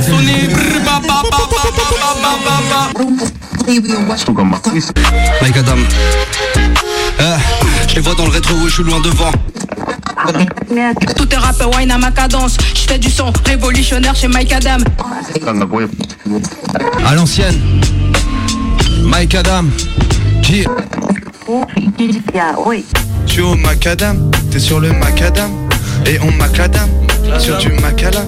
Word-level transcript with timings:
klaxonner. 0.00 0.48
Mike 5.42 5.56
Adam. 5.56 5.76
Euh, 7.20 7.36
je 7.88 7.94
les 7.94 8.00
vois 8.00 8.14
dans 8.14 8.24
le 8.24 8.30
rétro, 8.30 8.54
où 8.54 8.68
je 8.68 8.74
suis 8.74 8.82
loin 8.82 9.00
devant. 9.00 9.32
Tout 11.16 11.28
est 11.32 11.36
rap, 11.36 11.76
wine 11.76 11.90
à 11.90 11.98
ma 11.98 12.10
cadence. 12.10 12.56
Je 12.74 12.96
du 12.96 13.10
son 13.10 13.32
révolutionnaire 13.46 14.14
chez 14.14 14.28
Mike 14.28 14.52
Adam. 14.52 14.78
À 17.06 17.14
l'ancienne, 17.14 17.60
Mike 19.04 19.34
Adam. 19.34 19.64
J. 20.42 20.66
Tu 23.26 23.40
au 23.42 23.54
macadam, 23.54 24.30
t'es 24.50 24.58
sur 24.58 24.80
le 24.80 24.92
macadam. 24.92 25.50
Et 26.06 26.18
on 26.20 26.32
macadam, 26.32 26.88
sur 27.38 27.58
du 27.58 27.68
macala. 27.80 28.24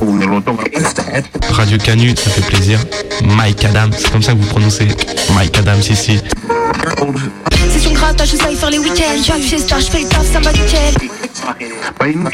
Radio 1.51 1.79
Canu, 1.79 2.14
ça 2.16 2.30
fait 2.30 2.46
plaisir. 2.46 2.79
Mike 3.25 3.65
Adams, 3.65 3.93
c'est 3.97 4.10
comme 4.10 4.23
ça 4.23 4.33
que 4.33 4.38
vous 4.38 4.47
prononcez 4.48 4.88
Mike 5.34 5.59
Adams 5.59 5.80
ici. 5.80 6.20
C'est 7.70 7.79
son 7.79 7.93
grattage, 7.93 8.30
je 8.33 8.37
sais 8.37 8.55
faire 8.55 8.70
les 8.70 8.79
week-ends. 8.79 9.23
Je 9.23 9.33
fais 9.91 10.01
le 10.01 10.09
taf, 10.09 10.33
ça 10.33 10.41
va 10.41 10.52
nickel. 10.52 10.95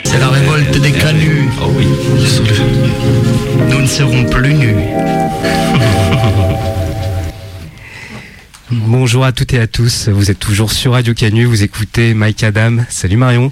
C'est 0.04 0.18
la 0.18 0.28
révolte 0.28 0.78
des 0.80 0.92
canuts. 0.92 1.48
Oh 1.62 1.70
oui. 1.76 1.86
Nous 3.68 3.80
ne 3.80 3.86
serons 3.86 4.24
plus 4.24 4.54
nus. 4.54 4.76
Bonjour 8.70 9.24
à 9.24 9.32
toutes 9.32 9.54
et 9.54 9.60
à 9.60 9.66
tous, 9.66 10.08
vous 10.08 10.30
êtes 10.30 10.38
toujours 10.38 10.72
sur 10.72 10.92
Radio 10.92 11.14
Canu, 11.14 11.46
vous 11.46 11.62
écoutez 11.62 12.12
Mike 12.12 12.42
Adam. 12.42 12.78
Salut 12.90 13.16
Marion. 13.16 13.50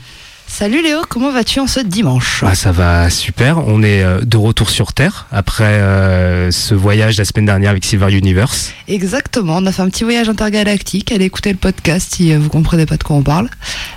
Salut 0.49 0.81
Léo, 0.83 1.03
comment 1.09 1.33
vas-tu 1.33 1.61
en 1.61 1.67
ce 1.67 1.81
dimanche 1.81 2.43
Ah, 2.47 2.55
ça 2.55 2.73
va 2.73 3.11
super, 3.11 3.59
on 3.67 3.83
est 3.83 4.03
euh, 4.03 4.21
de 4.23 4.37
retour 4.39 4.71
sur 4.71 4.95
Terre 4.95 5.27
après 5.31 5.65
euh, 5.65 6.51
ce 6.51 6.73
voyage 6.75 7.19
la 7.19 7.27
semaine 7.27 7.45
dernière 7.45 7.71
avec 7.73 7.85
Silver 7.85 8.11
Universe. 8.17 8.73
Exactement, 8.89 9.57
on 9.59 9.67
a 9.67 9.73
fait 9.73 9.83
un 9.83 9.91
petit 9.91 10.05
voyage 10.05 10.31
intergalactique. 10.31 11.13
Allez 11.13 11.27
écouter 11.27 11.51
le 11.51 11.59
podcast 11.59 12.15
si 12.15 12.33
euh, 12.33 12.39
vous 12.39 12.49
comprenez 12.49 12.87
pas 12.87 12.97
de 12.97 13.03
quoi 13.03 13.17
on 13.17 13.23
parle. 13.23 13.51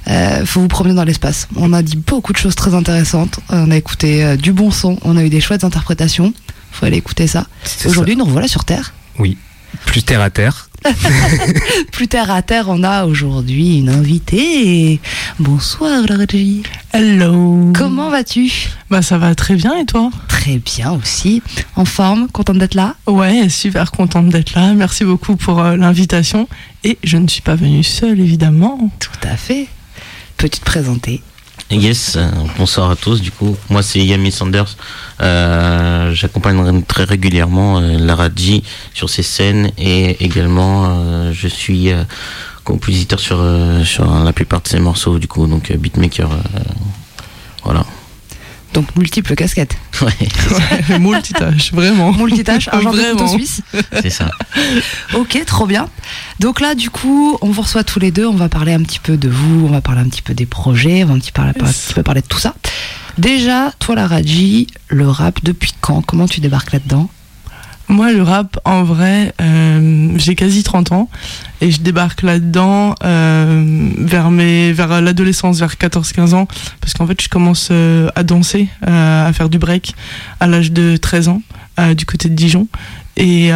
Euh, 0.10 0.46
faut 0.46 0.60
vous 0.60 0.68
promener 0.68 0.96
dans 0.96 1.06
l'espace. 1.06 1.48
On 1.56 1.72
a 1.72 1.82
dit 1.82 1.96
beaucoup 1.96 2.34
de 2.34 2.38
choses 2.38 2.56
très 2.56 2.74
intéressantes. 2.74 3.40
On 3.50 3.72
a 3.72 3.78
écouté 3.78 4.36
du 4.36 4.52
bon 4.52 4.70
son, 4.72 4.98
on 5.04 5.16
a 5.16 5.24
eu 5.24 5.30
des 5.30 5.40
chouettes 5.40 5.64
interprétations. 5.64 6.34
Faut 6.72 6.86
aller 6.86 6.98
écouter 6.98 7.28
ça. 7.28 7.46
Aujourd'hui, 7.86 8.18
nous 8.18 8.26
revoilà 8.26 8.48
sur 8.50 8.66
Terre. 8.66 8.94
Oui, 9.18 9.38
plus 9.86 10.04
terre 10.04 10.22
à 10.22 10.30
terre. 10.30 10.69
Plus 11.92 12.08
terre 12.08 12.32
à 12.32 12.42
terre, 12.42 12.66
on 12.70 12.84
a 12.84 13.06
aujourd'hui 13.06 13.80
une 13.80 13.90
invitée. 13.90 15.00
Bonsoir 15.40 16.04
régie. 16.04 16.64
Hello. 16.94 17.72
Comment 17.76 18.10
vas-tu? 18.10 18.70
Bah 18.90 19.02
ça 19.02 19.18
va 19.18 19.36
très 19.36 19.56
bien 19.56 19.76
et 19.78 19.86
toi? 19.86 20.10
Très 20.28 20.58
bien 20.58 20.92
aussi. 20.92 21.42
En 21.76 21.86
forme, 21.86 22.28
contente 22.30 22.58
d'être 22.58 22.76
là? 22.76 22.96
Ouais, 23.08 23.50
super 23.50 23.92
contente 23.92 24.30
d'être 24.30 24.56
là. 24.56 24.74
Merci 24.74 25.04
beaucoup 25.04 25.36
pour 25.36 25.60
euh, 25.60 25.76
l'invitation. 25.76 26.48
Et 26.84 26.98
je 27.04 27.18
ne 27.18 27.28
suis 27.28 27.42
pas 27.42 27.56
venue 27.56 27.84
seule 27.84 28.20
évidemment. 28.20 28.90
Tout 29.00 29.28
à 29.28 29.36
fait. 29.36 29.68
Peux-tu 30.38 30.60
te 30.60 30.66
présenter? 30.66 31.22
Yes, 31.72 32.16
euh, 32.16 32.28
bonsoir 32.58 32.90
à 32.90 32.96
tous. 32.96 33.22
Du 33.22 33.30
coup, 33.32 33.56
moi 33.70 33.84
c'est 33.84 34.00
Yami 34.00 34.32
Sanders. 34.32 34.76
Euh, 35.22 36.12
J'accompagne 36.16 36.82
très 36.84 37.04
régulièrement 37.04 37.78
euh, 37.78 37.96
Laradji 38.00 38.64
sur 38.96 39.08
ses 39.08 39.22
scènes 39.22 39.70
et 39.78 40.24
également 40.24 40.86
euh, 40.88 41.32
je 41.32 41.48
suis 41.48 41.92
compositeur 42.64 43.20
sur 43.20 43.46
sur 43.86 44.12
la 44.24 44.34
plupart 44.34 44.62
de 44.62 44.68
ses 44.68 44.80
morceaux. 44.80 45.20
Du 45.20 45.28
coup, 45.28 45.46
donc 45.46 45.72
beatmaker. 45.72 46.32
voilà. 47.64 47.86
Donc 48.80 48.96
multiples 48.96 49.36
casquettes. 49.36 49.76
Ouais, 50.02 50.14
Multitâche, 51.00 51.74
vraiment. 51.74 52.14
Multitâche, 52.14 52.70
un 52.72 52.80
genre 52.80 52.94
de 52.94 53.02
couteau 53.02 53.26
Vraiment. 53.26 53.34
suisse. 53.34 53.62
c'est 54.02 54.10
ça. 54.10 54.32
Ok, 55.14 55.38
trop 55.46 55.68
bien. 55.68 55.90
Donc 56.40 56.62
là, 56.62 56.76
du 56.76 56.90
coup, 56.90 57.38
on 57.42 57.50
vous 57.50 57.62
reçoit 57.62 57.84
tous 57.84 58.00
les 58.00 58.12
deux. 58.12 58.26
On 58.26 58.36
va 58.36 58.48
parler 58.48 58.72
un 58.72 58.82
petit 58.82 59.00
peu 59.00 59.18
de 59.18 59.28
vous, 59.28 59.66
on 59.66 59.70
va 59.72 59.82
parler 59.82 60.00
un 60.00 60.08
petit 60.08 60.22
peu 60.22 60.34
des 60.34 60.46
projets, 60.46 61.04
on 61.04 61.08
va 61.08 61.14
un 61.16 61.20
petit, 61.20 61.34
parler, 61.34 61.52
un 61.60 61.66
petit 61.66 61.94
peu 61.94 62.04
parler 62.04 62.22
de 62.22 62.28
tout 62.28 62.40
ça. 62.40 62.56
Déjà, 63.18 63.74
toi, 63.80 63.96
la 63.96 64.08
Raji, 64.08 64.68
le 64.88 65.10
rap, 65.10 65.40
depuis 65.44 65.74
quand? 65.82 66.02
Comment 66.02 66.30
tu 66.30 66.40
débarques 66.40 66.72
là-dedans? 66.72 67.10
Moi, 67.90 68.14
le 68.14 68.22
rap, 68.22 68.60
en 68.66 68.84
vrai, 68.84 69.34
euh, 69.42 70.12
j'ai 70.16 70.36
quasi 70.36 70.62
30 70.62 70.92
ans 70.92 71.10
et 71.60 71.72
je 71.72 71.82
débarque 71.82 72.22
là-dedans 72.22 72.94
euh, 73.04 73.90
vers, 73.98 74.30
mes, 74.30 74.72
vers 74.74 75.02
l'adolescence, 75.02 75.60
vers 75.60 75.74
14-15 75.74 76.36
ans, 76.36 76.48
parce 76.82 76.94
qu'en 76.94 77.08
fait, 77.08 77.20
je 77.20 77.30
commence 77.30 77.70
euh, 77.72 78.10
à 78.14 78.22
danser, 78.22 78.70
à 78.86 79.32
faire 79.34 79.50
du 79.50 79.58
break 79.58 79.96
à 80.40 80.46
l'âge 80.46 80.72
de 80.72 80.98
13 80.98 81.30
ans, 81.30 81.42
du 81.98 82.06
côté 82.06 82.30
de 82.30 82.36
Dijon. 82.36 82.68
Et, 83.18 83.48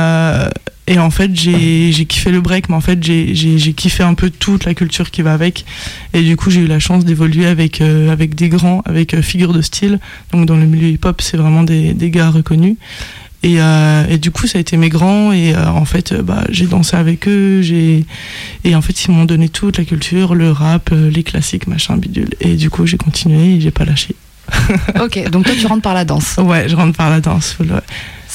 et 0.88 1.00
en 1.00 1.12
fait, 1.12 1.36
j'ai 1.36 2.06
kiffé 2.06 2.32
le 2.32 2.42
break, 2.42 2.70
mais 2.70 2.76
en 2.76 2.82
fait, 2.82 3.04
j'ai 3.04 3.74
kiffé 3.74 4.02
un 4.02 4.16
peu 4.16 4.32
toute 4.32 4.66
la 4.66 4.74
culture 4.74 5.12
qui 5.12 5.22
va 5.22 5.34
avec. 5.34 5.64
Et 6.14 6.24
du 6.24 6.38
coup, 6.38 6.50
j'ai 6.50 6.62
eu 6.62 6.68
la 6.68 6.80
chance 6.80 7.06
d'évoluer 7.06 7.46
avec, 7.46 7.82
avec 7.82 8.34
des 8.34 8.50
grands, 8.50 8.82
avec 8.86 9.20
figures 9.22 9.54
de 9.54 9.62
style. 9.62 10.00
Donc, 10.32 10.48
dans 10.48 10.56
le 10.56 10.66
milieu 10.66 10.88
hip-hop, 10.88 11.22
c'est 11.22 11.38
vraiment 11.38 11.64
des, 11.64 11.94
des 11.94 12.10
gars 12.10 12.30
reconnus. 12.30 12.78
Et, 13.44 13.60
euh, 13.60 14.06
et 14.08 14.18
du 14.18 14.32
coup, 14.32 14.48
ça 14.48 14.58
a 14.58 14.62
été 14.62 14.78
mes 14.78 14.90
grands. 14.90 15.32
Et 15.32 15.54
euh, 15.54 15.68
en 15.68 15.86
fait, 15.86 16.14
euh, 16.14 16.22
bah, 16.22 16.44
j'ai 16.50 16.66
dansé 16.66 16.96
avec 16.96 17.28
eux. 17.28 17.62
J'ai 17.62 18.06
et 18.64 18.76
en 18.76 18.82
fait, 18.82 19.06
ils 19.06 19.12
m'ont 19.12 19.26
donné 19.26 19.50
toute 19.50 19.78
la 19.78 19.86
culture, 19.86 20.34
le 20.34 20.52
rap, 20.52 20.92
les 20.92 21.24
classiques, 21.24 21.68
machin, 21.68 21.98
bidule. 21.98 22.30
Et 22.40 22.56
du 22.56 22.70
coup, 22.70 22.86
j'ai 22.86 22.98
continué 22.98 23.56
et 23.56 23.62
j'ai 23.62 23.72
pas 23.72 23.86
lâché. 23.86 24.16
Ok, 25.02 25.30
donc 25.30 25.46
toi, 25.46 25.56
tu 25.60 25.66
rentres 25.68 25.82
par 25.82 25.94
la 25.94 26.06
danse. 26.06 26.36
Ouais, 26.38 26.68
je 26.68 26.76
rentre 26.76 26.98
par 26.98 27.10
la 27.10 27.22
danse. 27.22 27.54
full, 27.54 27.72
ouais. 27.72 27.80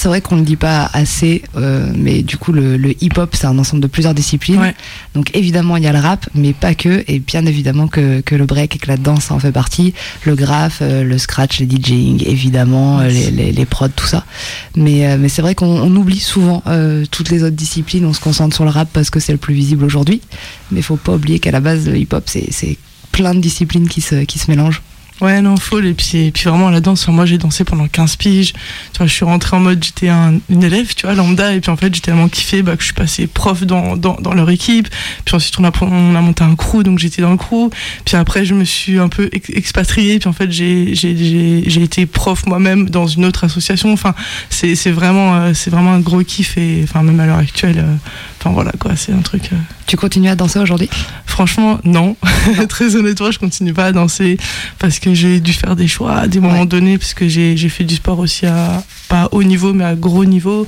C'est 0.00 0.06
vrai 0.06 0.20
qu'on 0.20 0.36
ne 0.36 0.42
le 0.42 0.46
dit 0.46 0.54
pas 0.54 0.88
assez, 0.92 1.42
euh, 1.56 1.90
mais 1.92 2.22
du 2.22 2.36
coup, 2.36 2.52
le, 2.52 2.76
le 2.76 2.94
hip-hop, 3.02 3.34
c'est 3.34 3.48
un 3.48 3.58
ensemble 3.58 3.82
de 3.82 3.88
plusieurs 3.88 4.14
disciplines. 4.14 4.60
Ouais. 4.60 4.76
Donc 5.14 5.34
évidemment, 5.34 5.76
il 5.76 5.82
y 5.82 5.88
a 5.88 5.92
le 5.92 5.98
rap, 5.98 6.24
mais 6.36 6.52
pas 6.52 6.76
que. 6.76 7.02
Et 7.08 7.18
bien 7.18 7.44
évidemment 7.46 7.88
que, 7.88 8.20
que 8.20 8.36
le 8.36 8.46
break 8.46 8.76
et 8.76 8.78
que 8.78 8.86
la 8.86 8.96
danse, 8.96 9.32
en 9.32 9.40
fait 9.40 9.50
partie. 9.50 9.94
Le 10.24 10.36
graphe, 10.36 10.78
euh, 10.82 11.02
le 11.02 11.18
scratch, 11.18 11.58
les 11.58 11.66
DJing, 11.66 12.22
évidemment, 12.28 13.00
euh, 13.00 13.08
les, 13.08 13.32
les, 13.32 13.50
les 13.50 13.66
prods, 13.66 13.88
tout 13.88 14.06
ça. 14.06 14.24
Mais, 14.76 15.04
euh, 15.04 15.16
mais 15.18 15.28
c'est 15.28 15.42
vrai 15.42 15.56
qu'on 15.56 15.66
on 15.66 15.96
oublie 15.96 16.20
souvent 16.20 16.62
euh, 16.68 17.04
toutes 17.10 17.30
les 17.30 17.42
autres 17.42 17.56
disciplines. 17.56 18.04
On 18.04 18.12
se 18.12 18.20
concentre 18.20 18.54
sur 18.54 18.64
le 18.64 18.70
rap 18.70 18.88
parce 18.92 19.10
que 19.10 19.18
c'est 19.18 19.32
le 19.32 19.38
plus 19.38 19.54
visible 19.54 19.84
aujourd'hui. 19.84 20.20
Mais 20.70 20.80
faut 20.80 20.94
pas 20.94 21.14
oublier 21.14 21.40
qu'à 21.40 21.50
la 21.50 21.58
base, 21.58 21.88
le 21.88 21.96
hip-hop, 21.96 22.22
c'est 22.26 22.52
c'est 22.52 22.76
plein 23.10 23.34
de 23.34 23.40
disciplines 23.40 23.88
qui 23.88 24.00
se, 24.00 24.22
qui 24.22 24.38
se 24.38 24.48
mélangent. 24.48 24.80
Ouais, 25.20 25.40
non, 25.42 25.56
full. 25.56 25.84
Et 25.86 25.94
puis, 25.94 26.26
et 26.26 26.30
puis 26.30 26.44
vraiment, 26.44 26.70
la 26.70 26.80
danse, 26.80 27.08
moi, 27.08 27.26
j'ai 27.26 27.38
dansé 27.38 27.64
pendant 27.64 27.88
15 27.88 28.16
piges. 28.16 28.52
Tu 28.52 28.98
vois, 28.98 29.06
je 29.06 29.12
suis 29.12 29.24
rentrée 29.24 29.56
en 29.56 29.60
mode, 29.60 29.82
j'étais 29.82 30.08
un, 30.08 30.34
une 30.48 30.62
élève, 30.62 30.94
tu 30.94 31.06
vois, 31.06 31.14
lambda. 31.16 31.54
Et 31.54 31.60
puis, 31.60 31.70
en 31.72 31.76
fait, 31.76 31.92
j'ai 31.94 32.00
tellement 32.00 32.28
kiffé 32.28 32.62
bah, 32.62 32.76
que 32.76 32.80
je 32.82 32.86
suis 32.86 32.94
passée 32.94 33.26
prof 33.26 33.64
dans, 33.64 33.96
dans, 33.96 34.14
dans 34.20 34.32
leur 34.34 34.48
équipe. 34.50 34.88
Puis 35.24 35.34
ensuite, 35.34 35.58
on 35.58 35.64
a, 35.64 35.72
on 35.80 36.14
a 36.14 36.20
monté 36.20 36.44
un 36.44 36.54
crew, 36.54 36.82
donc 36.84 36.98
j'étais 37.00 37.20
dans 37.22 37.32
le 37.32 37.36
crew. 37.36 37.68
Puis 38.04 38.16
après, 38.16 38.44
je 38.44 38.54
me 38.54 38.64
suis 38.64 38.98
un 39.00 39.08
peu 39.08 39.28
ex- 39.32 39.50
expatriée. 39.50 40.18
Puis 40.20 40.28
en 40.28 40.32
fait, 40.32 40.50
j'ai 40.52 41.82
été 41.82 42.06
prof 42.06 42.46
moi-même 42.46 42.88
dans 42.88 43.06
une 43.08 43.24
autre 43.24 43.42
association. 43.44 43.92
Enfin, 43.92 44.14
c'est 44.50 44.90
vraiment, 44.92 45.34
euh, 45.34 45.52
c'est 45.54 45.70
vraiment 45.70 45.92
un 45.94 46.00
gros 46.00 46.22
kiff. 46.22 46.56
Et 46.58 46.80
enfin, 46.84 47.02
même 47.02 47.18
à 47.18 47.26
l'heure 47.26 47.38
actuelle, 47.38 47.78
euh, 47.78 47.94
enfin 48.40 48.50
voilà, 48.50 48.70
quoi, 48.78 48.94
c'est 48.94 49.12
un 49.12 49.20
truc. 49.22 49.50
euh, 49.52 49.56
Tu 49.86 49.96
continues 49.96 50.28
à 50.28 50.36
danser 50.36 50.60
aujourd'hui? 50.60 50.88
Franchement, 51.26 51.80
non. 51.84 52.16
Très 52.68 52.94
honnêtement, 52.96 53.30
je 53.32 53.38
continue 53.38 53.72
pas 53.72 53.86
à 53.86 53.92
danser 53.92 54.36
parce 54.78 54.98
que 54.98 55.07
j'ai 55.14 55.40
dû 55.40 55.52
faire 55.52 55.76
des 55.76 55.88
choix 55.88 56.14
à 56.16 56.26
des 56.28 56.40
moments 56.40 56.60
Ouais. 56.60 56.66
donnés 56.66 56.98
parce 56.98 57.14
que 57.14 57.28
j'ai 57.28 57.56
fait 57.68 57.84
du 57.84 57.94
sport 57.96 58.18
aussi 58.18 58.46
à 58.46 58.82
pas 59.08 59.28
haut 59.32 59.42
niveau 59.42 59.72
mais 59.72 59.84
à 59.84 59.94
gros 59.94 60.24
niveau 60.24 60.66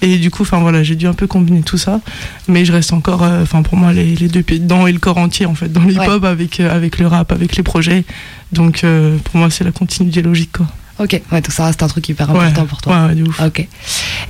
et 0.00 0.16
du 0.18 0.30
coup, 0.30 0.42
enfin 0.42 0.58
voilà, 0.60 0.82
j'ai 0.82 0.96
dû 0.96 1.06
un 1.06 1.12
peu 1.14 1.26
combiner 1.26 1.62
tout 1.62 1.78
ça. 1.78 2.00
Mais 2.48 2.64
je 2.64 2.72
reste 2.72 2.92
encore, 2.92 3.22
euh, 3.22 3.42
enfin 3.42 3.62
pour 3.62 3.76
moi, 3.76 3.92
les, 3.92 4.14
les 4.16 4.28
deux 4.28 4.42
pieds 4.42 4.58
dedans 4.58 4.86
et 4.86 4.92
le 4.92 4.98
corps 4.98 5.18
entier 5.18 5.46
en 5.46 5.54
fait 5.54 5.70
dans 5.72 5.82
l'hip-hop 5.84 6.24
avec 6.24 6.60
euh, 6.60 6.74
avec 6.74 6.98
le 6.98 7.06
rap, 7.06 7.32
avec 7.32 7.56
les 7.56 7.62
projets. 7.62 8.04
Donc 8.52 8.84
euh, 8.84 9.16
pour 9.24 9.36
moi, 9.36 9.50
c'est 9.50 9.64
la 9.64 9.72
continuité 9.72 10.22
logique 10.22 10.52
quoi. 10.52 10.66
Ok, 10.98 11.20
ouais, 11.32 11.40
donc 11.40 11.50
ça 11.52 11.64
reste 11.64 11.82
un 11.82 11.88
truc 11.88 12.06
hyper 12.10 12.30
Ouais, 12.30 12.38
important 12.44 12.66
pour 12.66 12.80
toi. 12.82 12.94
ouais, 13.04 13.08
ouais, 13.08 13.14
de 13.14 13.22
ouf. 13.28 13.40
Ok. 13.40 13.66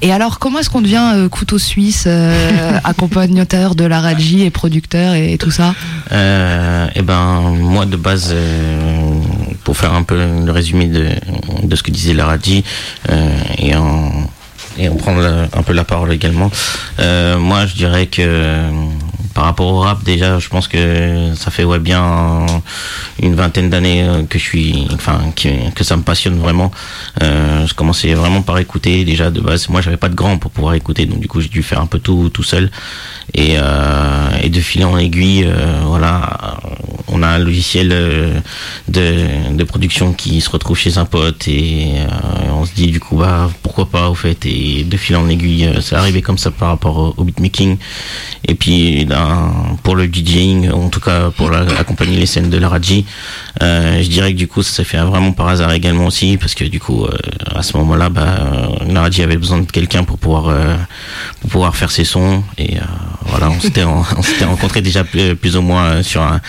Et 0.00 0.12
alors, 0.12 0.38
comment 0.38 0.60
est-ce 0.60 0.70
qu'on 0.70 0.80
devient 0.80 1.10
euh, 1.16 1.28
couteau 1.28 1.58
suisse, 1.58 2.04
euh, 2.06 2.78
accompagnateur 2.84 3.74
de 3.74 3.84
la 3.84 4.00
Raji 4.00 4.42
et 4.42 4.50
producteur 4.50 5.14
et, 5.14 5.32
et 5.32 5.38
tout 5.38 5.50
ça? 5.50 5.74
Et 6.12 7.02
ben 7.02 7.40
moi 7.58 7.84
de 7.84 7.96
base 7.96 8.30
euh, 8.32 9.11
pour 9.64 9.76
faire 9.76 9.92
un 9.94 10.02
peu 10.02 10.16
le 10.44 10.50
résumé 10.52 10.86
de, 10.86 11.08
de 11.62 11.76
ce 11.76 11.82
que 11.82 11.90
disait 11.90 12.14
Laradji 12.14 12.64
euh, 13.10 13.38
et 13.58 13.74
en 13.76 14.10
et 14.78 14.88
en 14.88 14.96
prendre 14.96 15.20
la- 15.20 15.48
un 15.52 15.62
peu 15.62 15.74
la 15.74 15.84
parole 15.84 16.12
également. 16.12 16.50
Euh, 16.98 17.36
moi 17.38 17.66
je 17.66 17.74
dirais 17.74 18.06
que 18.06 18.22
par 19.34 19.44
rapport 19.44 19.66
au 19.66 19.80
rap, 19.80 20.02
déjà, 20.04 20.38
je 20.38 20.48
pense 20.48 20.68
que 20.68 21.32
ça 21.34 21.50
fait 21.50 21.64
bien 21.78 22.46
une 23.20 23.34
vingtaine 23.34 23.70
d'années 23.70 24.02
euh, 24.02 24.22
que 24.24 24.38
je 24.38 24.44
suis, 24.44 24.86
enfin, 24.92 25.20
que, 25.36 25.84
ça 25.84 25.96
me 25.96 26.02
passionne 26.02 26.38
vraiment. 26.38 26.70
Euh, 27.22 27.66
je 27.66 27.74
commençais 27.74 28.14
vraiment 28.14 28.42
par 28.42 28.58
écouter 28.58 29.04
déjà 29.04 29.30
de 29.30 29.40
base. 29.40 29.68
Moi, 29.68 29.80
j'avais 29.80 29.96
pas 29.96 30.08
de 30.08 30.14
grand 30.14 30.38
pour 30.38 30.50
pouvoir 30.50 30.74
écouter, 30.74 31.06
donc 31.06 31.20
du 31.20 31.28
coup, 31.28 31.40
j'ai 31.40 31.48
dû 31.48 31.62
faire 31.62 31.80
un 31.80 31.86
peu 31.86 31.98
tout 31.98 32.42
seul. 32.42 32.70
Et, 33.34 33.56
euh, 33.56 34.28
et 34.42 34.50
de 34.50 34.60
fil 34.60 34.84
en 34.84 34.98
aiguille, 34.98 35.48
voilà, 35.84 36.58
on 37.08 37.22
a 37.22 37.28
un 37.28 37.38
logiciel 37.38 37.88
de, 38.88 39.64
production 39.64 40.12
qui 40.12 40.40
se 40.40 40.50
retrouve 40.50 40.76
chez 40.76 40.98
un 40.98 41.04
pote 41.04 41.48
et 41.48 41.92
on 42.52 42.66
se 42.66 42.74
dit 42.74 42.88
du 42.88 43.00
coup 43.00 43.16
bah 43.16 43.48
pourquoi 43.62 43.88
pas 43.88 44.10
au 44.10 44.14
fait 44.14 44.44
et 44.44 44.84
de 44.84 44.96
fil 44.96 45.16
en 45.16 45.28
aiguille, 45.28 45.72
c'est 45.80 45.94
arrivé 45.94 46.20
comme 46.20 46.36
ça 46.36 46.50
par 46.50 46.68
rapport 46.68 46.98
au, 46.98 47.14
au 47.16 47.24
beatmaking 47.24 47.78
et 48.46 48.54
puis 48.54 49.04
ben, 49.06 49.21
pour 49.82 49.96
le 49.96 50.06
DJing, 50.06 50.70
en 50.70 50.88
tout 50.88 51.00
cas 51.00 51.30
pour 51.30 51.52
accompagner 51.54 52.16
les 52.16 52.26
scènes 52.26 52.50
de 52.50 52.58
la 52.58 52.68
Raji, 52.68 53.04
euh, 53.62 54.02
je 54.02 54.08
dirais 54.08 54.32
que 54.32 54.38
du 54.38 54.48
coup 54.48 54.62
ça 54.62 54.72
s'est 54.72 54.84
fait 54.84 54.98
vraiment 54.98 55.32
par 55.32 55.48
hasard 55.48 55.72
également 55.72 56.06
aussi 56.06 56.36
parce 56.36 56.54
que 56.54 56.64
du 56.64 56.80
coup 56.80 57.04
euh, 57.04 57.16
à 57.54 57.62
ce 57.62 57.76
moment-là, 57.76 58.08
bah, 58.08 58.22
euh, 58.22 58.92
la 58.92 59.02
Raji 59.02 59.22
avait 59.22 59.36
besoin 59.36 59.60
de 59.60 59.70
quelqu'un 59.70 60.04
pour 60.04 60.18
pouvoir 60.18 60.48
euh, 60.48 60.76
pouvoir 61.48 61.74
faire 61.76 61.90
ses 61.90 62.04
sons 62.04 62.42
et 62.58 62.78
euh, 62.78 62.82
voilà 63.26 63.50
on 63.50 63.60
s'était 63.60 63.84
on 63.84 64.22
s'était 64.22 64.82
déjà 64.82 65.04
plus, 65.04 65.56
ou 65.56 65.62
moins 65.62 65.84
euh, 65.84 66.02
sur 66.02 66.22
un, 66.22 66.40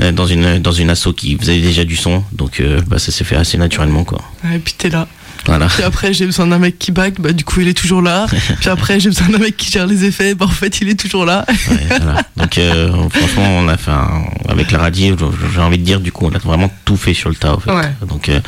euh, 0.00 0.12
dans 0.12 0.26
une 0.26 0.58
dans 0.58 0.72
une 0.72 0.90
asso 0.90 1.08
qui 1.16 1.36
faisait 1.36 1.60
déjà 1.60 1.84
du 1.84 1.96
son 1.96 2.24
donc 2.32 2.60
euh, 2.60 2.80
bah, 2.86 2.98
ça 2.98 3.12
s'est 3.12 3.24
fait 3.24 3.36
assez 3.36 3.58
naturellement 3.58 4.04
quoi. 4.04 4.20
Et 4.54 4.58
puis 4.58 4.74
t'es 4.76 4.90
là. 4.90 5.06
Voilà. 5.46 5.66
Puis 5.66 5.82
après, 5.82 6.12
j'ai 6.12 6.24
besoin 6.26 6.46
d'un 6.46 6.58
mec 6.58 6.78
qui 6.78 6.92
back, 6.92 7.20
bah 7.20 7.32
du 7.32 7.44
coup, 7.44 7.60
il 7.60 7.68
est 7.68 7.74
toujours 7.74 8.00
là. 8.02 8.26
Puis 8.60 8.68
après, 8.70 9.00
j'ai 9.00 9.08
besoin 9.08 9.28
d'un 9.28 9.38
mec 9.38 9.56
qui 9.56 9.70
gère 9.70 9.86
les 9.86 10.04
effets, 10.04 10.34
bah 10.34 10.46
en 10.46 10.48
fait, 10.48 10.80
il 10.80 10.88
est 10.88 10.94
toujours 10.98 11.24
là. 11.24 11.44
Ouais, 11.48 11.78
voilà. 11.88 12.22
Donc 12.36 12.58
euh, 12.58 12.92
franchement, 13.10 13.44
on 13.58 13.68
a 13.68 13.76
fait 13.76 13.90
un- 13.90 14.24
avec 14.48 14.70
la 14.70 14.78
radio, 14.78 15.16
j'ai 15.54 15.60
envie 15.60 15.78
de 15.78 15.84
dire 15.84 16.00
du 16.00 16.12
coup, 16.12 16.26
on 16.30 16.34
a 16.34 16.38
vraiment 16.38 16.70
tout 16.84 16.96
fait 16.96 17.14
sur 17.14 17.28
le 17.28 17.34
tas. 17.34 17.54
En 17.54 17.58
fait. 17.58 17.72
Ouais. 17.72 17.90
Donc 18.08 18.28
euh, 18.28 18.40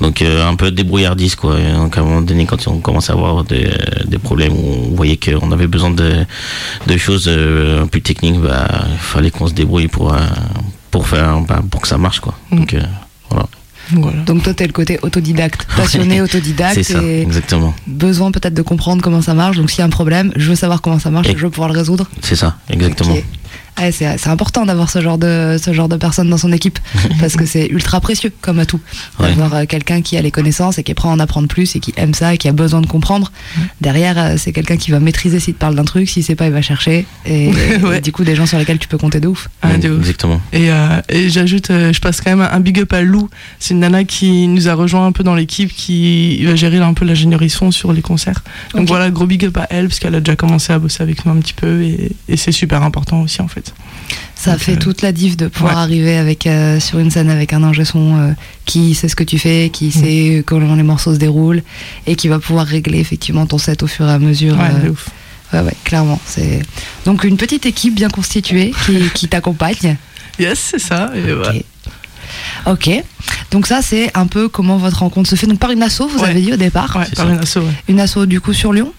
donc 0.00 0.20
euh, 0.22 0.46
un 0.48 0.54
peu 0.56 0.70
de 0.70 0.76
débrouillardise 0.76 1.36
quoi. 1.36 1.56
Donc 1.58 1.96
à 1.96 2.00
un 2.00 2.04
moment 2.04 2.20
donné, 2.22 2.44
quand 2.46 2.66
on 2.68 2.78
commence 2.80 3.08
à 3.10 3.14
avoir 3.14 3.44
des, 3.44 3.70
des 4.06 4.18
problèmes 4.18 4.52
où 4.52 4.88
on 4.92 4.94
voyait 4.94 5.16
qu'on 5.18 5.52
avait 5.52 5.66
besoin 5.68 5.90
de 5.90 6.24
de 6.86 6.96
choses 6.96 7.30
plus 7.90 8.02
techniques, 8.02 8.40
bah 8.40 8.66
il 8.92 8.98
fallait 8.98 9.30
qu'on 9.30 9.46
se 9.46 9.54
débrouille 9.54 9.88
pour 9.88 10.14
pour 10.90 11.06
faire 11.08 11.40
bah, 11.40 11.62
pour 11.70 11.80
que 11.80 11.88
ça 11.88 11.96
marche 11.98 12.20
quoi. 12.20 12.34
Mm. 12.50 12.56
Donc 12.58 12.76
voilà. 13.30 13.46
Voilà. 13.92 14.18
Donc 14.22 14.42
toi, 14.42 14.54
t'es 14.54 14.66
le 14.66 14.72
côté 14.72 14.98
autodidacte, 15.02 15.66
passionné, 15.76 16.20
autodidacte, 16.22 16.74
C'est 16.74 16.82
ça, 16.94 17.02
et 17.02 17.22
exactement. 17.22 17.74
besoin 17.86 18.30
peut-être 18.32 18.54
de 18.54 18.62
comprendre 18.62 19.02
comment 19.02 19.22
ça 19.22 19.34
marche. 19.34 19.56
Donc 19.56 19.70
s'il 19.70 19.78
y 19.78 19.82
a 19.82 19.86
un 19.86 19.90
problème, 19.90 20.32
je 20.36 20.48
veux 20.48 20.56
savoir 20.56 20.82
comment 20.82 20.98
ça 20.98 21.10
marche, 21.10 21.28
Et- 21.28 21.36
je 21.36 21.42
veux 21.44 21.50
pouvoir 21.50 21.72
le 21.72 21.78
résoudre. 21.78 22.06
C'est 22.22 22.36
ça, 22.36 22.56
exactement. 22.68 23.14
Ouais, 23.78 23.92
c'est 23.92 24.16
c'est 24.18 24.28
important 24.30 24.64
d'avoir 24.64 24.90
ce 24.90 25.00
genre 25.02 25.18
de 25.18 25.58
ce 25.62 25.72
genre 25.72 25.88
de 25.88 25.96
personne 25.96 26.30
dans 26.30 26.38
son 26.38 26.50
équipe 26.52 26.78
parce 27.20 27.36
que 27.36 27.44
c'est 27.46 27.66
ultra 27.66 28.00
précieux 28.00 28.32
comme 28.40 28.58
atout 28.58 28.80
Ouais. 29.20 29.28
d'avoir 29.28 29.54
euh, 29.54 29.64
quelqu'un 29.66 30.00
qui 30.02 30.16
a 30.16 30.22
les 30.22 30.30
connaissances 30.30 30.78
et 30.78 30.82
qui 30.82 30.92
est 30.92 30.94
prêt 30.94 31.08
à 31.08 31.12
en 31.12 31.18
apprendre 31.20 31.46
plus 31.48 31.76
et 31.76 31.80
qui 31.80 31.92
aime 31.96 32.14
ça 32.14 32.34
et 32.34 32.38
qui 32.38 32.48
a 32.48 32.52
besoin 32.52 32.80
de 32.80 32.86
comprendre. 32.86 33.32
Derrière, 33.80 34.18
euh, 34.18 34.34
c'est 34.38 34.52
quelqu'un 34.52 34.76
qui 34.76 34.90
va 34.90 35.00
maîtriser 35.00 35.40
s'il 35.40 35.54
te 35.54 35.58
parle 35.58 35.74
d'un 35.74 35.84
truc, 35.84 36.08
si 36.08 36.22
c'est 36.22 36.34
pas, 36.34 36.46
il 36.46 36.52
va 36.52 36.62
chercher 36.62 37.06
et, 37.26 37.50
Ouais. 37.82 37.98
et 37.98 38.00
du 38.00 38.12
coup 38.12 38.24
des 38.24 38.34
gens 38.34 38.46
sur 38.46 38.58
lesquels 38.58 38.78
tu 38.78 38.88
peux 38.88 38.98
compter 38.98 39.20
de 39.20 39.28
ouf. 39.28 39.48
Ah, 39.62 39.76
de 39.76 39.90
ouf. 39.90 39.98
Exactement. 40.00 40.40
Et, 40.52 40.70
euh, 40.70 41.00
et 41.08 41.28
j'ajoute, 41.28 41.70
euh, 41.70 41.92
je 41.92 42.00
passe 42.00 42.20
quand 42.20 42.34
même 42.34 42.48
un 42.50 42.60
big 42.60 42.78
up 42.80 42.92
à 42.92 43.02
Lou. 43.02 43.28
C'est 43.58 43.74
une 43.74 43.80
nana 43.80 44.04
qui 44.04 44.46
nous 44.48 44.68
a 44.68 44.74
rejoint 44.74 45.06
un 45.06 45.12
peu 45.12 45.22
dans 45.24 45.34
l'équipe, 45.34 45.72
qui 45.72 46.44
va 46.44 46.54
gérer 46.56 46.78
un 46.78 46.94
peu 46.94 47.04
l'ingénierie 47.04 47.50
son 47.50 47.70
sur 47.70 47.92
les 47.92 48.02
concerts. 48.02 48.42
Donc 48.74 48.88
voilà, 48.88 49.10
gros 49.10 49.26
big 49.26 49.44
up 49.44 49.56
à 49.58 49.66
elle, 49.70 49.88
parce 49.88 49.98
qu'elle 49.98 50.14
a 50.14 50.20
déjà 50.20 50.36
commencé 50.36 50.72
à 50.72 50.78
bosser 50.78 51.02
avec 51.02 51.24
nous 51.26 51.32
un 51.32 51.36
petit 51.36 51.54
peu, 51.54 51.82
et, 51.82 52.12
et 52.28 52.36
c'est 52.36 52.52
super 52.52 52.82
important 52.82 53.20
aussi 53.22 53.40
en 53.42 53.48
fait. 53.48 53.65
Ça 54.34 54.52
Donc, 54.52 54.60
fait 54.60 54.72
euh, 54.74 54.76
toute 54.78 55.02
la 55.02 55.12
diff 55.12 55.36
de 55.36 55.48
pouvoir 55.48 55.74
ouais. 55.76 55.80
arriver 55.82 56.16
avec 56.16 56.46
euh, 56.46 56.78
sur 56.78 56.98
une 56.98 57.10
scène 57.10 57.30
avec 57.30 57.52
un 57.52 57.62
ingé 57.62 57.84
son 57.84 58.16
euh, 58.18 58.32
qui 58.64 58.94
sait 58.94 59.08
ce 59.08 59.16
que 59.16 59.24
tu 59.24 59.38
fais, 59.38 59.66
Mm. 59.66 59.70
qui 59.70 59.90
sait 59.92 60.42
comment 60.46 60.74
les 60.74 60.82
morceaux 60.82 61.14
se 61.14 61.18
déroulent 61.18 61.62
et 62.06 62.14
qui 62.16 62.28
va 62.28 62.38
pouvoir 62.38 62.66
régler 62.66 62.98
effectivement 63.00 63.46
ton 63.46 63.58
set 63.58 63.82
au 63.82 63.86
fur 63.86 64.06
et 64.06 64.12
à 64.12 64.18
mesure. 64.18 64.56
Ouais, 64.58 64.68
euh, 64.84 64.90
ouf. 64.90 65.08
ouais, 65.52 65.60
ouais, 65.60 65.72
clairement. 65.84 66.20
C'est 66.26 66.62
donc 67.06 67.24
une 67.24 67.36
petite 67.38 67.64
équipe 67.66 67.94
bien 67.94 68.08
constituée 68.10 68.72
qui, 68.84 68.98
qui 69.14 69.26
t'accompagne. 69.28 69.96
Yes, 70.38 70.58
c'est 70.58 70.78
ça. 70.78 71.10
Et. 71.16 71.32
Ok. 71.32 71.64
Ok. 72.66 72.90
Donc 73.52 73.66
ça 73.66 73.80
c'est 73.82 74.10
un 74.16 74.26
peu 74.26 74.48
comment 74.48 74.76
votre 74.76 74.98
rencontre 74.98 75.28
se 75.30 75.34
fait. 75.36 75.46
Donc 75.46 75.58
par 75.58 75.70
une 75.70 75.82
asso, 75.82 76.02
vous 76.10 76.18
Ouais. 76.20 76.28
avez 76.30 76.40
dit 76.42 76.52
au 76.52 76.56
départ. 76.56 76.92
Par 76.92 77.06
ça. 77.06 77.24
une 77.24 77.38
asso, 77.38 77.56
ouais. 77.58 77.72
Une 77.88 78.00
asso 78.00 78.26
du 78.26 78.40
coup 78.40 78.52
sur 78.52 78.72
Lyon? 78.72 78.92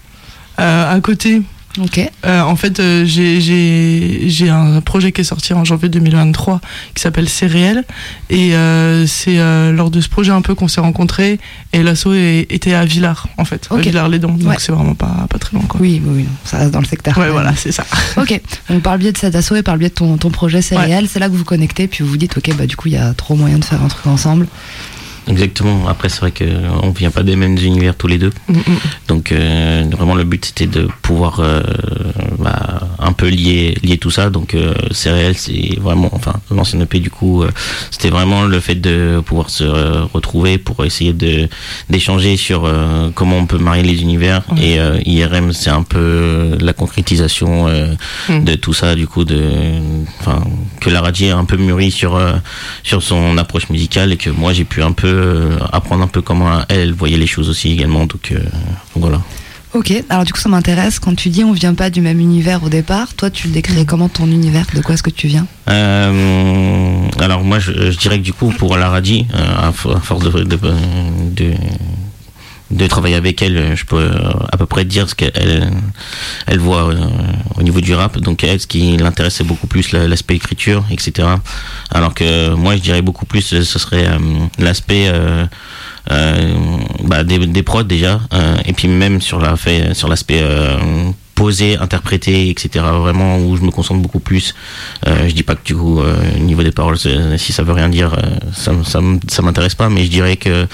Euh, 0.59 0.95
à 0.95 0.99
côté, 1.01 1.41
Ok. 1.79 1.99
Euh, 2.25 2.41
en 2.41 2.55
fait, 2.55 2.79
euh, 2.79 3.05
j'ai- 3.05 4.49
un 4.49 4.81
projet 4.81 5.11
qui 5.11 5.21
est 5.21 5.23
sorti 5.23 5.53
en 5.53 5.63
janvier 5.63 5.89
2023 5.89 6.59
qui 6.95 7.01
s'appelle 7.03 7.29
C'est 7.29 7.45
réel. 7.45 7.83
Et 8.31 8.55
euh, 8.55 9.05
c'est 9.05 9.37
euh, 9.37 9.71
lors 9.71 9.91
de 9.91 10.01
ce 10.01 10.09
projet 10.09 10.31
un 10.31 10.41
peu 10.41 10.55
qu'on 10.55 10.67
s'est 10.67 10.81
rencontrés. 10.81 11.39
Et 11.73 11.83
l'asso 11.83 12.07
est- 12.13 12.47
était 12.49 12.73
à 12.73 12.83
Villars, 12.85 13.27
en 13.37 13.45
fait, 13.45 13.67
Ok. 13.69 13.79
à 13.79 13.81
Villars-les-Dons. 13.81 14.33
Donc 14.33 14.47
Ouais. 14.49 14.55
c'est 14.57 14.71
vraiment 14.71 14.95
pas, 14.95 15.27
pas 15.29 15.37
très 15.37 15.55
loin, 15.55 15.65
quoi. 15.67 15.79
Oui, 15.79 16.01
oui, 16.03 16.23
non, 16.23 16.29
ça 16.45 16.57
reste 16.57 16.71
dans 16.71 16.79
le 16.81 16.87
secteur. 16.87 17.15
Ouais, 17.17 17.29
voilà, 17.29 17.53
c'est 17.55 17.71
ça. 17.71 17.85
Ok, 18.17 18.41
donc 18.69 18.81
par 18.81 18.93
le 18.93 18.99
biais 18.99 19.11
de 19.11 19.17
cet 19.17 19.35
asso 19.35 19.51
et 19.55 19.61
par 19.61 19.75
le 19.75 19.79
biais 19.79 19.89
de 19.89 19.93
ton, 19.93 20.17
ton 20.17 20.29
projet 20.31 20.61
c'est 20.63 20.75
Ouais. 20.77 20.85
réel, 20.85 21.07
c'est 21.07 21.19
là 21.19 21.27
que 21.27 21.31
vous 21.33 21.39
vous 21.39 21.43
connectez, 21.43 21.87
puis 21.87 22.03
vous 22.03 22.09
vous 22.09 22.17
dites, 22.17 22.35
ok, 22.37 22.55
bah 22.57 22.65
du 22.65 22.75
coup, 22.75 22.87
il 22.87 22.93
y 22.95 22.97
a 22.97 23.13
trop 23.13 23.35
moyen 23.35 23.59
de 23.59 23.65
faire 23.65 23.83
un 23.83 23.87
truc 23.87 24.07
ensemble. 24.07 24.47
Exactement. 25.27 25.88
Après, 25.88 26.09
c'est 26.09 26.19
vrai 26.21 26.31
qu'on 26.31 26.89
vient 26.91 27.12
pas 27.12 27.24
des 27.24 27.35
mêmes 27.35 27.57
univers 27.57 27.95
tous 27.95 28.07
les 28.07 28.18
deux. 28.18 28.31
Mm, 28.47 28.53
mm. 28.57 28.62
Donc 29.07 29.31
euh, 29.31 29.83
vraiment 29.91 30.15
le 30.15 30.24
but 30.24 30.45
c'était 30.45 30.68
de 30.68 30.88
pouvoir 31.01 31.39
euh, 31.39 31.62
bah, 32.39 32.81
un 33.00 33.13
peu 33.13 33.27
lier 33.27 33.77
lier 33.83 33.97
tout 33.97 34.12
ça. 34.12 34.29
Donc 34.29 34.53
euh, 34.53 34.74
c'est 34.91 35.12
réel, 35.12 35.35
c'est 35.38 35.77
vraiment 35.79 36.09
enfin 36.13 36.33
l'ancienne 36.51 36.81
EP 36.81 37.00
du 37.00 37.09
coup 37.09 37.44
c'était 37.91 38.09
vraiment 38.09 38.44
le 38.44 38.59
fait 38.59 38.75
de 38.75 39.21
pouvoir 39.25 39.50
se 39.50 39.63
retrouver 40.13 40.57
pour 40.57 40.85
essayer 40.85 41.13
de 41.13 41.47
d'échanger 41.89 42.38
sur 42.38 42.71
comment 43.15 43.38
on 43.38 43.45
peut 43.45 43.57
marier 43.57 43.83
les 43.83 44.01
univers 44.01 44.41
et 44.62 44.77
IRM 45.06 45.53
c'est 45.53 45.69
un 45.69 45.83
peu 45.83 46.57
la 46.59 46.74
concrétisation 46.74 47.68
Mm. 48.29 48.44
de 48.44 48.56
tout 48.56 48.74
ça 48.74 48.95
du 48.95 49.07
coup 49.07 49.24
de 49.24 49.41
que 50.79 50.89
la 50.89 51.01
radio 51.01 51.35
a 51.35 51.39
un 51.39 51.45
peu 51.45 51.57
mûri 51.57 51.91
sur 51.91 52.19
sur 52.83 53.01
son 53.01 53.38
approche 53.38 53.69
musicale 53.69 54.13
et 54.13 54.18
que 54.18 54.29
moi 54.29 54.53
j'ai 54.53 54.65
pu 54.65 54.81
un 54.83 54.91
peu 54.91 55.16
euh, 55.17 55.57
apprendre 55.71 56.03
un 56.03 56.07
peu 56.07 56.21
comment 56.21 56.61
elle 56.69 56.93
voyait 56.93 57.17
les 57.17 57.27
choses 57.27 57.49
aussi 57.49 57.71
également 57.71 58.05
donc, 58.05 58.31
euh, 58.31 58.35
donc 58.39 59.03
voilà. 59.03 59.21
Ok, 59.73 59.91
alors 60.09 60.23
du 60.23 60.31
coup, 60.31 60.39
ça 60.39 60.47
m'intéresse, 60.49 60.97
quand 60.97 61.13
tu 61.13 61.27
dis 61.29 61.43
on 61.43 61.51
vient 61.51 61.73
pas 61.75 61.89
du 61.89 61.99
même 62.01 62.19
univers 62.21 62.63
au 62.63 62.69
départ, 62.69 63.13
toi 63.15 63.29
tu 63.29 63.47
le 63.47 63.53
décris 63.53 63.85
comment 63.85 64.07
ton 64.07 64.25
univers, 64.25 64.65
de 64.73 64.81
quoi 64.81 64.93
est-ce 64.95 65.03
que 65.03 65.09
tu 65.09 65.27
viens? 65.27 65.45
Euh, 65.69 67.07
alors 67.19 67.43
moi 67.43 67.59
je, 67.59 67.91
je 67.91 67.97
dirais 67.97 68.17
que 68.19 68.23
du 68.23 68.33
coup 68.33 68.49
pour 68.57 68.77
la 68.77 68.89
radie 68.89 69.27
à, 69.33 69.71
fo- 69.71 69.95
à 69.95 69.99
force 69.99 70.23
de, 70.23 70.43
de, 70.43 70.57
de, 71.31 71.53
de 72.69 72.85
travailler 72.87 73.15
avec 73.15 73.41
elle 73.41 73.75
je 73.75 73.85
peux 73.85 73.97
euh, 73.97 74.29
à 74.51 74.57
peu 74.57 74.65
près 74.65 74.83
dire 74.85 75.09
ce 75.09 75.15
qu'elle 75.15 75.71
elle 76.47 76.59
voit 76.59 76.89
euh, 76.89 76.95
au 77.55 77.63
niveau 77.63 77.79
du 77.81 77.93
rap. 77.93 78.17
Donc 78.19 78.43
elle 78.43 78.59
ce 78.59 78.67
qui 78.67 78.97
l'intéressait 78.97 79.43
beaucoup 79.45 79.67
plus 79.67 79.91
la- 79.93 80.07
l'aspect 80.07 80.35
écriture 80.35 80.83
etc 80.91 81.27
alors 81.91 82.13
que 82.13 82.53
moi 82.53 82.75
je 82.75 82.81
dirais 82.81 83.01
beaucoup 83.01 83.25
plus 83.25 83.53
euh, 83.53 83.63
ce 83.63 83.79
serait 83.79 84.07
l'aspect 84.59 85.11
bah, 86.09 87.23
des, 87.23 87.45
des 87.47 87.63
prods 87.63 87.83
déjà. 87.83 88.21
Et 88.65 88.73
puis 88.73 88.87
même 88.87 89.21
sur 89.21 89.39
la 89.39 89.55
sur 89.93 90.07
l'aspect 90.07 90.41
euh, 91.38 91.48
posé 91.48 91.77
interprété 91.77 92.50
etc 92.50 92.86
vraiment 93.00 93.38
où 93.39 93.56
je 93.58 93.62
me 93.62 93.72
concentre 93.72 94.01
beaucoup 94.01 94.20
plus. 94.20 94.56
Euh, 95.08 95.27
je 95.27 95.34
dis 95.34 95.44
pas 95.44 95.56
que 95.56 95.63
du 95.63 95.75
coup 95.75 96.00
euh, 96.01 96.15
au 96.36 96.39
niveau 96.44 96.63
des 96.63 96.72
paroles 96.72 96.98
si 97.38 97.53
ça 97.53 97.63
veut 97.63 97.74
rien 97.74 97.89
dire 97.89 98.13
euh, 98.13 98.39
ça 98.53 98.72
ça 98.84 99.00
ça 99.27 99.41
m'intéresse 99.41 99.75
pas 99.75 99.89
mais 99.89 100.03
je 100.06 100.10
dirais 100.10 100.38
que 100.38 100.67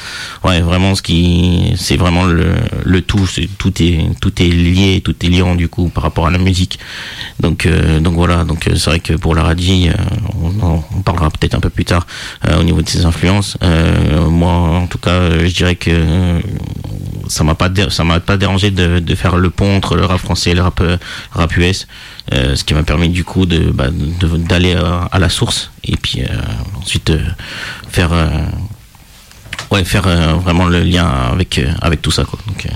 ouais 0.43 0.62
vraiment 0.62 0.96
ce 0.96 1.01
qui 1.01 1.74
c'est 1.77 1.98
vraiment 1.98 2.24
le, 2.25 2.55
le 2.86 3.01
tout 3.01 3.27
c'est 3.27 3.50
tout 3.58 3.74
est 3.82 4.00
tout 4.22 4.41
est 4.41 4.48
lié 4.48 5.01
tout 5.03 5.15
est 5.25 5.29
liant 5.29 5.55
du 5.55 5.67
coup 5.67 5.89
par 5.89 6.03
rapport 6.03 6.27
à 6.27 6.32
la 6.32 6.38
musique. 6.38 6.79
Donc 7.39 7.65
euh, 7.65 8.00
donc 8.00 8.15
voilà. 8.15 8.43
Donc 8.43 8.67
euh, 8.67 8.75
c'est 8.75 8.89
vrai 8.89 9.00
que 9.00 9.13
pour 9.13 9.36
la 9.36 9.43
radie 9.43 9.89
euh, 9.89 9.93
on, 10.62 10.84
on 10.98 11.01
parlera 11.01 11.29
peut-être 11.29 11.55
un 11.55 11.60
peu 11.60 11.70
plus 11.70 11.86
tard 11.86 12.08
euh, 12.48 12.60
au 12.60 12.63
niveau 12.63 12.82
de 12.82 12.89
ses 12.89 13.05
influences. 13.05 13.58
Euh, 13.63 14.27
moi 14.29 14.51
en 14.51 14.88
tout 14.88 14.98
cas 14.98 15.12
euh, 15.12 15.46
je 15.48 15.53
dirais 15.53 15.75
que 15.75 15.91
euh, 15.91 16.39
ça 17.27 17.44
m'a 17.44 17.56
pas 17.56 17.70
ça 17.89 18.03
m'a 18.03 18.20
pas 18.20 18.38
dérangé 18.38 18.72
de, 18.72 19.00
de 19.00 19.15
faire 19.15 19.38
le 19.38 19.50
pont 19.50 19.75
entre 19.77 19.96
le 19.96 20.06
rap 20.06 20.20
français 20.20 20.51
et 20.51 20.53
le 20.56 20.62
rap 20.62 20.80
euh, 20.82 20.98
rap 21.32 21.56
US 21.58 21.88
euh, 22.34 22.56
ce 22.56 22.63
qui 22.63 22.74
m'a 22.74 22.84
permis 22.84 23.10
du 23.10 23.24
coup 23.24 23.46
de 23.46 23.72
bah, 23.72 23.88
d'aller 23.92 24.74
à, 24.74 25.10
à 25.12 25.20
la 25.20 25.30
source 25.30 25.72
et 25.84 25.96
puis 25.98 26.22
euh, 26.22 26.27
ensuite 26.82 27.10
euh, 27.10 27.20
faire 27.89 28.13
euh, 28.13 28.27
ouais 29.72 29.84
faire 29.84 30.08
euh, 30.08 30.34
vraiment 30.34 30.65
le 30.65 30.82
lien 30.84 31.06
avec 31.08 31.58
euh, 31.60 31.72
avec 31.82 32.01
tout 32.01 32.12
ça 32.12 32.24
quoi. 32.25 32.39
Donc 32.48 32.65
euh, 32.65 32.70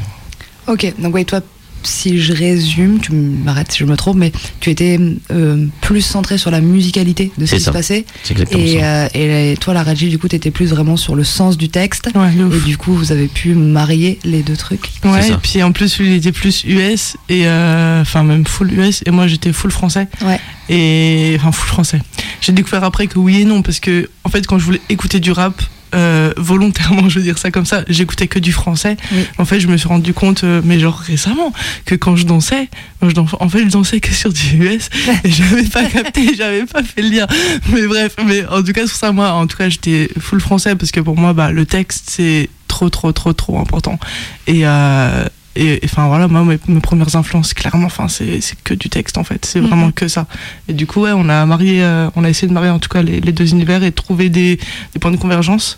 Ok, 0.74 0.94
donc 1.00 1.16
ouais, 1.16 1.24
toi, 1.24 1.40
si 1.88 2.20
je 2.20 2.34
résume, 2.34 3.00
tu 3.00 3.14
m'arrêtes 3.14 3.72
si 3.72 3.80
je 3.80 3.86
me 3.86 3.96
trompe, 3.96 4.18
mais 4.18 4.32
tu 4.60 4.70
étais 4.70 5.00
euh, 5.32 5.66
plus 5.82 6.02
centré 6.02 6.38
sur 6.38 6.52
la 6.52 6.62
musicalité 6.62 7.32
de 7.38 7.46
ce 7.46 7.56
qui 7.56 7.62
se 7.62 7.70
passait. 7.70 8.06
C'est 8.24 8.34
exactement 8.34 8.64
Et, 8.64 8.80
ça. 8.80 9.06
euh, 9.06 9.52
et 9.54 9.58
toi, 9.58 9.74
la 9.74 9.84
Raji, 9.84 10.10
du 10.10 10.20
coup, 10.20 10.28
t'étais 10.28 10.52
plus 10.52 10.68
vraiment 10.68 10.98
sur 10.98 11.16
le 11.16 11.24
sens 11.24 11.58
du 11.58 11.70
texte. 11.70 12.10
Ouais, 12.16 12.32
de 12.34 12.44
ouf. 12.44 12.56
Et 12.56 12.60
du 12.68 12.78
coup, 12.78 12.94
vous 12.94 13.12
avez 13.12 13.28
pu 13.28 13.54
marier 13.54 14.20
les 14.24 14.44
deux 14.44 14.58
trucs. 14.58 14.90
Ouais, 15.04 15.30
et 15.30 15.36
puis 15.42 15.64
en 15.64 15.72
plus, 15.72 15.98
lui, 16.00 16.08
il 16.08 16.14
était 16.16 16.32
plus 16.32 16.64
US, 16.66 17.16
et 17.30 17.48
euh, 17.48 18.02
enfin, 18.02 18.24
même 18.24 18.46
full 18.46 18.72
US, 18.74 19.02
et 19.06 19.12
moi, 19.12 19.28
j'étais 19.28 19.54
full 19.54 19.72
français. 19.72 20.08
Ouais. 20.26 20.40
Et 20.70 21.36
enfin, 21.40 21.52
full 21.52 21.68
français. 21.68 22.02
J'ai 22.42 22.52
découvert 22.52 22.84
après 22.84 23.08
que 23.08 23.18
oui 23.20 23.42
et 23.42 23.46
non, 23.46 23.62
parce 23.62 23.80
que, 23.80 24.10
en 24.24 24.30
fait, 24.30 24.46
quand 24.46 24.60
je 24.60 24.66
voulais 24.66 24.82
écouter 24.90 25.20
du 25.20 25.32
rap, 25.32 25.62
euh, 25.96 26.34
volontairement, 26.38 27.10
je 27.10 27.20
veux 27.20 27.24
dire 27.24 27.38
ça 27.38 27.52
comme 27.52 27.66
ça, 27.66 27.84
j'écoutais 27.88 28.28
que 28.28 28.40
du 28.40 28.52
français. 28.52 28.98
Oui. 29.12 29.26
En 29.38 29.46
fait, 29.46 29.60
je 29.60 29.68
me 29.68 29.78
suis 29.78 29.88
rendu 29.88 30.14
compte, 30.14 30.44
euh, 30.44 30.62
mais 30.64 30.80
genre 30.80 30.98
récemment, 30.98 31.54
que 31.86 31.96
quand 31.96 32.16
je 32.16 32.26
dansais, 32.26 32.70
je 33.02 33.20
en 33.20 33.50
fait, 33.50 33.60
je 33.60 33.70
dansais 33.70 34.00
que 34.00 34.14
sur 34.14 34.32
du 34.32 34.58
US, 34.58 34.90
et 35.24 35.32
j'avais 35.32 35.64
pas 35.64 35.86
capté, 35.86 36.36
j'avais 36.36 36.66
pas 36.66 36.84
fait 36.84 37.02
le 37.02 37.10
lien. 37.10 37.28
Mais 37.72 37.88
bref, 37.88 38.16
mais 38.26 38.46
en 38.48 38.64
tout 38.64 38.74
cas, 38.74 38.88
sur 38.88 38.96
ça, 38.96 39.12
moi, 39.12 39.32
en 39.32 39.48
tout 39.48 39.58
cas, 39.58 39.70
j'étais 39.70 40.10
full 40.20 40.42
français, 40.42 40.76
parce 40.76 40.92
que 40.92 41.00
pour 41.00 41.18
moi, 41.18 41.34
bah, 41.34 41.52
le 41.52 41.66
texte, 41.66 42.10
c'est 42.10 42.50
trop, 42.68 42.90
trop, 42.90 43.12
trop, 43.12 43.34
trop 43.34 43.60
important. 43.60 44.00
Et, 44.48 44.62
euh, 44.66 45.26
et 45.60 45.80
enfin 45.84 46.08
voilà, 46.08 46.28
moi, 46.28 46.44
mes, 46.44 46.60
mes 46.68 46.80
premières 46.80 47.16
influences, 47.16 47.54
clairement, 47.54 47.88
enfin, 47.88 48.08
c'est 48.08 48.40
que 48.64 48.74
du 48.74 48.90
texte 48.90 49.18
en 49.18 49.24
fait, 49.24 49.46
c'est 49.46 49.60
Mhm. 49.62 49.68
vraiment 49.68 49.92
que 49.92 50.08
ça. 50.08 50.28
Et 50.68 50.74
du 50.74 50.86
coup, 50.88 51.02
ouais, 51.02 51.12
on 51.16 51.28
a 51.30 51.46
marié, 51.46 51.84
euh, 51.84 52.10
on 52.16 52.24
a 52.24 52.30
essayé 52.30 52.48
de 52.48 52.54
marier 52.54 52.70
en 52.70 52.80
tout 52.80 52.90
cas 52.90 53.02
les, 53.02 53.20
les 53.22 53.32
deux 53.32 53.50
univers 53.52 53.84
et 53.84 53.90
de 53.90 53.96
trouver 53.96 54.30
des, 54.30 54.58
des 54.94 55.00
points 55.00 55.12
de 55.12 55.18
convergence. 55.18 55.78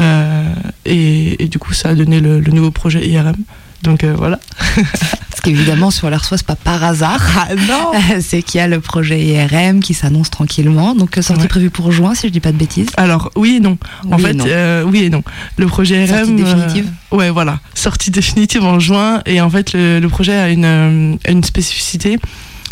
Euh, 0.00 0.44
et, 0.84 1.42
et 1.44 1.48
du 1.48 1.58
coup, 1.58 1.72
ça 1.72 1.90
a 1.90 1.94
donné 1.94 2.20
le, 2.20 2.40
le 2.40 2.52
nouveau 2.52 2.70
projet 2.70 3.06
IRM. 3.06 3.36
Donc 3.82 4.02
euh, 4.04 4.14
voilà. 4.16 4.38
Parce 5.40 5.52
qu'évidemment, 5.54 5.92
sur 5.92 6.10
l'air 6.10 6.24
c'est 6.24 6.42
pas 6.44 6.56
par 6.56 6.82
hasard. 6.82 7.20
Ah 7.36 7.54
non 7.54 7.92
c'est 8.20 8.42
qu'il 8.42 8.58
y 8.58 8.60
a 8.60 8.66
le 8.66 8.80
projet 8.80 9.20
IRM 9.24 9.78
qui 9.78 9.94
s'annonce 9.94 10.30
tranquillement. 10.30 10.96
Donc, 10.96 11.16
euh, 11.16 11.22
sortie 11.22 11.42
Ouais. 11.42 11.48
prévue 11.48 11.70
pour 11.70 11.92
juin, 11.92 12.16
si 12.16 12.26
je 12.26 12.32
dis 12.32 12.40
pas 12.40 12.50
de 12.50 12.56
bêtises. 12.56 12.88
Alors, 12.96 13.30
oui 13.36 13.54
et 13.58 13.60
non. 13.60 13.78
En 14.10 14.16
Oui 14.16 14.22
et 14.22 14.26
fait, 14.26 14.34
non. 14.34 14.44
euh, 14.48 14.82
oui 14.82 15.04
et 15.04 15.10
non. 15.10 15.22
Le 15.56 15.66
projet 15.66 16.04
RM. 16.06 16.08
Sortie 16.08 16.32
définitive 16.34 16.86
euh, 17.12 17.16
ouais, 17.16 17.30
voilà. 17.30 17.60
Sortie 17.72 18.10
définitive 18.10 18.64
en 18.64 18.80
juin. 18.80 19.22
Et 19.26 19.40
en 19.40 19.48
fait, 19.48 19.74
le, 19.74 20.00
le 20.00 20.08
projet 20.08 20.34
a 20.34 20.50
une, 20.50 20.64
euh, 20.64 21.14
une 21.28 21.44
spécificité. 21.44 22.18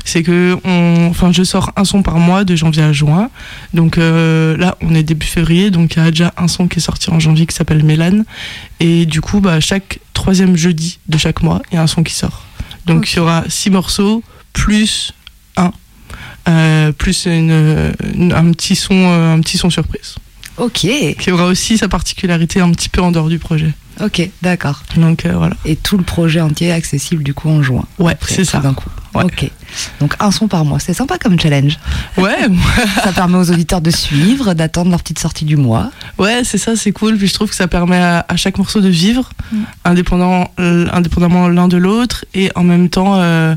C'est 0.04 0.24
que 0.24 0.58
on, 0.64 1.06
enfin, 1.08 1.30
je 1.30 1.44
sors 1.44 1.70
un 1.76 1.84
son 1.84 2.02
par 2.02 2.18
mois 2.18 2.42
de 2.42 2.56
janvier 2.56 2.82
à 2.82 2.92
juin. 2.92 3.30
Donc 3.74 3.96
euh, 3.96 4.56
là, 4.56 4.76
on 4.80 4.92
est 4.96 5.04
début 5.04 5.26
février. 5.26 5.70
Donc 5.70 5.94
il 5.94 6.02
y 6.02 6.06
a 6.06 6.10
déjà 6.10 6.32
un 6.36 6.48
son 6.48 6.66
qui 6.66 6.80
est 6.80 6.82
sorti 6.82 7.10
en 7.10 7.20
janvier 7.20 7.46
qui 7.46 7.54
s'appelle 7.54 7.84
Mélane. 7.84 8.24
Et 8.80 9.06
du 9.06 9.20
coup, 9.20 9.38
bah, 9.40 9.60
chaque 9.60 10.00
troisième 10.14 10.56
jeudi 10.56 10.98
de 11.08 11.16
chaque 11.16 11.42
mois, 11.44 11.62
il 11.70 11.76
y 11.76 11.78
a 11.78 11.82
un 11.82 11.86
son 11.86 12.02
qui 12.02 12.12
sort. 12.12 12.42
Donc 12.86 13.12
il 13.12 13.16
y 13.16 13.18
aura 13.18 13.44
six 13.48 13.70
morceaux 13.70 14.22
plus 14.52 15.12
un. 15.56 15.72
Euh, 16.48 16.92
plus 16.92 17.26
une, 17.26 17.92
une- 18.14 18.32
un 18.32 18.52
petit 18.52 18.76
son 18.76 18.94
euh, 18.94 19.34
un 19.34 19.40
petit 19.40 19.58
son 19.58 19.68
surprise 19.68 20.14
Ok, 20.58 20.86
qui 21.18 21.30
aura 21.32 21.46
aussi 21.46 21.76
sa 21.76 21.88
particularité 21.88 22.60
un 22.60 22.70
petit 22.70 22.88
peu 22.88 23.02
en 23.02 23.10
dehors 23.10 23.28
du 23.28 23.38
projet. 23.38 23.72
ok, 24.00 24.30
d'accord. 24.42 24.82
Donc 24.96 25.26
euh, 25.26 25.34
voilà. 25.36 25.56
Et 25.66 25.76
tout 25.76 25.98
le 25.98 26.04
projet 26.04 26.40
entier 26.40 26.70
accessible 26.72 27.22
du 27.24 27.34
coup 27.34 27.50
en 27.50 27.62
juin. 27.62 27.84
Ouais, 27.98 28.16
c'est 28.26 28.44
ça. 28.44 28.60
D'un 28.60 28.72
coup. 28.74 28.88
Ouais. 29.16 29.24
Ok. 29.24 29.50
Donc 30.00 30.14
un 30.20 30.30
son 30.30 30.48
par 30.48 30.64
mois, 30.64 30.78
c'est 30.78 30.94
sympa 30.94 31.18
comme 31.18 31.38
challenge. 31.38 31.78
Ouais, 32.16 32.36
Ça 33.04 33.12
permet 33.12 33.36
aux 33.38 33.50
auditeurs 33.50 33.80
de 33.80 33.90
suivre, 33.90 34.54
d'attendre 34.54 34.90
leur 34.90 35.02
petite 35.02 35.18
sortie 35.18 35.44
du 35.44 35.56
mois. 35.56 35.90
ouais, 36.18 36.42
c'est 36.44 36.58
ça, 36.58 36.76
c'est 36.76 36.92
cool. 36.92 37.16
Puis 37.16 37.26
je 37.28 37.34
trouve 37.34 37.50
que 37.50 37.56
ça 37.56 37.68
permet 37.68 37.98
à, 37.98 38.24
à 38.28 38.36
chaque 38.36 38.58
morceau 38.58 38.80
de 38.80 38.88
vivre, 38.88 39.30
Mm. 39.52 39.56
indépendant, 39.84 40.50
euh, 40.58 40.86
indépendamment 40.92 41.48
l'un 41.48 41.68
de 41.68 41.76
l'autre, 41.76 42.24
et 42.34 42.50
en 42.56 42.64
même 42.64 42.88
temps, 42.88 43.14
euh, 43.20 43.54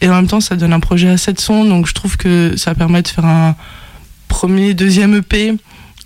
et 0.00 0.08
en 0.08 0.14
même 0.14 0.26
temps, 0.28 0.40
ça 0.40 0.54
donne 0.56 0.72
un 0.72 0.78
projet 0.80 1.08
à 1.10 1.16
7 1.16 1.40
sons. 1.40 1.64
Donc 1.64 1.86
je 1.88 1.94
trouve 1.94 2.16
que 2.16 2.54
ça 2.56 2.74
permet 2.74 3.02
de 3.02 3.08
faire 3.08 3.24
un 3.24 3.56
premier, 4.28 4.74
deuxième 4.74 5.14
EP. 5.16 5.54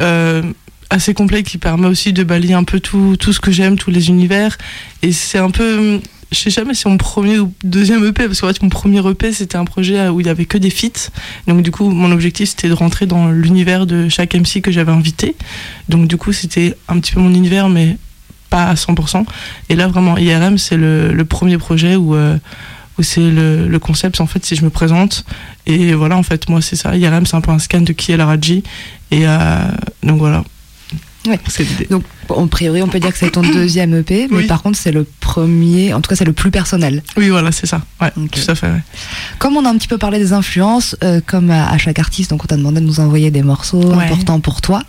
euh, 0.03 0.43
assez 0.89 1.15
complet 1.15 1.43
qui 1.43 1.59
permet 1.59 1.89
aussi 1.89 2.13
de 2.13 2.23
balayer 2.23 2.55
un 2.55 2.63
peu 2.63 2.79
tout, 2.79 3.17
tout 3.19 3.33
ce 3.33 3.41
que 3.41 3.51
j'aime, 3.51 3.77
tous 3.77 3.91
les 3.91 4.09
univers. 4.09 4.57
Et 5.03 5.11
c'est 5.13 5.39
un 5.39 5.51
peu. 5.51 6.01
Je 6.33 6.39
sais 6.39 6.51
jamais 6.51 6.75
si 6.75 6.89
mon 6.89 6.97
premier 6.97 7.39
ou 7.39 7.53
deuxième 7.63 8.05
EP, 8.05 8.27
parce 8.27 8.41
qu'en 8.41 8.49
fait, 8.49 8.63
mon 8.63 8.69
premier 8.69 8.99
EP, 9.09 9.33
c'était 9.33 9.57
un 9.57 9.65
projet 9.65 10.09
où 10.09 10.21
il 10.21 10.27
y 10.27 10.29
avait 10.29 10.45
que 10.45 10.59
des 10.59 10.71
feats. 10.71 11.11
Donc, 11.47 11.63
du 11.63 11.71
coup, 11.71 11.89
mon 11.89 12.11
objectif, 12.11 12.51
c'était 12.51 12.69
de 12.69 12.75
rentrer 12.75 13.07
dans 13.07 13.31
l'univers 13.31 13.87
de 13.87 14.09
chaque 14.09 14.35
MC 14.35 14.61
que 14.61 14.73
j'avais 14.73 14.93
invité. 14.93 15.37
Donc, 15.89 16.09
du 16.09 16.17
coup, 16.17 16.33
c'était 16.33 16.77
un 16.89 16.99
petit 16.99 17.13
peu 17.13 17.21
mon 17.21 17.33
univers, 17.33 17.69
mais 17.69 17.97
pas 18.51 18.65
à 18.65 18.75
100%. 18.75 19.25
Et 19.69 19.77
là, 19.77 19.87
vraiment, 19.87 20.17
IRM, 20.19 20.59
c'est 20.59 20.77
le, 20.77 21.25
premier 21.25 21.59
projet 21.59 21.95
où, 21.95 22.17
euh, 22.17 22.37
c'est 23.01 23.31
le, 23.31 23.69
le 23.69 23.79
concept, 23.79 24.21
en 24.21 24.27
fait, 24.27 24.45
si 24.45 24.57
je 24.57 24.65
me 24.65 24.71
présente. 24.71 25.25
Et 25.67 25.95
voilà, 25.95 26.17
en 26.17 26.23
fait, 26.25 26.49
moi, 26.49 26.61
c'est 26.61 26.77
ça. 26.77 26.97
IRM, 26.97 27.27
c'est 27.27 27.37
un 27.37 27.41
peu 27.41 27.53
un 27.53 27.61
scan 27.61 27.83
de 27.83 27.93
qui 27.93 28.11
est 28.11 28.17
la 28.17 28.27
Raji. 28.27 28.65
Et 29.13 29.29
euh, 29.29 29.59
donc, 30.03 30.19
voilà. 30.19 30.43
L'idée. 31.59 31.87
Donc 31.91 32.05
en 32.29 32.47
priori, 32.49 32.83
on 32.83 32.89
peut 32.89 33.01
dire 33.01 33.13
que 33.13 33.19
c'est 33.19 33.31
ton 33.31 33.43
deuxième 33.55 33.95
EP, 33.95 34.29
mais 34.31 34.39
Oui. 34.39 34.47
par 34.47 34.63
contre, 34.63 34.79
c'est 34.79 34.93
le 34.93 35.07
premier, 35.21 35.93
en 35.95 36.01
tout 36.01 36.09
cas, 36.09 36.17
c'est 36.17 36.25
le 36.25 36.33
plus 36.33 36.51
personnel. 36.51 37.03
Oui, 37.17 37.29
voilà, 37.29 37.53
c'est 37.53 37.67
ça. 37.67 37.83
Ouais, 38.01 38.11
tout 38.11 38.41
à 38.51 38.55
fait. 38.55 38.67
ouais. 38.67 38.83
Comme 39.39 39.57
on 39.57 39.65
a 39.65 39.69
un 39.71 39.77
petit 39.77 39.89
peu 39.89 39.99
parlé 39.99 40.19
des 40.19 40.33
influences, 40.33 40.97
euh, 41.05 41.21
comme 41.25 41.51
à, 41.51 41.69
à 41.71 41.79
chaque 41.79 41.99
artiste, 41.99 42.31
donc 42.31 42.45
on 42.45 42.47
t'a 42.47 42.57
demandé 42.57 42.81
de 42.81 42.87
nous 42.87 43.01
envoyer 43.01 43.31
des 43.31 43.43
morceaux 43.43 43.83
Ouais. 43.95 44.05
importants 44.05 44.41
pour 44.41 44.61
toi. 44.61 44.83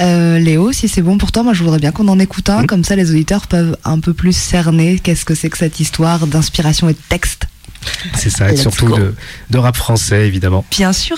Euh, 0.00 0.38
Léo, 0.38 0.72
si 0.72 0.88
c'est 0.88 1.02
bon 1.02 1.18
pour 1.18 1.32
toi, 1.32 1.42
moi 1.42 1.52
je 1.52 1.62
voudrais 1.62 1.78
bien 1.78 1.92
qu'on 1.92 2.08
en 2.08 2.18
écoute 2.18 2.48
un, 2.50 2.64
comme 2.64 2.84
ça 2.84 2.96
les 2.96 3.10
auditeurs 3.10 3.46
peuvent 3.46 3.76
un 3.84 3.98
peu 4.00 4.12
plus 4.14 4.36
cerner 4.36 4.98
qu'est-ce 4.98 5.24
que 5.24 5.34
c'est 5.34 5.50
que 5.50 5.58
cette 5.58 5.80
histoire 5.80 6.26
d'inspiration 6.26 6.88
et 6.88 6.92
de 6.94 6.98
texte. 7.08 7.46
C'est 8.14 8.30
ça, 8.30 8.50
et 8.52 8.56
surtout 8.56 8.88
de, 8.88 9.14
de 9.50 9.58
rap 9.58 9.76
français, 9.76 10.26
évidemment. 10.26 10.64
Bien 10.70 10.92
sûr. 10.92 11.16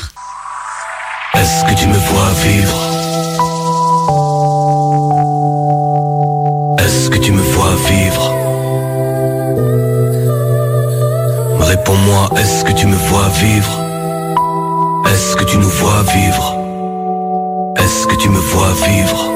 Est-ce 1.34 1.64
que 1.72 1.78
tu 1.80 1.86
me 1.86 1.94
vois 1.96 2.32
vivre? 2.44 2.99
Est-ce 7.00 7.08
que 7.08 7.16
tu 7.16 7.32
me 7.32 7.40
vois 7.40 7.76
vivre? 7.88 8.24
Réponds-moi, 11.60 12.28
est-ce 12.38 12.62
que 12.62 12.72
tu 12.72 12.86
me 12.86 12.94
vois 12.94 13.30
vivre? 13.40 13.72
Est-ce 15.10 15.34
que 15.34 15.44
tu 15.44 15.56
nous 15.56 15.70
vois 15.70 16.02
vivre? 16.14 16.56
Est-ce 17.78 18.06
que 18.06 18.16
tu 18.16 18.28
me 18.28 18.38
vois 18.38 18.74
vivre? 18.86 19.32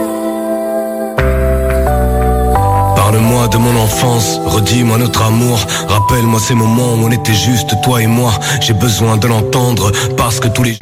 Parle-moi 2.97 3.49
de 3.49 3.57
mon 3.57 3.81
enfance, 3.81 4.41
redis-moi 4.45 4.99
notre 4.99 5.23
amour. 5.23 5.59
Rappelle-moi 5.89 6.41
ces 6.41 6.55
moments 6.55 6.93
où 6.93 7.07
on 7.07 7.11
était 7.13 7.33
juste 7.33 7.81
toi 7.83 8.03
et 8.03 8.07
moi. 8.07 8.33
J'ai 8.61 8.75
besoin 8.75 9.17
de 9.17 9.27
l'entendre 9.27 9.91
parce 10.19 10.39
que 10.39 10.49
tous 10.49 10.65
les... 10.65 10.77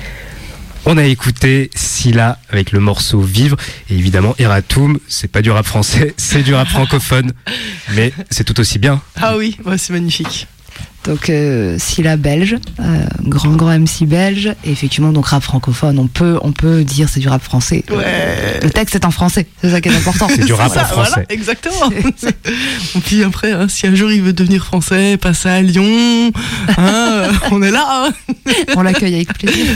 On 0.85 0.99
a 0.99 1.05
écouté 1.05 1.71
Scylla 1.77 2.39
avec 2.51 2.73
le 2.73 2.81
morceau 2.81 3.21
Vivre 3.21 3.57
et 3.89 3.95
évidemment 3.95 4.35
Eratum, 4.39 4.99
c'est 5.09 5.29
pas 5.31 5.41
du 5.41 5.51
rap 5.51 5.65
français, 5.65 6.13
c'est 6.17 6.43
du 6.43 6.55
rap 6.55 6.69
francophone, 6.69 7.33
mais 7.95 8.13
c'est 8.31 8.45
tout 8.45 8.59
aussi 8.59 8.79
bien. 8.79 9.01
Ah 9.21 9.37
oui, 9.37 9.57
ouais, 9.65 9.79
c'est 9.79 9.93
magnifique. 9.93 10.49
Donc 11.05 11.31
euh, 11.31 11.79
Scylla 11.79 12.17
belge, 12.17 12.57
euh, 12.81 13.05
grand 13.23 13.53
grand 13.55 13.79
MC 13.79 14.07
belge, 14.07 14.55
et 14.65 14.71
effectivement 14.73 15.13
donc 15.13 15.27
rap 15.27 15.43
francophone, 15.43 15.99
on 16.01 16.07
peut 16.09 16.39
on 16.43 16.53
peut 16.53 16.83
dire 16.83 17.09
c'est 17.09 17.21
du 17.21 17.29
rap 17.29 17.43
français. 17.43 17.85
Ouais. 17.91 18.59
Le 18.63 18.71
texte 18.71 18.97
est 18.97 19.05
en 19.05 19.11
français, 19.13 19.47
c'est 19.61 19.71
ça 19.71 19.81
qui 19.81 19.89
est 19.89 19.95
important. 19.97 20.29
C'est 20.29 20.45
du 20.45 20.53
rap 20.53 20.73
ça, 20.73 20.83
en 20.83 20.87
français. 20.87 21.11
Voilà, 21.11 21.27
exactement. 21.29 21.91
Et 22.97 23.01
puis 23.01 23.23
après, 23.23 23.53
hein, 23.53 23.69
si 23.69 23.87
un 23.87 23.95
jour 23.95 24.11
il 24.11 24.23
veut 24.23 24.33
devenir 24.33 24.65
français, 24.65 25.17
passer 25.17 25.49
à 25.49 25.63
Lyon, 25.63 26.33
hein, 26.77 26.79
euh, 26.79 27.33
on 27.53 27.63
est 27.63 27.71
là. 27.71 27.85
hein. 27.89 28.13
On 28.77 28.83
l'accueille 28.83 29.15
avec 29.15 29.33
plaisir. 29.35 29.67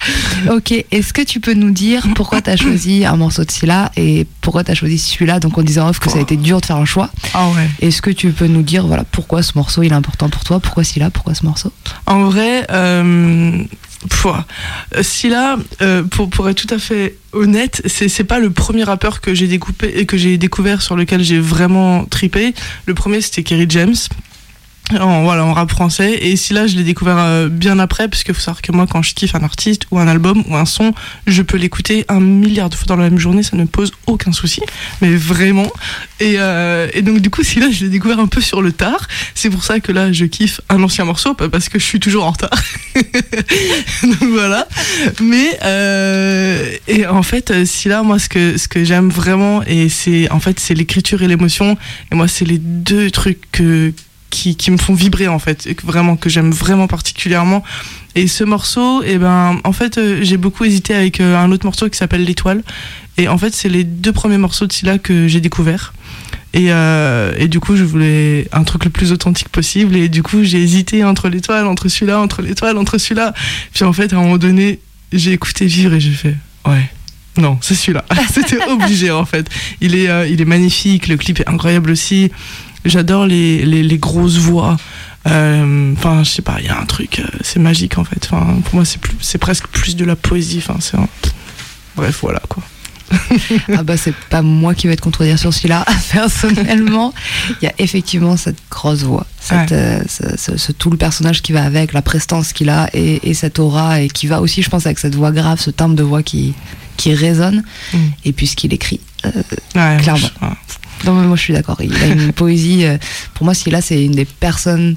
Ok, 0.50 0.72
est-ce 0.90 1.12
que 1.12 1.22
tu 1.22 1.40
peux 1.40 1.54
nous 1.54 1.70
dire 1.70 2.06
pourquoi 2.14 2.40
tu 2.42 2.50
as 2.50 2.56
choisi 2.56 3.04
un 3.04 3.16
morceau 3.16 3.44
de 3.44 3.50
Scylla 3.50 3.92
et 3.96 4.26
pourquoi 4.40 4.64
tu 4.64 4.70
as 4.70 4.74
choisi 4.74 4.98
celui-là 4.98 5.40
Donc 5.40 5.58
on 5.58 5.62
disait 5.62 5.80
en 5.80 5.88
off 5.88 5.98
que 5.98 6.10
ça 6.10 6.18
a 6.18 6.22
été 6.22 6.36
dur 6.36 6.60
de 6.60 6.66
faire 6.66 6.76
un 6.76 6.84
choix. 6.84 7.10
Ah 7.34 7.48
ouais. 7.48 7.68
Est-ce 7.80 8.02
que 8.02 8.10
tu 8.10 8.30
peux 8.32 8.46
nous 8.46 8.62
dire 8.62 8.86
voilà 8.86 9.04
pourquoi 9.04 9.42
ce 9.42 9.52
morceau 9.56 9.82
il 9.82 9.92
est 9.92 9.94
important 9.94 10.28
pour 10.28 10.44
toi 10.44 10.60
Pourquoi 10.60 10.84
Scylla 10.84 11.10
Pourquoi 11.10 11.34
ce 11.34 11.44
morceau? 11.44 11.72
En 12.06 12.24
vrai, 12.24 12.66
euh, 12.70 13.62
euh, 14.26 15.02
là, 15.24 15.56
euh, 15.82 16.02
pour, 16.04 16.30
pour 16.30 16.48
être 16.48 16.66
tout 16.66 16.74
à 16.74 16.78
fait 16.78 17.16
honnête, 17.32 17.82
c'est 17.86 18.08
c'est 18.08 18.24
pas 18.24 18.38
le 18.38 18.50
premier 18.50 18.84
rappeur 18.84 19.20
que 19.20 19.34
j'ai 19.34 19.46
découpé 19.46 19.92
et 19.94 20.06
que 20.06 20.16
j'ai 20.16 20.38
découvert 20.38 20.82
sur 20.82 20.96
lequel 20.96 21.22
j'ai 21.22 21.38
vraiment 21.38 22.04
tripé. 22.04 22.54
Le 22.86 22.94
premier 22.94 23.20
c'était 23.20 23.42
Kerry 23.42 23.66
James. 23.68 23.94
En, 24.98 25.22
voilà, 25.22 25.44
en 25.44 25.52
rap 25.52 25.70
français. 25.70 26.18
Et 26.20 26.36
si 26.36 26.52
là, 26.52 26.66
je 26.66 26.76
l'ai 26.76 26.82
découvert 26.82 27.18
euh, 27.18 27.48
bien 27.48 27.78
après, 27.78 28.08
parce 28.08 28.24
qu'il 28.24 28.34
faut 28.34 28.40
savoir 28.40 28.62
que 28.62 28.72
moi, 28.72 28.86
quand 28.90 29.02
je 29.02 29.14
kiffe 29.14 29.34
un 29.34 29.44
artiste 29.44 29.84
ou 29.90 29.98
un 29.98 30.08
album 30.08 30.42
ou 30.48 30.56
un 30.56 30.64
son, 30.64 30.92
je 31.26 31.42
peux 31.42 31.56
l'écouter 31.56 32.04
un 32.08 32.20
milliard 32.20 32.70
de 32.70 32.74
fois 32.74 32.86
dans 32.86 32.96
la 32.96 33.08
même 33.08 33.18
journée, 33.18 33.42
ça 33.42 33.56
ne 33.56 33.64
pose 33.64 33.92
aucun 34.06 34.32
souci, 34.32 34.62
mais 35.00 35.14
vraiment. 35.14 35.70
Et, 36.18 36.34
euh, 36.38 36.88
et 36.92 37.02
donc, 37.02 37.20
du 37.20 37.30
coup, 37.30 37.42
si 37.42 37.60
là, 37.60 37.70
je 37.70 37.84
l'ai 37.84 37.90
découvert 37.90 38.18
un 38.18 38.26
peu 38.26 38.40
sur 38.40 38.62
le 38.62 38.72
tard, 38.72 39.06
c'est 39.34 39.50
pour 39.50 39.64
ça 39.64 39.80
que 39.80 39.92
là, 39.92 40.12
je 40.12 40.24
kiffe 40.24 40.60
un 40.68 40.82
ancien 40.82 41.04
morceau, 41.04 41.34
pas 41.34 41.48
parce 41.48 41.68
que 41.68 41.78
je 41.78 41.84
suis 41.84 42.00
toujours 42.00 42.24
en 42.24 42.30
retard. 42.32 42.50
donc 44.02 44.24
voilà. 44.30 44.66
Mais, 45.20 45.58
euh, 45.62 46.70
et 46.88 47.06
en 47.06 47.22
fait, 47.22 47.64
si 47.64 47.88
là, 47.88 48.02
moi, 48.02 48.18
ce 48.18 48.28
que, 48.28 48.58
ce 48.58 48.66
que 48.66 48.84
j'aime 48.84 49.08
vraiment, 49.08 49.62
et 49.64 49.88
c'est, 49.88 50.30
en 50.30 50.40
fait, 50.40 50.58
c'est 50.58 50.74
l'écriture 50.74 51.22
et 51.22 51.28
l'émotion, 51.28 51.76
et 52.10 52.14
moi, 52.14 52.28
c'est 52.28 52.44
les 52.44 52.58
deux 52.58 53.10
trucs 53.10 53.50
que 53.52 53.92
qui, 54.30 54.70
me 54.70 54.76
font 54.76 54.94
vibrer 54.94 55.28
en 55.28 55.38
fait, 55.38 55.66
et 55.66 55.74
que 55.74 55.84
vraiment 55.84 56.16
que 56.16 56.30
j'aime 56.30 56.52
vraiment 56.52 56.86
particulièrement. 56.86 57.62
Et 58.14 58.26
ce 58.26 58.44
morceau, 58.44 59.02
et 59.02 59.18
ben, 59.18 59.60
en 59.64 59.72
fait, 59.72 59.98
euh, 59.98 60.20
j'ai 60.22 60.36
beaucoup 60.36 60.64
hésité 60.64 60.94
avec 60.94 61.20
euh, 61.20 61.36
un 61.36 61.50
autre 61.52 61.66
morceau 61.66 61.88
qui 61.88 61.98
s'appelle 61.98 62.24
L'étoile. 62.24 62.62
Et 63.18 63.28
en 63.28 63.38
fait, 63.38 63.54
c'est 63.54 63.68
les 63.68 63.84
deux 63.84 64.12
premiers 64.12 64.38
morceaux 64.38 64.66
de 64.66 64.72
Scylla 64.72 64.98
que 64.98 65.28
j'ai 65.28 65.40
découverts. 65.40 65.92
Et, 66.54 66.72
euh, 66.72 67.46
du 67.46 67.60
coup, 67.60 67.76
je 67.76 67.84
voulais 67.84 68.48
un 68.52 68.64
truc 68.64 68.84
le 68.84 68.90
plus 68.90 69.12
authentique 69.12 69.48
possible. 69.48 69.96
Et 69.96 70.08
du 70.08 70.22
coup, 70.22 70.42
j'ai 70.42 70.62
hésité 70.62 71.04
entre 71.04 71.28
l'étoile, 71.28 71.66
entre 71.66 71.88
celui-là, 71.88 72.20
entre 72.20 72.42
l'étoile, 72.42 72.78
entre 72.78 72.98
celui-là. 72.98 73.34
Puis 73.74 73.84
en 73.84 73.92
fait, 73.92 74.12
à 74.12 74.16
un 74.16 74.22
moment 74.22 74.38
donné, 74.38 74.80
j'ai 75.12 75.32
écouté 75.32 75.66
Vivre 75.66 75.94
et 75.94 76.00
j'ai 76.00 76.12
fait, 76.12 76.36
ouais. 76.66 76.90
Non, 77.36 77.58
c'est 77.60 77.74
celui-là. 77.74 78.04
C'était 78.32 78.64
obligé 78.66 79.12
en 79.12 79.24
fait. 79.24 79.48
Il 79.80 79.94
est, 79.94 80.30
il 80.30 80.40
est 80.40 80.44
magnifique, 80.44 81.06
le 81.06 81.16
clip 81.16 81.38
est 81.40 81.48
incroyable 81.48 81.90
aussi. 81.90 82.30
J'adore 82.84 83.26
les, 83.26 83.64
les, 83.64 83.82
les 83.82 83.98
grosses 83.98 84.38
voix. 84.38 84.76
Euh, 85.26 85.92
Enfin, 85.96 86.22
je 86.24 86.30
sais 86.30 86.42
pas, 86.42 86.56
il 86.60 86.66
y 86.66 86.68
a 86.68 86.78
un 86.80 86.86
truc, 86.86 87.18
euh, 87.20 87.24
c'est 87.42 87.58
magique 87.60 87.98
en 87.98 88.04
fait. 88.04 88.26
Enfin, 88.30 88.56
pour 88.64 88.76
moi, 88.76 88.84
c'est 88.84 89.00
plus, 89.00 89.14
c'est 89.20 89.38
presque 89.38 89.66
plus 89.68 89.94
de 89.96 90.04
la 90.04 90.16
poésie. 90.16 90.58
Enfin, 90.66 90.76
c'est 90.80 90.96
un- 90.96 91.08
bref, 91.96 92.18
voilà 92.22 92.40
quoi. 92.48 92.62
ah 93.76 93.82
bah 93.82 93.96
c'est 93.96 94.14
pas 94.30 94.40
moi 94.40 94.72
qui 94.72 94.86
vais 94.86 94.94
te 94.94 95.02
contredire 95.02 95.36
sur 95.38 95.52
celui-là. 95.52 95.84
Personnellement, 96.12 97.12
il 97.60 97.64
y 97.64 97.68
a 97.68 97.72
effectivement 97.78 98.36
cette 98.36 98.58
grosse 98.70 99.02
voix, 99.02 99.26
cette, 99.40 99.72
euh, 99.72 100.00
ce, 100.08 100.36
ce- 100.38 100.56
ce- 100.56 100.72
tout 100.72 100.90
le 100.90 100.96
personnage 100.96 101.42
qui 101.42 101.52
va 101.52 101.64
avec, 101.64 101.92
la 101.92 102.02
prestance 102.02 102.52
qu'il 102.52 102.70
a 102.70 102.88
et, 102.94 103.28
et 103.28 103.34
cette 103.34 103.58
aura 103.58 104.00
et 104.00 104.08
qui 104.08 104.26
va 104.28 104.40
aussi, 104.40 104.62
je 104.62 104.70
pense, 104.70 104.86
avec 104.86 104.98
cette 105.00 105.16
voix 105.16 105.32
grave, 105.32 105.60
ce 105.60 105.70
timbre 105.70 105.96
de 105.96 106.02
voix 106.04 106.22
qui 106.22 106.54
qui 106.96 107.12
résonne 107.14 107.62
Mm. 107.92 107.98
et 108.26 108.32
puis 108.32 108.46
ce 108.46 108.54
qu'il 108.56 108.72
écrit. 108.72 109.00
euh, 109.26 109.30
Ouais, 109.74 109.96
Clairement. 110.00 110.16
je- 110.40 110.46
ouais. 110.46 110.52
Non 111.04 111.14
mais 111.14 111.26
moi 111.26 111.36
je 111.36 111.42
suis 111.42 111.52
d'accord. 111.54 111.78
Il 111.80 111.94
a 111.96 112.06
une 112.06 112.32
poésie. 112.42 112.84
euh, 112.84 112.98
pour 113.34 113.44
moi, 113.44 113.54
celui-là, 113.54 113.80
c'est 113.80 114.04
une 114.04 114.12
des 114.12 114.24
personnes, 114.24 114.96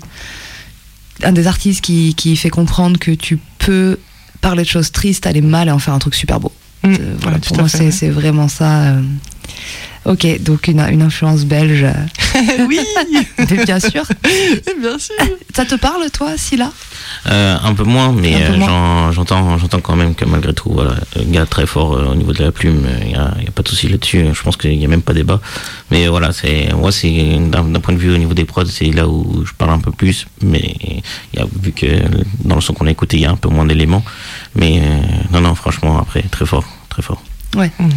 un 1.24 1.32
des 1.32 1.48
artistes 1.48 1.82
qui 1.82 2.14
qui 2.16 2.36
fait 2.36 2.50
comprendre 2.50 2.98
que 3.00 3.12
tu 3.12 3.40
peux 3.60 3.98
parler 4.42 4.64
de 4.64 4.68
choses 4.68 4.92
tristes, 4.92 5.26
aller 5.28 5.42
mal 5.42 5.68
et 5.68 5.72
en 5.72 5.80
faire 5.80 5.94
un 5.94 6.00
truc 6.00 6.16
super 6.16 6.40
beau. 6.40 6.52
Mm. 6.84 6.88
Euh, 6.94 7.16
voilà, 7.22 7.38
Ouais, 7.38 7.44
pour 7.48 7.58
moi, 7.58 7.68
c'est 7.70 8.10
vraiment 8.10 8.48
ça. 8.48 8.96
Euh. 10.06 10.12
Ok, 10.12 10.42
donc 10.42 10.68
une, 10.68 10.80
une 10.80 11.02
influence 11.02 11.46
belge. 11.46 11.86
oui, 12.68 12.80
Mais 13.38 13.66
bien 13.66 13.80
sûr. 13.80 14.04
bien 14.82 15.00
sûr. 15.00 15.16
Ça 15.56 15.66
te 15.66 15.76
parle, 15.76 16.10
toi, 16.12 16.38
Scylla 16.38 16.72
Euh, 17.28 17.58
un 17.64 17.74
peu 17.74 17.84
moins, 17.84 18.12
mais 18.12 18.36
euh, 18.36 19.12
j'entends, 19.12 19.58
j'entends 19.58 19.80
quand 19.80 19.96
même 19.96 20.16
que 20.16 20.26
malgré 20.26 20.54
tout, 20.54 20.72
voilà, 20.72 20.96
un 21.16 21.32
gars 21.32 21.46
très 21.46 21.66
fort 21.66 21.94
euh, 21.94 22.06
au 22.12 22.16
niveau 22.16 22.34
de 22.34 22.44
la 22.44 22.52
plume, 22.52 22.86
il 23.02 23.08
n'y 23.10 23.16
a, 23.16 23.34
y 23.42 23.48
a 23.48 23.52
pas 23.52 23.64
de 23.64 23.68
souci 23.68 23.88
là-dessus. 23.88 24.26
Je 24.34 24.42
pense 24.44 24.58
qu'il 24.58 24.78
n'y 24.78 24.86
a 24.86 24.88
même 24.88 25.02
pas 25.02 25.14
débat. 25.14 25.40
Mais 25.92 26.08
euh, 26.08 26.10
voilà, 26.10 26.32
c'est, 26.34 26.74
moi, 26.74 26.92
c'est 26.92 27.38
d'un 27.50 27.80
point 27.80 27.94
de 27.94 28.00
vue 28.00 28.14
au 28.14 28.18
niveau 28.18 28.34
des 28.34 28.46
prods, 28.46 28.66
c'est 28.66 28.92
là 28.92 29.08
où 29.08 29.46
je 29.46 29.54
parle 29.54 29.72
un 29.72 29.80
peu 29.80 29.92
plus. 29.92 30.28
Mais 30.42 30.76
il 31.34 31.40
y 31.40 31.42
a, 31.42 31.46
vu 31.62 31.72
que 31.72 31.86
dans 32.44 32.56
le 32.56 32.62
son 32.62 32.74
qu'on 32.74 32.88
a 32.88 32.92
écouté, 32.92 33.18
il 33.18 33.24
y 33.24 33.26
a 33.26 33.32
un 33.32 33.36
peu 33.36 33.50
moins 33.50 33.66
d'éléments. 33.66 34.04
Mais 34.56 34.80
euh, 34.80 35.02
non, 35.32 35.42
non, 35.42 35.56
franchement, 35.56 36.00
après, 36.00 36.24
très 36.24 36.46
fort, 36.46 36.66
très 36.90 37.02
fort. 37.02 37.22
Ouais. 37.56 37.72
Mm. 37.80 37.90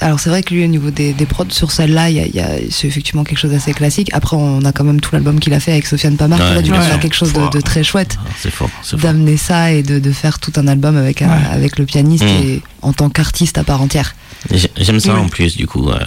Alors 0.00 0.20
c'est 0.20 0.30
vrai 0.30 0.42
que 0.42 0.54
lui, 0.54 0.64
au 0.64 0.68
niveau 0.68 0.90
des, 0.90 1.12
des 1.12 1.26
prods, 1.26 1.46
sur 1.50 1.70
celle-là, 1.72 2.10
il 2.10 2.16
y 2.16 2.20
a, 2.20 2.26
il 2.26 2.34
y 2.34 2.40
a- 2.40 2.56
c'est 2.70 2.86
effectivement 2.86 3.24
quelque 3.24 3.38
chose 3.38 3.50
d'assez 3.50 3.72
classique. 3.72 4.10
Après, 4.12 4.36
on 4.36 4.64
a 4.64 4.72
quand 4.72 4.84
même 4.84 5.00
tout 5.00 5.10
l'album 5.12 5.40
qu'il 5.40 5.52
a 5.54 5.60
fait 5.60 5.72
avec 5.72 5.86
Sofiane 5.86 6.16
Pamar. 6.16 6.38
Ouais, 6.38 6.46
qui 6.52 6.58
a 6.58 6.62
dû 6.62 6.70
faire 6.70 7.00
quelque 7.00 7.14
chose 7.16 7.32
de, 7.32 7.50
de 7.50 7.60
très 7.60 7.82
chouette. 7.82 8.16
Ah, 8.20 8.28
C'est 8.38 8.50
fort, 8.50 8.70
c'est 8.82 8.90
fort. 8.92 9.00
D'amener 9.00 9.36
ça 9.36 9.72
et 9.72 9.82
de, 9.82 9.98
de 9.98 10.12
faire 10.12 10.38
tout 10.38 10.52
un 10.56 10.66
album 10.68 10.96
avec, 10.96 11.22
un- 11.22 11.28
Ouais. 11.28 11.34
avec 11.52 11.78
le 11.78 11.84
pianiste 11.84 12.24
Mm. 12.24 12.28
et 12.28 12.62
en 12.82 12.92
tant 12.92 13.08
qu'artiste 13.10 13.58
à 13.58 13.64
part 13.64 13.82
entière. 13.82 14.14
J'ai- 14.52 14.70
J'aime 14.76 15.00
ça 15.00 15.14
Oui. 15.14 15.20
en 15.20 15.28
plus, 15.28 15.56
du 15.56 15.66
coup. 15.66 15.88
euh, 15.90 15.98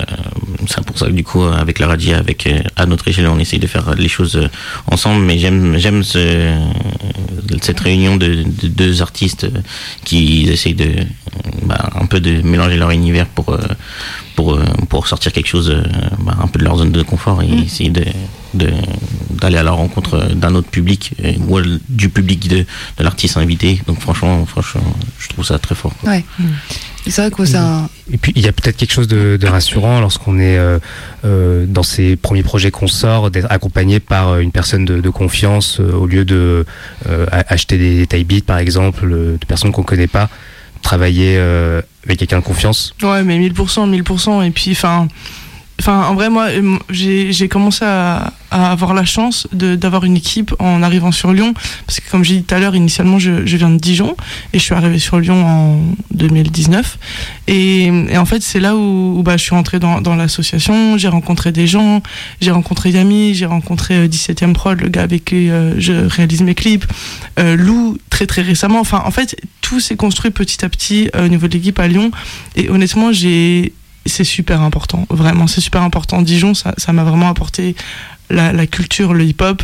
c'est 0.70 0.84
pour 0.86 0.98
ça 0.98 1.08
que 1.08 1.12
du 1.12 1.24
coup, 1.24 1.44
euh, 1.44 1.52
avec 1.54 1.80
la 1.80 1.88
radio, 1.88 2.14
avec 2.16 2.48
euh, 2.48 2.62
à 2.78 2.86
notre 2.86 3.08
échelle, 3.10 3.28
on 3.28 3.40
essaye 3.40 3.60
de 3.60 3.68
faire 3.68 3.94
les 3.96 4.08
choses 4.08 4.38
euh, 4.38 4.48
ensemble. 4.88 5.22
Mais 5.26 5.38
j'aime, 5.38 5.78
j'aime 5.78 6.04
ce, 6.04 6.18
euh, 6.18 6.58
cette 7.62 7.80
réunion 7.82 8.16
de, 8.16 8.44
de 8.62 8.68
deux 8.68 9.02
artistes 9.02 9.44
euh, 9.46 9.60
qui 10.06 10.48
essayent 10.50 10.74
de, 10.76 10.86
euh, 10.86 11.04
bah, 11.64 11.90
un 12.00 12.06
peu 12.06 12.20
de 12.22 12.42
mélanger 12.42 12.78
leur 12.78 12.92
univers 12.92 13.26
pour 13.28 13.50
euh, 13.54 13.60
pour 14.36 14.54
euh, 14.54 14.64
pour 14.90 15.08
sortir 15.08 15.32
quelque 15.32 15.48
chose, 15.48 15.70
euh, 15.70 15.84
bah, 16.20 16.36
un 16.42 16.48
peu 16.48 16.60
de 16.60 16.64
leur 16.66 16.78
zone 16.78 16.92
de 16.92 17.02
confort 17.04 17.42
et 17.42 17.50
essayer 17.50 17.90
de 17.90 18.06
de- 18.54 18.70
d'aller 19.40 19.58
à 19.58 19.64
la 19.64 19.72
rencontre 19.72 20.34
d'un 20.36 20.54
autre 20.56 20.68
public 20.70 21.14
euh, 21.24 21.32
ou 21.48 21.60
du 21.90 22.10
public 22.10 22.48
de, 22.50 22.58
de 22.98 23.04
l'artiste 23.04 23.38
invité. 23.38 23.82
Donc 23.88 24.00
franchement, 24.02 24.46
franchement, 24.46 24.84
je 25.20 25.30
trouve 25.30 25.46
ça 25.46 25.58
très 25.58 25.74
fort. 25.76 25.94
Ouais. 26.04 26.24
Et 27.08 27.10
C'est 27.12 27.22
vrai 27.22 27.32
que 27.32 27.46
c'est 27.46 27.56
un. 27.58 27.90
Et 28.12 28.18
puis 28.18 28.32
il 28.36 28.44
y 28.44 28.48
a 28.48 28.52
peut-être 28.52 28.76
quelque 28.78 28.92
chose 28.92 29.08
de, 29.08 29.38
de 29.38 29.48
rassurant 29.48 30.00
lorsqu'on 30.02 30.38
est 30.38 30.58
euh, 30.58 30.78
euh, 31.26 31.66
dans 31.66 31.82
ces 31.82 32.16
premiers 32.18 32.44
projets 32.44 32.70
qu'on 32.72 32.88
sort, 32.88 33.32
d'être 33.32 33.48
accompagné 33.50 34.00
par 34.00 34.30
euh, 34.30 34.40
une 34.42 34.52
personne 34.52 34.86
de, 34.86 35.00
de 35.02 35.10
confiance 35.10 35.80
euh, 35.80 35.94
au 35.94 36.06
lieu 36.06 36.26
de 36.26 36.66
euh, 37.10 37.26
acheter 37.48 37.78
des 37.78 38.06
taille 38.06 38.26
beats 38.26 38.46
par 38.46 38.58
exemple, 38.60 39.06
euh, 39.12 39.38
de 39.40 39.46
personnes 39.46 39.72
qu'on 39.72 39.84
connaît 39.84 40.08
pas, 40.08 40.30
travailler 40.82 41.36
euh, 41.38 41.82
avec 42.06 42.20
quelqu'un 42.20 42.40
de 42.40 42.44
confiance. 42.44 42.94
Ouais, 43.02 43.24
mais 43.24 43.40
1000%, 43.40 43.90
1000%. 43.90 44.46
Et 44.46 44.52
puis, 44.52 44.72
enfin, 44.72 45.08
enfin, 45.80 46.04
en 46.08 46.16
vrai, 46.16 46.30
moi, 46.30 46.48
euh, 46.50 46.78
j'ai 46.90 47.48
commencé 47.48 47.86
à, 47.86 48.34
avoir 48.54 48.94
la 48.94 49.06
chance 49.06 49.48
d'avoir 49.54 50.04
une 50.04 50.18
équipe 50.18 50.54
en 50.60 50.84
arrivant 50.84 51.14
sur 51.14 51.32
Lyon. 51.32 51.54
Parce 51.88 52.02
que, 52.02 52.12
comme 52.12 52.26
j'ai 52.26 52.36
dit 52.36 52.44
tout 52.44 52.54
à 52.54 52.60
l'heure, 52.60 52.76
initialement, 52.76 53.18
je, 53.18 53.32
viens 53.32 53.70
de 53.70 53.78
Dijon 53.78 54.18
et 54.52 54.60
je 54.60 54.64
suis 54.64 54.74
arrivé 54.74 55.00
sur 55.00 55.20
Lyon 55.20 55.46
en 55.46 55.80
2019. 56.14 56.98
Et, 57.48 57.90
en 58.18 58.26
fait, 58.26 58.44
c'est 58.44 58.60
là 58.60 58.76
où, 58.76 59.22
bah, 59.24 59.38
je 59.38 59.44
suis 59.44 59.56
rentré 59.56 59.80
dans, 59.80 60.16
l'association. 60.16 60.98
J'ai 60.98 61.08
rencontré 61.08 61.54
des 61.54 61.68
gens, 61.68 62.04
j'ai 62.42 62.52
rencontré 62.52 62.90
Yami, 62.90 63.34
j'ai 63.34 63.46
rencontré 63.46 63.96
euh, 63.96 64.08
17ème 64.08 64.52
Prod, 64.54 64.82
le 64.82 64.90
gars 64.90 65.04
avec 65.04 65.26
qui 65.26 65.50
euh, 65.50 65.80
je 65.80 65.94
réalise 65.94 66.42
mes 66.42 66.56
clips. 66.56 66.86
Euh, 67.40 67.56
Lou, 67.56 67.98
très 68.10 68.28
très 68.28 68.42
récemment. 68.42 68.80
Enfin, 68.80 69.02
en 69.06 69.12
fait, 69.12 69.36
tout 69.62 69.80
s'est 69.80 69.96
construit 69.96 70.32
petit 70.32 70.64
à 70.66 70.70
petit 70.70 71.10
euh, 71.16 71.26
au 71.26 71.28
niveau 71.28 71.48
de 71.48 71.54
l'équipe 71.54 71.80
à 71.80 71.88
Lyon. 71.88 72.12
Et 72.56 72.70
honnêtement, 72.70 73.12
j'ai 73.12 73.74
c'est 74.06 74.24
super 74.24 74.62
important, 74.62 75.06
vraiment, 75.10 75.48
c'est 75.48 75.62
super 75.62 75.82
important. 75.82 76.22
Dijon, 76.22 76.54
ça 76.54 76.74
ça 76.78 76.94
m'a 76.94 77.04
vraiment 77.04 77.30
apporté 77.30 77.76
la, 78.32 78.68
culture, 78.68 79.14
le 79.14 79.26
hip-hop. 79.26 79.64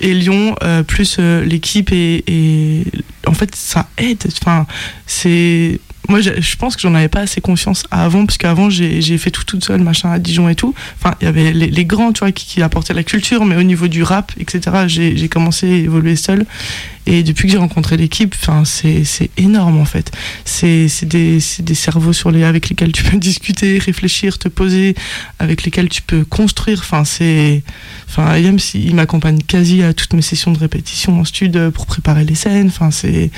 Et 0.00 0.12
Lyon, 0.12 0.56
euh, 0.62 0.82
plus 0.82 1.16
euh, 1.18 1.42
l'équipe, 1.42 1.90
et, 1.90 2.22
et 2.26 2.84
en 3.26 3.32
fait, 3.32 3.54
ça 3.54 3.88
aide. 3.96 4.22
Enfin, 4.42 4.66
c'est. 5.06 5.80
Moi, 6.08 6.20
je 6.20 6.56
pense 6.56 6.76
que 6.76 6.82
j'en 6.82 6.94
avais 6.94 7.08
pas 7.08 7.20
assez 7.20 7.40
confiance 7.40 7.84
avant, 7.90 8.26
parce 8.26 8.38
qu'avant, 8.38 8.70
j'ai 8.70 9.18
fait 9.18 9.30
tout 9.30 9.44
toute 9.44 9.64
seule, 9.64 9.80
machin, 9.80 10.10
à 10.10 10.18
Dijon 10.18 10.48
et 10.48 10.54
tout. 10.54 10.74
Enfin, 10.98 11.14
il 11.20 11.24
y 11.24 11.28
avait 11.28 11.52
les, 11.52 11.84
grands, 11.84 12.12
tu 12.12 12.20
vois, 12.20 12.32
qui, 12.32 12.62
apportaient 12.62 12.94
la 12.94 13.04
culture, 13.04 13.44
mais 13.44 13.56
au 13.56 13.62
niveau 13.62 13.88
du 13.88 14.02
rap, 14.02 14.32
etc., 14.38 14.86
j'ai 14.86 15.28
commencé 15.28 15.66
à 15.66 15.76
évoluer 15.76 16.16
seul. 16.16 16.46
Et 17.08 17.22
depuis 17.22 17.46
que 17.46 17.52
j'ai 17.52 17.58
rencontré 17.58 17.96
l'équipe, 17.96 18.34
enfin, 18.40 18.64
c'est 18.64 19.30
énorme, 19.36 19.78
en 19.78 19.84
fait 19.84 20.10
c'est 20.44 21.04
des, 21.04 21.38
des 21.60 21.74
cerveaux 21.74 22.12
sur 22.12 22.30
les, 22.30 22.44
avec 22.44 22.68
lesquels 22.68 22.92
tu 22.92 23.02
peux 23.04 23.16
discuter, 23.18 23.78
réfléchir, 23.78 24.38
te 24.38 24.48
poser, 24.48 24.94
avec 25.38 25.64
lesquels 25.64 25.88
tu 25.88 26.02
peux 26.02 26.24
construire. 26.24 26.80
Enfin, 26.80 27.04
c'est, 27.04 27.62
enfin, 28.08 28.34
si- 28.58 28.84
il 28.84 28.94
m'accompagne 28.94 29.38
quasi 29.38 29.82
à 29.82 29.92
toutes 29.92 30.14
mes 30.14 30.22
sessions 30.22 30.52
de 30.52 30.58
répétition 30.58 31.18
en 31.20 31.24
studio 31.24 31.70
pour 31.70 31.86
préparer 31.86 32.24
les 32.24 32.34
scènes. 32.34 32.68
Enfin, 32.68 32.90
c'est, 32.90 33.30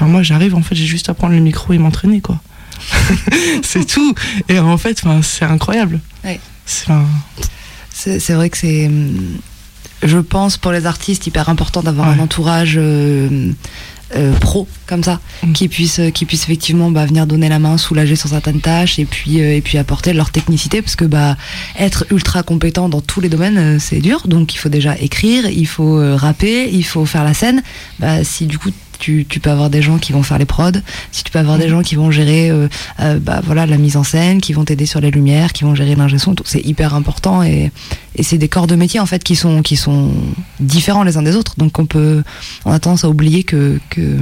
enfin, 0.00 0.10
moi, 0.10 0.22
j'arrive, 0.22 0.54
en 0.54 0.62
fait, 0.62 0.74
j'ai 0.74 0.86
juste 0.86 1.08
à 1.10 1.14
prendre 1.14 1.34
le 1.34 1.40
micro 1.40 1.72
et 1.72 1.78
m'entraîner, 1.78 2.20
quoi. 2.20 2.40
c'est 3.62 3.84
tout. 3.84 4.14
Et 4.48 4.58
en 4.58 4.78
fait, 4.78 5.02
c'est 5.22 5.44
incroyable. 5.44 6.00
Ouais. 6.24 6.40
C'est, 6.64 8.32
vrai 8.32 8.48
que 8.48 8.56
c'est, 8.56 8.86
hum, 8.86 9.38
je 10.02 10.18
pense, 10.18 10.56
pour 10.56 10.72
les 10.72 10.86
artistes, 10.86 11.26
hyper 11.26 11.48
important 11.50 11.82
d'avoir 11.82 12.08
Ouais. 12.08 12.14
un 12.14 12.18
entourage 12.20 12.74
euh, 12.78 13.52
euh, 14.16 14.32
pro 14.38 14.66
comme 14.86 15.04
ça, 15.04 15.20
Mm. 15.42 15.52
qui 15.52 15.68
puisse, 15.68 16.00
qui 16.14 16.24
puisse 16.24 16.44
effectivement 16.44 16.90
bah, 16.90 17.04
venir 17.04 17.26
donner 17.26 17.48
la 17.50 17.58
main, 17.58 17.76
soulager 17.76 18.16
sur 18.16 18.28
certaines 18.30 18.60
tâches 18.60 18.98
et 18.98 19.04
puis, 19.04 19.42
euh, 19.42 19.54
et 19.56 19.60
puis 19.60 19.76
apporter 19.78 20.12
leur 20.14 20.30
technicité, 20.30 20.80
parce 20.80 20.96
que 20.96 21.04
bah, 21.04 21.36
être 21.78 22.06
ultra 22.10 22.42
compétent 22.42 22.88
dans 22.88 23.00
tous 23.02 23.20
les 23.20 23.28
domaines, 23.28 23.58
euh, 23.58 23.78
c'est 23.78 24.00
dur. 24.00 24.26
Donc 24.26 24.54
il 24.54 24.58
faut 24.58 24.70
déjà 24.70 24.96
écrire, 24.98 25.46
il 25.50 25.66
faut 25.66 25.98
euh, 25.98 26.16
rapper, 26.16 26.70
il 26.72 26.84
faut 26.84 27.04
faire 27.04 27.24
la 27.24 27.34
scène. 27.34 27.62
Bah, 27.98 28.24
si 28.24 28.46
du 28.46 28.58
coup 28.58 28.70
tu, 29.00 29.26
tu 29.28 29.40
peux 29.40 29.50
avoir 29.50 29.68
des 29.70 29.82
gens 29.82 29.98
qui 29.98 30.12
vont 30.12 30.22
faire 30.22 30.38
les 30.38 30.44
prods, 30.44 30.70
si 31.10 31.24
tu 31.24 31.30
peux 31.32 31.38
avoir 31.40 31.58
des 31.58 31.68
gens 31.68 31.82
qui 31.82 31.96
vont 31.96 32.10
gérer 32.12 32.50
euh, 32.50 32.68
euh, 33.00 33.18
bah, 33.18 33.40
voilà, 33.44 33.66
la 33.66 33.76
mise 33.78 33.96
en 33.96 34.04
scène, 34.04 34.40
qui 34.40 34.52
vont 34.52 34.64
t'aider 34.64 34.86
sur 34.86 35.00
les 35.00 35.10
lumières, 35.10 35.52
qui 35.52 35.64
vont 35.64 35.74
gérer 35.74 35.96
l'ingé 35.96 36.18
son, 36.18 36.34
c'est 36.44 36.60
hyper 36.64 36.94
important 36.94 37.42
et, 37.42 37.72
et 38.14 38.22
c'est 38.22 38.38
des 38.38 38.48
corps 38.48 38.66
de 38.68 38.76
métier 38.76 39.00
en 39.00 39.06
fait 39.06 39.24
qui 39.24 39.34
sont, 39.34 39.62
qui 39.62 39.76
sont 39.76 40.12
différents 40.60 41.02
les 41.02 41.16
uns 41.16 41.22
des 41.22 41.34
autres. 41.34 41.54
Donc 41.58 41.78
on 41.78 41.86
peut, 41.86 42.22
on 42.64 42.70
a 42.72 42.78
tendance 42.78 43.04
à 43.04 43.08
oublier 43.08 43.42
que, 43.42 43.80
que 43.90 44.18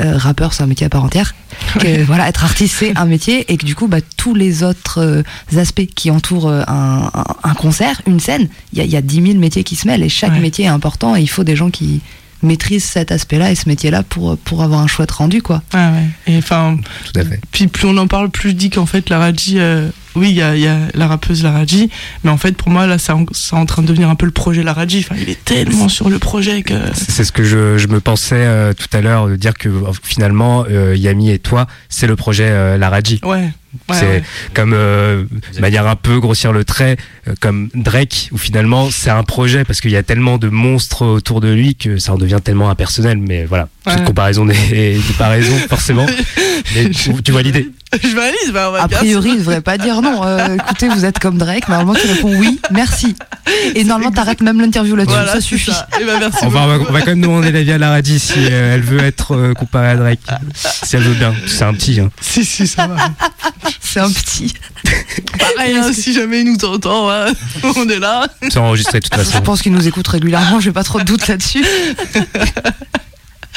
euh, 0.00 0.16
rappeur 0.16 0.52
c'est 0.52 0.62
un 0.62 0.66
métier 0.68 0.86
à 0.86 0.88
part 0.90 1.02
entière, 1.02 1.34
que 1.80 2.04
voilà 2.04 2.28
être 2.28 2.44
artiste 2.44 2.76
c'est 2.78 2.96
un 2.96 3.04
métier 3.04 3.50
et 3.52 3.56
que 3.56 3.66
du 3.66 3.74
coup 3.74 3.88
bah, 3.88 3.98
tous 4.16 4.32
les 4.32 4.62
autres 4.62 5.00
euh, 5.02 5.22
aspects 5.60 5.86
qui 5.92 6.12
entourent 6.12 6.46
euh, 6.48 6.62
un, 6.68 7.10
un, 7.12 7.24
un 7.42 7.54
concert, 7.54 8.00
une 8.06 8.20
scène, 8.20 8.48
il 8.72 8.78
y 8.78 8.82
a, 8.82 8.84
y 8.84 8.94
a 8.96 9.00
10 9.02 9.22
000 9.32 9.38
métiers 9.38 9.64
qui 9.64 9.74
se 9.74 9.88
mêlent 9.88 10.04
et 10.04 10.08
chaque 10.08 10.32
Ouais. 10.34 10.40
métier 10.40 10.66
est 10.66 10.68
important 10.68 11.16
et 11.16 11.20
il 11.22 11.26
faut 11.26 11.42
des 11.42 11.56
gens 11.56 11.70
qui 11.70 12.00
maîtrise 12.42 12.84
cet 12.84 13.10
aspect-là 13.12 13.50
et 13.50 13.54
ce 13.54 13.68
métier-là 13.68 14.02
pour, 14.02 14.36
pour 14.38 14.62
avoir 14.62 14.80
un 14.80 14.86
chouette 14.86 15.10
rendu, 15.10 15.42
quoi. 15.42 15.62
Ah 15.72 15.90
ouais. 15.92 16.32
Et 16.34 16.38
enfin, 16.38 16.76
Tout 17.12 17.20
à 17.20 17.24
fait. 17.24 17.40
puis 17.52 17.66
plus 17.66 17.86
on 17.88 17.96
en 17.96 18.06
parle, 18.06 18.30
plus 18.30 18.50
je 18.50 18.54
dis 18.54 18.70
qu'en 18.70 18.86
fait 18.86 19.08
la 19.10 19.18
Raji, 19.18 19.58
euh, 19.58 19.88
oui, 20.14 20.30
il 20.30 20.36
y 20.36 20.42
a, 20.42 20.54
il 20.56 20.62
y 20.62 20.66
a 20.66 20.78
la 20.94 21.06
rappeuse 21.06 21.42
la 21.42 21.52
Raji, 21.52 21.90
mais 22.24 22.30
en 22.30 22.36
fait 22.38 22.56
pour 22.56 22.70
moi 22.70 22.86
là, 22.86 22.98
c'est 22.98 23.12
en, 23.12 23.24
c'est 23.32 23.54
en 23.54 23.66
train 23.66 23.82
de 23.82 23.86
devenir 23.88 24.08
un 24.08 24.14
peu 24.14 24.26
le 24.26 24.32
projet 24.32 24.62
la 24.62 24.72
Raji. 24.72 25.04
Enfin, 25.08 25.20
il 25.20 25.28
est 25.30 25.44
tellement 25.44 25.88
sur 25.88 26.08
le 26.10 26.18
projet 26.18 26.62
que. 26.62 26.74
C'est 26.94 27.24
ce 27.24 27.32
que 27.32 27.44
je, 27.44 27.76
je 27.78 27.86
me 27.88 28.00
pensais 28.00 28.34
euh, 28.36 28.72
tout 28.72 28.96
à 28.96 29.00
l'heure, 29.00 29.28
de 29.28 29.36
dire 29.36 29.54
que 29.54 29.68
euh, 29.68 29.92
finalement, 30.02 30.64
euh, 30.70 30.96
Yami 30.96 31.30
et 31.30 31.38
toi, 31.38 31.66
c'est 31.88 32.06
le 32.06 32.16
projet 32.16 32.48
euh, 32.48 32.76
Laraji. 32.78 33.20
Ouais. 33.24 33.50
Ouais, 33.88 33.96
c'est 33.98 34.06
ouais. 34.06 34.22
comme 34.54 34.72
euh, 34.72 35.24
de 35.54 35.60
manière 35.60 35.86
un 35.86 35.96
peu 35.96 36.20
grossir 36.20 36.52
le 36.52 36.64
trait, 36.64 36.96
euh, 37.28 37.34
comme 37.40 37.68
Drake, 37.74 38.30
où 38.32 38.38
finalement 38.38 38.90
c'est 38.90 39.10
un 39.10 39.22
projet 39.24 39.64
parce 39.64 39.80
qu'il 39.80 39.90
y 39.90 39.96
a 39.96 40.02
tellement 40.02 40.38
de 40.38 40.48
monstres 40.48 41.04
autour 41.04 41.40
de 41.40 41.52
lui 41.52 41.74
que 41.74 41.98
ça 41.98 42.12
en 42.14 42.18
devient 42.18 42.40
tellement 42.42 42.70
impersonnel. 42.70 43.18
Mais 43.18 43.44
voilà, 43.44 43.68
toute 43.84 43.94
Ouais. 43.98 44.04
comparaison 44.04 44.44
n'est 44.46 44.54
n'est 44.72 44.98
pas 45.18 45.28
raison 45.28 45.54
forcément. 45.68 46.06
Mais 46.74 46.90
tu, 46.90 47.12
tu 47.22 47.32
vois 47.32 47.42
l'idée. 47.42 47.68
Je 48.02 48.14
valide, 48.14 48.52
bah, 48.52 48.66
on 48.68 48.72
va 48.72 48.82
A 48.82 48.88
priori, 48.88 49.30
il 49.30 49.38
devrait 49.38 49.60
pas 49.62 49.78
dire 49.78 50.02
non. 50.02 50.22
Euh, 50.24 50.56
écoutez, 50.56 50.88
vous 50.88 51.04
êtes 51.04 51.18
comme 51.18 51.38
Drake. 51.38 51.68
Normalement, 51.68 51.94
tu 51.94 52.06
réponds 52.06 52.34
oui, 52.38 52.60
merci. 52.70 53.14
Et 53.74 53.82
normalement, 53.84 54.12
t'arrêtes 54.12 54.42
même 54.42 54.60
l'interview 54.60 54.94
là-dessus. 54.94 55.16
Voilà, 55.16 55.32
ça 55.32 55.40
suffit. 55.40 55.70
ça. 55.72 55.88
Eh 56.00 56.04
ben, 56.04 56.18
merci 56.18 56.38
On 56.42 56.48
va, 56.48 56.60
on 56.60 56.66
va- 56.66 56.78
beaucoup. 56.78 56.90
on 56.90 56.92
va 56.92 57.00
quand 57.00 57.06
même 57.08 57.20
demander 57.22 57.50
l'avis 57.50 57.72
à 57.72 57.78
Laraji 57.78 58.18
si 58.18 58.34
euh, 58.38 58.74
elle 58.74 58.82
veut 58.82 59.02
être 59.02 59.34
euh, 59.34 59.54
comparée 59.54 59.88
à 59.90 59.96
Drake. 59.96 60.20
Si 60.84 60.96
elle 60.96 61.02
veut 61.02 61.14
bien. 61.14 61.34
C'est 61.46 61.64
un 61.64 61.72
petit. 61.72 61.98
Hein. 62.00 62.10
Si, 62.20 62.44
si, 62.44 62.66
ça 62.66 62.86
va. 62.86 62.96
C'est 63.80 64.00
un 64.00 64.10
petit. 64.10 64.52
Pareil, 65.56 65.76
hein, 65.76 65.90
si 65.94 66.12
jamais 66.12 66.42
il 66.42 66.52
nous 66.52 66.64
entend, 66.68 67.08
ouais, 67.08 67.32
on 67.74 67.88
est 67.88 67.98
là. 67.98 68.26
C'est 68.42 68.58
enregistré 68.58 69.00
de 69.00 69.04
toute 69.08 69.18
Je 69.18 69.24
façon. 69.24 69.40
pense 69.40 69.62
qu'il 69.62 69.72
nous 69.72 69.88
écoute 69.88 70.06
régulièrement. 70.08 70.60
J'ai 70.60 70.72
pas 70.72 70.84
trop 70.84 70.98
de 70.98 71.04
doute 71.04 71.26
là-dessus. 71.26 71.64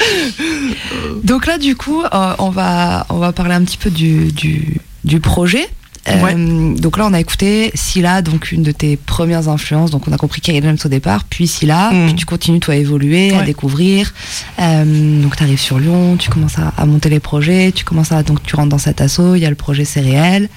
Donc 1.24 1.46
là, 1.46 1.58
du 1.58 1.76
coup, 1.76 2.02
euh, 2.02 2.34
on 2.38 2.50
va 2.50 3.06
on 3.08 3.18
va 3.18 3.32
parler 3.32 3.54
un 3.54 3.62
petit 3.64 3.76
peu 3.78 3.90
du 3.90 4.32
du, 4.32 4.80
du 5.04 5.20
projet. 5.20 5.66
Euh, 6.08 6.74
Donc 6.76 6.98
là, 6.98 7.06
on 7.06 7.12
a 7.14 7.20
écouté 7.20 7.70
Scylla, 7.74 8.22
donc 8.22 8.50
une 8.50 8.64
de 8.64 8.72
tes 8.72 8.96
premières 8.96 9.48
influences. 9.48 9.92
Donc 9.92 10.08
on 10.08 10.12
a 10.12 10.16
compris 10.16 10.40
Kerry 10.40 10.60
James 10.60 10.76
au 10.84 10.88
départ, 10.88 11.22
puis 11.30 11.46
Scylla, 11.46 11.92
Mm. 11.92 12.06
puis 12.06 12.14
tu 12.16 12.26
continues 12.26 12.58
toi 12.58 12.74
à 12.74 12.76
évoluer, 12.76 13.32
à 13.34 13.42
découvrir. 13.42 14.12
Euh, 14.58 15.22
donc 15.22 15.36
tu 15.36 15.42
arrives 15.44 15.60
sur 15.60 15.78
Lyon, 15.78 16.16
tu 16.16 16.28
commences 16.28 16.58
à, 16.58 16.72
à 16.76 16.86
monter 16.86 17.08
les 17.08 17.20
projets, 17.20 17.70
tu 17.72 17.84
commences 17.84 18.10
à 18.10 18.24
donc 18.24 18.42
tu 18.42 18.56
rentres 18.56 18.70
dans 18.70 18.78
cet 18.78 19.00
assaut. 19.00 19.36
Il 19.36 19.42
y 19.42 19.46
a 19.46 19.50
le 19.50 19.54
projet 19.54 19.84
C'est 19.84 20.00
réel. 20.00 20.48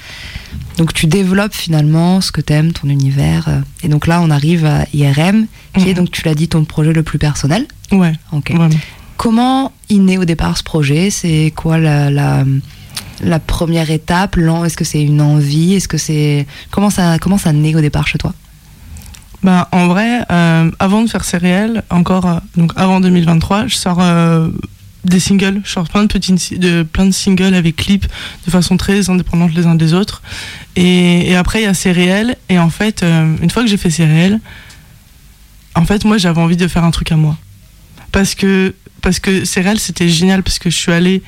Donc 0.77 0.93
tu 0.93 1.05
développes 1.05 1.53
finalement 1.53 2.21
ce 2.21 2.31
que 2.31 2.41
t'aimes, 2.41 2.71
ton 2.73 2.89
univers. 2.89 3.45
euh, 3.47 3.59
Et 3.83 3.87
donc 3.87 4.07
là, 4.07 4.21
on 4.23 4.31
arrive 4.31 4.65
à 4.65 4.85
IRM, 4.95 5.45
qui 5.77 5.83
est 5.85 5.89
Mhm. 5.89 5.93
donc 5.93 6.11
tu 6.11 6.23
l'as 6.25 6.33
dit 6.33 6.47
ton 6.47 6.65
projet 6.65 6.91
le 6.91 7.03
plus 7.03 7.19
personnel. 7.19 7.67
Ouais, 7.91 8.13
Ok. 8.33 8.49
vraiment. 8.51 8.69
Comment 9.17 9.71
il 9.89 10.05
naît 10.05 10.17
au 10.17 10.25
départ 10.25 10.57
ce 10.57 10.63
projet? 10.63 11.09
C'est 11.09 11.53
quoi 11.55 11.77
la, 11.77 12.09
la, 12.09 13.39
première 13.39 13.89
étape? 13.91 14.37
Est-ce 14.37 14.77
que 14.77 14.83
c'est 14.83 15.01
une 15.03 15.21
envie? 15.21 15.73
Est-ce 15.75 15.87
que 15.87 15.97
c'est 15.97 16.45
comment 16.71 16.89
ça 16.89 17.17
comment 17.19 17.37
ça 17.37 17.53
naît 17.53 17.75
au 17.75 17.81
départ 17.81 18.07
chez 18.07 18.17
toi? 18.17 18.33
Bah, 19.45 19.69
en 19.71 19.87
vrai, 19.87 20.21
euh, 20.31 20.71
avant 20.79 21.03
de 21.03 21.07
faire 21.07 21.23
ces 21.23 21.37
réels, 21.37 21.83
encore 21.91 22.25
euh, 22.25 22.39
donc 22.57 22.71
avant 22.75 22.99
2023, 22.99 23.67
je 23.67 23.75
sors 23.75 23.99
euh, 24.01 24.49
des 25.03 25.19
singles, 25.19 25.61
je 25.63 25.69
sors 25.69 25.87
plein 25.87 26.01
de 26.01 26.07
petits 26.07 26.35
si- 26.39 26.57
de 26.57 26.81
plein 26.81 27.05
de 27.05 27.11
singles 27.11 27.53
avec 27.53 27.75
clips 27.75 28.07
de 28.45 28.51
façon 28.51 28.75
très 28.75 29.07
indépendante 29.07 29.53
les 29.53 29.67
uns 29.67 29.75
des 29.75 29.93
autres. 29.93 30.23
Et, 30.75 31.35
après 31.35 31.61
il 31.61 31.65
y 31.65 31.67
a 31.67 31.75
ces 31.75 31.91
réels 31.91 32.37
et 32.49 32.57
en 32.57 32.71
fait 32.71 33.03
une 33.03 33.51
fois 33.51 33.61
que 33.61 33.69
j'ai 33.69 33.77
fait 33.77 33.91
ces 33.91 34.05
réels, 34.05 34.39
en 35.75 35.85
fait 35.85 36.05
moi 36.05 36.17
j'avais 36.17 36.41
envie 36.41 36.57
de 36.57 36.67
faire 36.67 36.83
un 36.83 36.91
truc 36.91 37.11
à 37.11 37.15
moi. 37.15 37.37
Parce 38.11 38.33
que 38.33 38.73
parce 39.05 39.19
que 39.19 39.45
ces 39.45 39.61
réels 39.61 39.79
c'était 39.79 40.09
génial 40.09 40.41
parce 40.41 40.57
que 40.57 40.71
je 40.71 40.75
suis 40.75 40.91
allée 40.91 41.21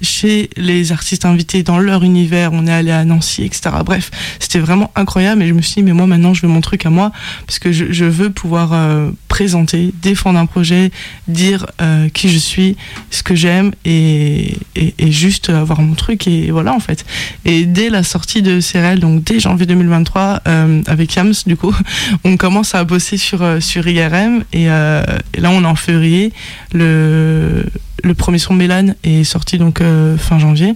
chez 0.00 0.48
les 0.56 0.90
artistes 0.90 1.26
invités 1.26 1.62
dans 1.62 1.78
leur 1.78 2.02
univers, 2.02 2.54
on 2.54 2.66
est 2.66 2.72
allé 2.72 2.90
à 2.90 3.04
Nancy, 3.04 3.44
etc. 3.44 3.70
Bref, 3.84 4.10
c'était 4.38 4.58
vraiment 4.58 4.90
incroyable 4.96 5.42
et 5.42 5.48
je 5.48 5.52
me 5.52 5.60
suis 5.60 5.74
dit, 5.74 5.82
mais 5.82 5.92
moi 5.92 6.06
maintenant 6.06 6.32
je 6.32 6.40
veux 6.40 6.48
mon 6.48 6.62
truc 6.62 6.86
à 6.86 6.90
moi 6.90 7.12
parce 7.46 7.58
que 7.58 7.72
je, 7.72 7.92
je 7.92 8.06
veux 8.06 8.30
pouvoir 8.30 8.72
euh, 8.72 9.10
présenter, 9.30 9.94
défendre 10.02 10.40
un 10.40 10.44
projet, 10.44 10.90
dire 11.28 11.64
euh, 11.80 12.08
qui 12.08 12.28
je 12.28 12.36
suis, 12.36 12.76
ce 13.10 13.22
que 13.22 13.36
j'aime 13.36 13.70
et, 13.84 14.58
et, 14.74 15.12
juste 15.12 15.50
avoir 15.50 15.80
mon 15.80 15.94
truc 15.94 16.26
et 16.26 16.50
voilà 16.50 16.74
en 16.74 16.80
fait. 16.80 17.06
Et 17.44 17.64
dès 17.64 17.90
la 17.90 18.02
sortie 18.02 18.42
de 18.42 18.60
CRL, 18.60 18.98
donc 18.98 19.22
dès 19.22 19.38
janvier 19.38 19.66
2023, 19.66 20.40
euh, 20.48 20.82
avec 20.86 21.14
Yams 21.14 21.32
du 21.46 21.56
coup, 21.56 21.74
on 22.24 22.36
commence 22.36 22.74
à 22.74 22.82
bosser 22.82 23.16
sur, 23.16 23.42
euh, 23.42 23.60
sur 23.60 23.86
IRM 23.86 24.42
et, 24.52 24.68
euh, 24.68 25.04
et 25.32 25.40
là 25.40 25.50
on 25.52 25.62
est 25.62 25.66
en 25.66 25.76
février. 25.76 26.32
Le, 26.72 27.64
le 28.02 28.14
premier 28.14 28.38
son 28.38 28.54
Mélane 28.54 28.96
est 29.04 29.22
sorti 29.22 29.58
donc 29.58 29.80
euh, 29.80 30.18
fin 30.18 30.40
janvier 30.40 30.74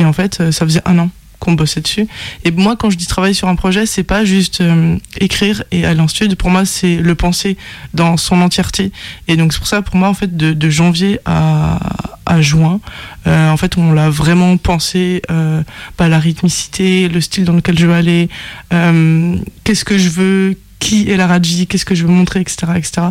et 0.00 0.04
en 0.04 0.12
fait 0.12 0.50
ça 0.50 0.66
faisait 0.66 0.82
un 0.86 0.98
an 0.98 1.10
qu'on 1.42 1.54
bossait 1.54 1.80
dessus 1.80 2.06
et 2.44 2.52
moi 2.52 2.76
quand 2.76 2.88
je 2.88 2.96
dis 2.96 3.06
travailler 3.06 3.34
sur 3.34 3.48
un 3.48 3.56
projet 3.56 3.84
c'est 3.84 4.04
pas 4.04 4.24
juste 4.24 4.60
euh, 4.60 4.96
écrire 5.18 5.64
et 5.72 5.84
aller 5.84 6.00
en 6.00 6.06
studio 6.06 6.36
pour 6.36 6.50
moi 6.50 6.64
c'est 6.64 6.96
le 6.96 7.14
penser 7.16 7.56
dans 7.94 8.16
son 8.16 8.40
entièreté 8.40 8.92
et 9.26 9.36
donc 9.36 9.52
c'est 9.52 9.58
pour 9.58 9.66
ça 9.66 9.82
pour 9.82 9.96
moi 9.96 10.08
en 10.08 10.14
fait 10.14 10.36
de, 10.36 10.70
janvier 10.70 11.18
à, 11.24 11.80
à 12.26 12.40
juin 12.40 12.80
euh, 13.26 13.50
en 13.50 13.56
fait 13.56 13.76
on 13.76 13.92
l'a 13.92 14.08
vraiment 14.08 14.56
pensé 14.56 15.20
euh, 15.30 15.62
bah, 15.98 16.08
la 16.08 16.20
rythmicité 16.20 17.08
le 17.08 17.20
style 17.20 17.44
dans 17.44 17.54
lequel 17.54 17.76
je 17.76 17.86
veux 17.86 17.94
aller 17.94 18.28
euh, 18.72 19.36
qu'est-ce 19.64 19.84
que 19.84 19.98
je 19.98 20.08
veux 20.08 20.56
qui 20.78 21.08
est 21.08 21.16
la 21.16 21.28
Raji, 21.28 21.68
qu'est-ce 21.68 21.84
que 21.84 21.94
je 21.94 22.04
veux 22.04 22.12
montrer, 22.12 22.40
etc., 22.40 22.72
etc. 22.74 23.06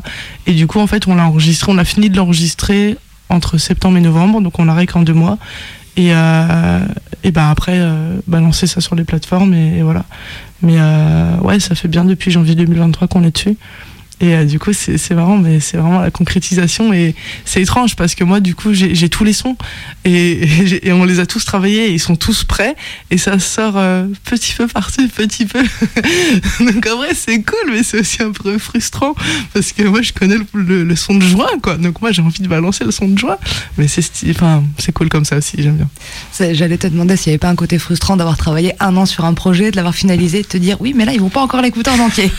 Et 0.46 0.52
du 0.52 0.67
coup, 0.67 0.82
en 0.82 0.88
fait, 0.88 1.08
on 1.08 1.15
l'a 1.15 1.26
enregistré, 1.26 1.72
on 1.72 1.78
a 1.78 1.86
fini 1.86 2.10
de 2.10 2.17
l'enregistrer 2.17 2.98
entre 3.30 3.58
septembre 3.58 3.98
et 3.98 4.02
novembre, 4.02 4.41
donc 4.41 4.60
on 4.60 4.65
l'a 4.65 4.76
en 4.94 5.02
deux 5.04 5.13
mois. 5.13 5.38
Et, 5.97 6.13
euh, 6.13 6.80
et 7.23 7.32
ben 7.32 7.49
après, 7.49 7.77
euh, 7.77 8.19
balancer 8.27 8.67
ça 8.67 8.82
sur 8.82 8.95
les 8.95 9.04
plateformes, 9.04 9.54
et, 9.54 9.82
voilà. 9.82 10.06
Mais 10.62 10.75
euh, 10.77 11.38
ouais, 11.38 11.60
ça 11.60 11.75
fait 11.75 11.88
bien 11.88 12.06
depuis 12.06 12.32
janvier 12.32 12.56
2023 12.56 13.08
qu'on 13.08 13.23
est 13.23 13.32
dessus. 13.32 13.58
Et 14.21 14.36
euh, 14.36 14.45
du 14.45 14.60
coup, 14.60 14.71
c'est 14.73 15.12
marrant, 15.12 15.38
mais 15.38 15.60
c'est 15.60 15.77
vraiment 15.77 15.99
la 15.99 16.12
concrétisation. 16.12 16.93
Et 16.93 17.15
c'est 17.45 17.62
étrange 17.62 17.95
parce 17.95 18.15
que 18.15 18.23
moi, 18.23 18.39
du 18.39 18.55
coup, 18.55 18.73
j'ai 18.73 19.10
tous 19.10 19.23
les 19.23 19.34
sons 19.34 19.57
et, 20.05 20.47
et 20.84 20.91
on 20.93 21.03
les 21.05 21.19
a 21.19 21.25
tous 21.25 21.43
travaillés 21.43 21.91
ils 21.91 21.99
sont 21.99 22.15
tous 22.15 22.43
prêts. 22.43 22.75
Et 23.10 23.17
ça 23.17 23.39
sort 23.39 23.73
euh, 23.77 24.05
petit 24.23 24.53
peu 24.53 24.67
par-ci, 24.67 25.07
petit 25.07 25.45
peu. 25.45 25.62
Donc 26.60 26.88
en 26.91 26.97
vrai, 26.97 27.10
c'est 27.15 27.41
cool, 27.41 27.71
mais 27.71 27.84
c'est 27.84 27.99
aussi 27.99 28.21
un 28.21 28.31
peu 28.31 28.57
frustrant 28.57 29.15
parce 29.53 29.71
que 29.71 29.84
moi, 29.84 30.01
je 30.01 30.13
connais 30.13 30.38
le, 30.53 30.84
le- 30.84 30.95
son 30.95 31.15
de 31.15 31.23
juin, 31.25 31.47
quoi. 31.62 31.77
Donc 31.77 32.01
moi, 32.01 32.12
j'ai 32.12 32.21
envie 32.21 32.41
de 32.43 32.47
balancer 32.47 32.84
le 32.84 32.91
son 32.91 33.07
de 33.07 33.17
juin. 33.17 33.38
Mais 33.77 33.88
c'est 33.88 34.91
cool 34.93 35.10
comme 35.10 35.25
ça 35.25 35.38
aussi, 35.38 35.55
j'aime 35.60 35.77
bien. 35.77 36.53
J'allais 36.53 36.77
te 36.77 36.88
demander 36.88 37.15
s'il 37.17 37.31
n'y 37.31 37.34
avait 37.34 37.39
pas 37.39 37.49
un 37.49 37.55
côté 37.55 37.79
frustrant 37.79 38.17
d'avoir 38.17 38.38
travaillé 38.38 38.73
un 38.79 38.95
an 38.97 39.05
sur 39.05 39.25
un 39.25 39.34
projet, 39.34 39.71
de 39.71 39.75
l'avoir 39.77 39.95
finalisé, 39.95 40.41
de 40.43 40.47
te 40.47 40.57
dire 40.57 40.77
oui, 40.79 40.93
mais 40.95 41.05
là 41.05 41.13
ils 41.13 41.19
vont 41.19 41.29
pas 41.29 41.41
encore 41.41 41.62
l'écouter 41.62 41.89
en 41.89 41.99
entier. 41.99 42.31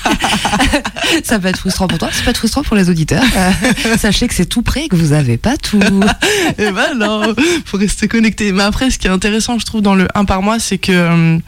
ça 1.25 1.39
peut 1.39 1.49
être 1.49 1.59
frustrant 1.59 1.72
pour 1.89 1.99
toi, 1.99 2.09
peut 2.25 2.31
être 2.31 2.37
frustrant 2.39 2.63
pour 2.63 2.77
les 2.77 2.89
auditeurs. 2.91 3.23
Euh, 3.37 3.51
sachez 3.99 4.29
que 4.29 4.35
c'est 4.35 4.47
tout 4.47 4.63
prêt 4.63 4.85
et 4.85 4.89
que 4.89 4.97
vous 4.97 5.13
avez 5.13 5.37
pas 5.37 5.57
tout. 5.57 5.81
Et 6.59 6.71
ben 6.71 6.95
non, 6.97 7.35
faut 7.65 7.77
rester 7.79 8.09
connecté. 8.09 8.53
Mais 8.53 8.63
après, 8.63 8.91
ce 8.91 8.99
qui 8.99 9.07
est 9.07 9.11
intéressant, 9.11 9.59
je 9.59 9.65
trouve, 9.67 9.81
dans 9.83 9.95
le 9.95 10.07
1 10.15 10.25
par 10.25 10.43
mois, 10.43 10.59
c'est 10.59 10.79
que 10.79 10.93
euh, 10.93 11.39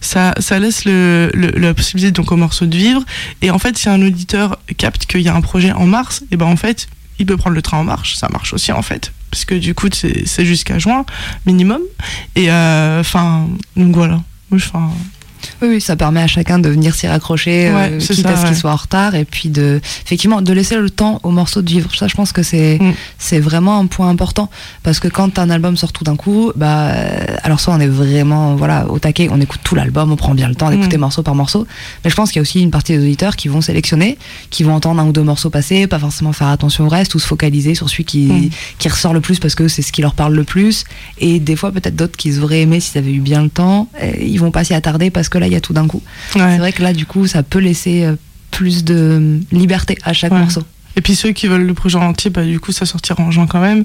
ça, 0.00 0.34
ça 0.38 0.58
laisse 0.58 0.84
le, 0.84 1.30
le- 1.34 1.50
la 1.58 1.74
possibilité 1.74 2.10
donc 2.12 2.32
au 2.32 2.36
morceau 2.36 2.66
de 2.66 2.76
vivre. 2.76 3.02
Et 3.42 3.50
en 3.50 3.58
fait, 3.58 3.76
si 3.78 3.88
un 3.88 4.00
auditeur 4.02 4.58
capte 4.76 5.06
qu'il 5.06 5.20
y 5.22 5.28
a 5.28 5.34
un 5.34 5.40
projet 5.40 5.72
en 5.72 5.86
mars, 5.86 6.22
et 6.30 6.36
ben 6.36 6.46
en 6.46 6.56
fait, 6.56 6.88
il 7.18 7.26
peut 7.26 7.36
prendre 7.36 7.54
le 7.54 7.62
train 7.62 7.78
en 7.78 7.84
marche. 7.84 8.16
Ça 8.16 8.28
marche 8.32 8.52
aussi 8.54 8.72
en 8.72 8.82
fait, 8.82 9.12
parce 9.30 9.44
que 9.44 9.54
du 9.54 9.74
coup, 9.74 9.88
c'est 9.92 10.26
c'est 10.26 10.44
jusqu'à 10.44 10.78
juin 10.78 11.04
minimum. 11.46 11.80
Et 12.34 12.50
euh, 12.50 13.00
enfin, 13.00 13.48
donc 13.76 13.94
voilà. 13.94 14.20
Enfin, 14.52 14.90
Oui, 15.62 15.68
oui, 15.68 15.80
ça 15.80 15.96
permet 15.96 16.20
à 16.20 16.26
chacun 16.26 16.58
de 16.58 16.68
venir 16.68 16.94
s'y 16.94 17.06
raccrocher, 17.06 17.68
euh, 17.68 17.74
Ouais, 17.74 17.92
c'est 18.00 18.14
quitte 18.14 18.26
ça, 18.26 18.32
à 18.34 18.36
ce 18.36 18.46
qu'il 18.46 18.56
soit 18.56 18.72
en 18.72 18.76
retard, 18.76 19.14
et 19.14 19.24
puis 19.24 19.48
de, 19.48 19.80
effectivement, 20.04 20.42
de 20.42 20.52
laisser 20.52 20.76
le 20.76 20.90
temps 20.90 21.20
au 21.22 21.30
morceau 21.30 21.62
de 21.62 21.68
vivre. 21.70 21.94
Ça, 21.94 22.06
je 22.08 22.14
pense 22.14 22.32
que 22.32 22.42
c'est, 22.42 22.78
Mm. 22.80 22.92
c'est 23.18 23.40
vraiment 23.40 23.78
un 23.78 23.86
point 23.86 24.08
important, 24.08 24.50
parce 24.82 25.00
que 25.00 25.08
quand 25.08 25.38
un 25.38 25.50
album 25.50 25.76
sort 25.76 25.92
tout 25.92 26.04
d'un 26.04 26.16
coup, 26.16 26.52
bah, 26.56 26.88
euh, 26.90 27.24
alors 27.42 27.60
soit 27.60 27.74
on 27.74 27.80
est 27.80 27.86
vraiment, 27.88 28.54
voilà, 28.56 28.86
au 28.90 28.98
taquet, 28.98 29.28
on 29.30 29.40
écoute 29.40 29.60
tout 29.64 29.74
l'album, 29.74 30.12
on 30.12 30.16
prend 30.16 30.34
bien 30.34 30.48
le 30.48 30.54
temps 30.54 30.70
d'écouter 30.70 30.96
Mm. 30.96 31.00
morceau 31.00 31.22
par 31.22 31.34
morceau, 31.34 31.66
mais 32.04 32.10
je 32.10 32.16
pense 32.16 32.30
qu'il 32.30 32.36
y 32.36 32.40
a 32.40 32.42
aussi 32.42 32.60
une 32.60 32.70
partie 32.70 32.92
des 32.96 32.98
auditeurs 33.02 33.36
qui 33.36 33.48
vont 33.48 33.60
sélectionner, 33.60 34.18
qui 34.50 34.62
vont 34.62 34.74
entendre 34.74 35.00
un 35.00 35.06
ou 35.06 35.12
deux 35.12 35.22
morceaux 35.22 35.50
passer, 35.50 35.86
pas 35.86 35.98
forcément 35.98 36.32
faire 36.32 36.48
attention 36.48 36.84
au 36.86 36.88
reste, 36.88 37.14
ou 37.14 37.18
se 37.18 37.26
focaliser 37.26 37.74
sur 37.74 37.88
celui 37.88 38.04
qui, 38.04 38.24
Mm. 38.26 38.50
qui 38.78 38.88
ressort 38.88 39.14
le 39.14 39.20
plus 39.20 39.38
parce 39.38 39.54
que 39.54 39.68
c'est 39.68 39.82
ce 39.82 39.92
qui 39.92 40.02
leur 40.02 40.14
parle 40.14 40.34
le 40.34 40.44
plus, 40.44 40.84
et 41.18 41.38
des 41.40 41.56
fois 41.56 41.72
peut-être 41.72 41.96
d'autres 41.96 42.16
qu'ils 42.16 42.42
auraient 42.42 42.62
aimé 42.62 42.80
s'ils 42.80 42.98
avaient 42.98 43.12
eu 43.12 43.20
bien 43.20 43.42
le 43.42 43.48
temps, 43.50 43.88
euh, 44.02 44.12
ils 44.20 44.38
vont 44.38 44.50
pas 44.50 44.64
s'y 44.64 44.74
attarder 44.74 45.10
parce 45.10 45.28
que 45.28 45.33
là 45.38 45.46
il 45.46 45.52
y 45.52 45.56
a 45.56 45.60
tout 45.60 45.72
d'un 45.72 45.86
coup. 45.86 46.02
ouais. 46.36 46.40
C'est 46.40 46.58
vrai 46.58 46.72
que 46.72 46.82
là, 46.82 46.92
du 46.92 47.06
coup, 47.06 47.26
ça 47.26 47.42
peut 47.42 47.58
laisser 47.60 48.04
euh, 48.04 48.14
plus 48.50 48.84
de 48.84 48.94
euh, 48.94 49.38
liberté 49.52 49.96
à 50.04 50.12
chaque 50.12 50.32
Ouais. 50.32 50.38
morceau. 50.40 50.62
Et 50.96 51.00
puis 51.00 51.16
ceux 51.16 51.32
qui 51.32 51.48
veulent 51.48 51.66
le 51.66 51.74
projet 51.74 51.98
en 51.98 52.02
entier, 52.06 52.30
bah, 52.30 52.44
du 52.44 52.60
coup, 52.60 52.70
ça 52.70 52.86
sortira 52.86 53.20
en 53.20 53.32
juin 53.32 53.48
quand 53.48 53.60
même. 53.60 53.84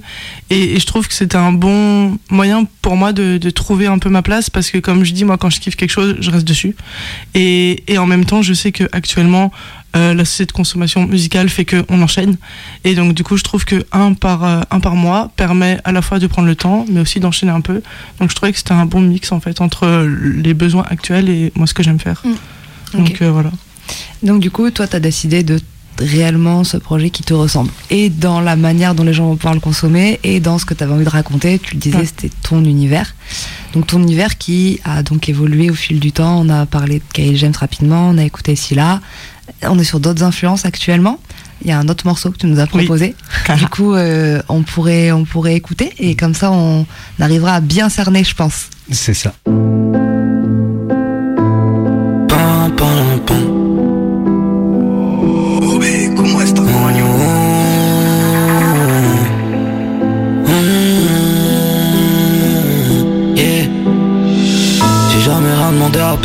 Et, 0.52 0.76
et 0.76 0.80
je 0.80 0.86
trouve 0.86 1.08
que 1.08 1.14
c'était 1.16 1.38
un 1.38 1.52
bon 1.52 2.20
moyen 2.30 2.66
pour 2.84 2.96
moi 2.98 3.14
de, 3.14 3.40
de 3.40 3.50
trouver 3.50 3.88
un 3.88 3.98
peu 3.98 4.10
ma 4.10 4.22
place 4.22 4.52
parce 4.52 4.70
que, 4.70 4.78
comme 4.78 5.04
je 5.04 5.12
dis, 5.12 5.26
moi, 5.26 5.40
quand 5.40 5.50
je 5.50 5.60
kiffe 5.60 5.76
quelque 5.76 5.90
chose, 5.90 6.18
je 6.20 6.30
reste 6.30 6.46
dessus. 6.48 6.76
Et, 7.34 7.84
et 7.92 7.98
en 7.98 8.06
même 8.06 8.26
temps, 8.26 8.44
je 8.44 8.54
sais 8.54 8.72
que 8.72 8.84
actuellement, 8.92 9.52
euh, 9.95 10.13
la 10.13 10.25
société 10.25 10.47
de 10.47 10.52
consommation 10.54 11.06
musicale 11.08 11.49
fait 11.49 11.65
qu'on 11.65 12.02
enchaîne. 12.02 12.38
Et 12.84 12.95
donc, 12.95 13.13
du 13.13 13.23
coup, 13.23 13.38
je 13.38 13.43
trouve 13.43 13.65
que 13.65 13.86
un 13.91 14.13
par, 14.13 14.43
euh, 14.43 14.62
un 14.71 14.80
par 14.80 14.95
mois 14.95 15.32
permet 15.36 15.80
à 15.84 15.91
la 15.91 16.02
fois 16.02 16.19
de 16.19 16.28
prendre 16.28 16.47
le 16.47 16.56
temps, 16.56 16.86
mais 16.89 16.99
aussi 17.02 17.19
d'enchaîner 17.19 17.52
un 17.52 17.62
peu. 17.62 17.82
Donc, 18.19 18.30
je 18.30 18.36
trouvais 18.36 18.52
que 18.52 18.58
c'était 18.58 18.73
un 18.73 18.86
bon 18.86 19.02
mix, 19.02 19.32
en 19.32 19.39
fait, 19.39 19.62
entre 19.62 20.08
les 20.36 20.54
besoins 20.54 20.86
actuels 20.89 21.30
et 21.30 21.52
moi, 21.56 21.67
ce 21.67 21.73
que 21.73 21.84
j'aime 21.84 21.99
faire. 21.99 22.21
Mm. 22.23 22.97
Donc, 22.97 23.21
euh, 23.21 23.32
voilà. 23.32 23.52
Donc 24.23 24.39
du 24.39 24.52
coup, 24.52 24.69
toi, 24.71 24.88
tu 24.88 24.95
as 24.95 24.99
décidé 24.99 25.43
de 25.43 25.60
réellement 25.97 26.63
ce 26.63 26.78
projet 26.78 27.10
qui 27.10 27.23
te 27.23 27.34
ressemble. 27.34 27.71
Et 27.89 28.10
dans 28.10 28.39
la 28.39 28.56
manière 28.56 28.95
dont 28.95 29.04
les 29.04 29.13
gens 29.13 29.25
vont 29.28 29.36
pouvoir 29.36 29.54
le 29.54 29.60
consommer, 29.60 30.19
et 30.23 30.39
dans 30.39 30.58
ce 30.58 30.65
que 30.65 30.73
tu 30.73 30.84
avais 30.84 30.93
envie 30.93 31.04
de 31.06 31.10
raconter, 31.10 31.60
tu 31.60 31.73
le 31.73 31.80
disais, 31.80 31.97
Ouais. 31.97 32.06
c'était 32.06 32.30
ton 32.43 32.63
univers. 32.63 33.15
Donc 33.73 33.88
ton 33.88 33.99
univers 34.02 34.38
qui 34.38 34.80
a 34.84 35.04
donc 35.04 35.28
évolué 35.30 35.69
au 35.69 35.73
fil 35.73 35.99
du 35.99 36.12
temps. 36.12 36.39
On 36.39 36.49
a 36.49 36.65
parlé 36.65 36.99
de 36.99 37.04
Kyle 37.13 37.36
James 37.38 37.54
rapidement, 37.58 38.10
on 38.10 38.17
a 38.17 38.23
écouté 38.23 38.56
Scylla. 38.56 39.02
On 39.64 39.78
est 39.80 39.84
sur 39.84 40.00
d'autres 40.00 40.24
influences 40.24 40.66
actuellement. 40.66 41.20
Il 41.62 41.68
y 41.68 41.72
a 41.72 41.80
un 41.80 41.88
autre 41.90 42.06
morceau 42.08 42.32
que 42.32 42.38
tu 42.38 42.48
nous 42.48 42.60
as 42.60 42.68
Oui. 42.74 42.86
proposé. 42.86 43.16
du 43.58 43.68
coup, 43.68 43.94
euh, 43.94 44.42
on, 44.50 44.64
pourrait, 44.64 45.12
on 45.12 45.26
pourrait 45.26 45.56
écouter, 45.56 45.92
et 46.00 46.16
comme 46.16 46.34
ça, 46.34 46.52
on 46.52 46.86
arrivera 47.20 47.56
à 47.56 47.60
bien 47.62 47.90
cerner, 47.90 48.24
je 48.24 48.34
pense. 48.36 48.68
C'est 48.92 49.14
ça. 49.14 49.34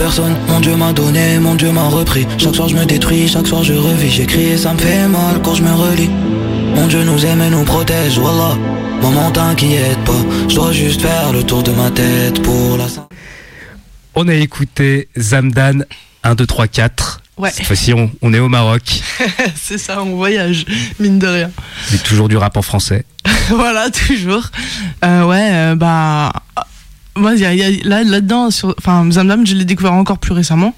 Personne. 0.04 0.36
Mon 0.48 0.60
Dieu 0.60 0.76
m'a 0.76 0.92
donné, 0.92 1.38
mon 1.38 1.54
Dieu 1.54 1.72
m'a 1.72 1.88
repris. 1.88 2.26
Chaque 2.36 2.54
soir 2.54 2.68
je 2.68 2.76
me 2.76 2.84
détruis, 2.84 3.26
chaque 3.26 3.46
soir 3.46 3.64
je 3.64 3.72
revis. 3.72 4.10
J'écris 4.10 4.48
et 4.50 4.58
ça 4.58 4.74
me 4.74 4.78
fait 4.78 5.08
mal 5.08 5.40
quand 5.42 5.54
je 5.54 5.62
me 5.62 5.72
relis. 5.72 6.10
Mon 6.74 6.86
Dieu 6.88 7.04
nous 7.04 7.24
aime 7.24 7.40
et 7.40 7.48
nous 7.48 7.64
protège, 7.64 8.18
voilà. 8.18 8.54
Maman 9.00 9.30
t'inquiète 9.30 9.98
pas, 10.04 10.22
je 10.46 10.56
dois 10.56 10.72
juste 10.72 11.00
faire 11.00 11.32
le 11.32 11.42
tour 11.42 11.62
de 11.62 11.70
ma 11.70 11.90
tête 11.90 12.42
pour 12.42 12.76
la 12.76 12.84
On 14.14 14.28
a 14.28 14.34
écouté 14.34 15.08
Zamdan 15.18 15.84
1, 16.22 16.34
2, 16.34 16.46
3, 16.46 16.66
4. 16.68 17.20
Ouais. 17.38 17.50
Cette 17.50 17.66
fois-ci, 17.66 17.94
on, 17.94 18.10
on 18.20 18.34
est 18.34 18.38
au 18.38 18.50
Maroc. 18.50 18.82
c'est 19.56 19.78
ça, 19.78 20.02
on 20.02 20.16
voyage, 20.16 20.66
mine 21.00 21.18
de 21.18 21.26
rien. 21.26 21.50
C'est 21.86 22.02
toujours 22.02 22.28
du 22.28 22.36
rap 22.36 22.58
en 22.58 22.62
français. 22.62 23.06
voilà, 23.48 23.88
toujours. 23.88 24.50
Euh, 25.02 25.24
ouais, 25.24 25.48
euh, 25.50 25.74
bah. 25.76 26.30
Moi, 27.16 27.34
y 27.36 27.82
là-dedans, 27.84 28.48
enfin, 28.78 29.08
Zamdam, 29.10 29.46
je 29.46 29.54
l'ai 29.54 29.64
découvert 29.64 29.92
encore 29.92 30.18
plus 30.18 30.32
récemment. 30.32 30.74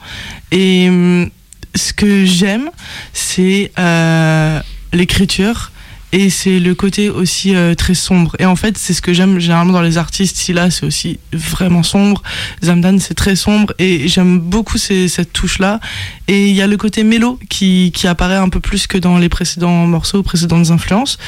Et 0.53 0.89
hum, 0.89 1.31
ce 1.75 1.93
que 1.93 2.25
j'aime, 2.25 2.71
c'est 3.13 3.73
euh, 3.79 4.61
l'écriture. 4.93 5.73
Et 6.13 6.31
c'est 6.31 6.61
le 6.61 6.75
côté 6.75 7.11
aussi 7.11 7.55
euh, 7.55 7.75
très 7.75 7.95
sombre. 7.95 8.37
Et 8.39 8.47
en 8.47 8.57
fait, 8.57 8.79
c'est 8.79 8.95
ce 8.95 9.03
que 9.03 9.13
j'aime 9.13 9.39
généralement 9.39 9.73
dans 9.73 9.83
les 9.83 9.99
artistes. 9.99 10.37
Scylla, 10.37 10.71
c'est 10.71 10.87
aussi 10.87 11.19
vraiment 11.33 11.83
sombre. 11.83 12.23
Zamdan, 12.65 12.99
c'est 13.01 13.15
très 13.15 13.37
sombre. 13.37 13.75
Et 13.79 14.09
j'aime 14.09 14.39
beaucoup 14.39 14.79
cette 14.79 15.33
touche-là. 15.33 15.81
Et 16.29 16.49
il 16.49 16.55
y 16.55 16.63
a 16.63 16.67
le 16.67 16.77
côté 16.77 17.05
mélo 17.05 17.39
qui, 17.49 17.93
qui 17.95 18.07
apparaît 18.07 18.37
un 18.37 18.49
peu 18.49 18.61
plus 18.61 18.87
que 18.87 18.99
dans 18.99 19.19
les 19.19 19.29
précédents 19.29 19.87
morceaux, 19.87 20.23
précédentes 20.23 20.71
influences. 20.71 21.19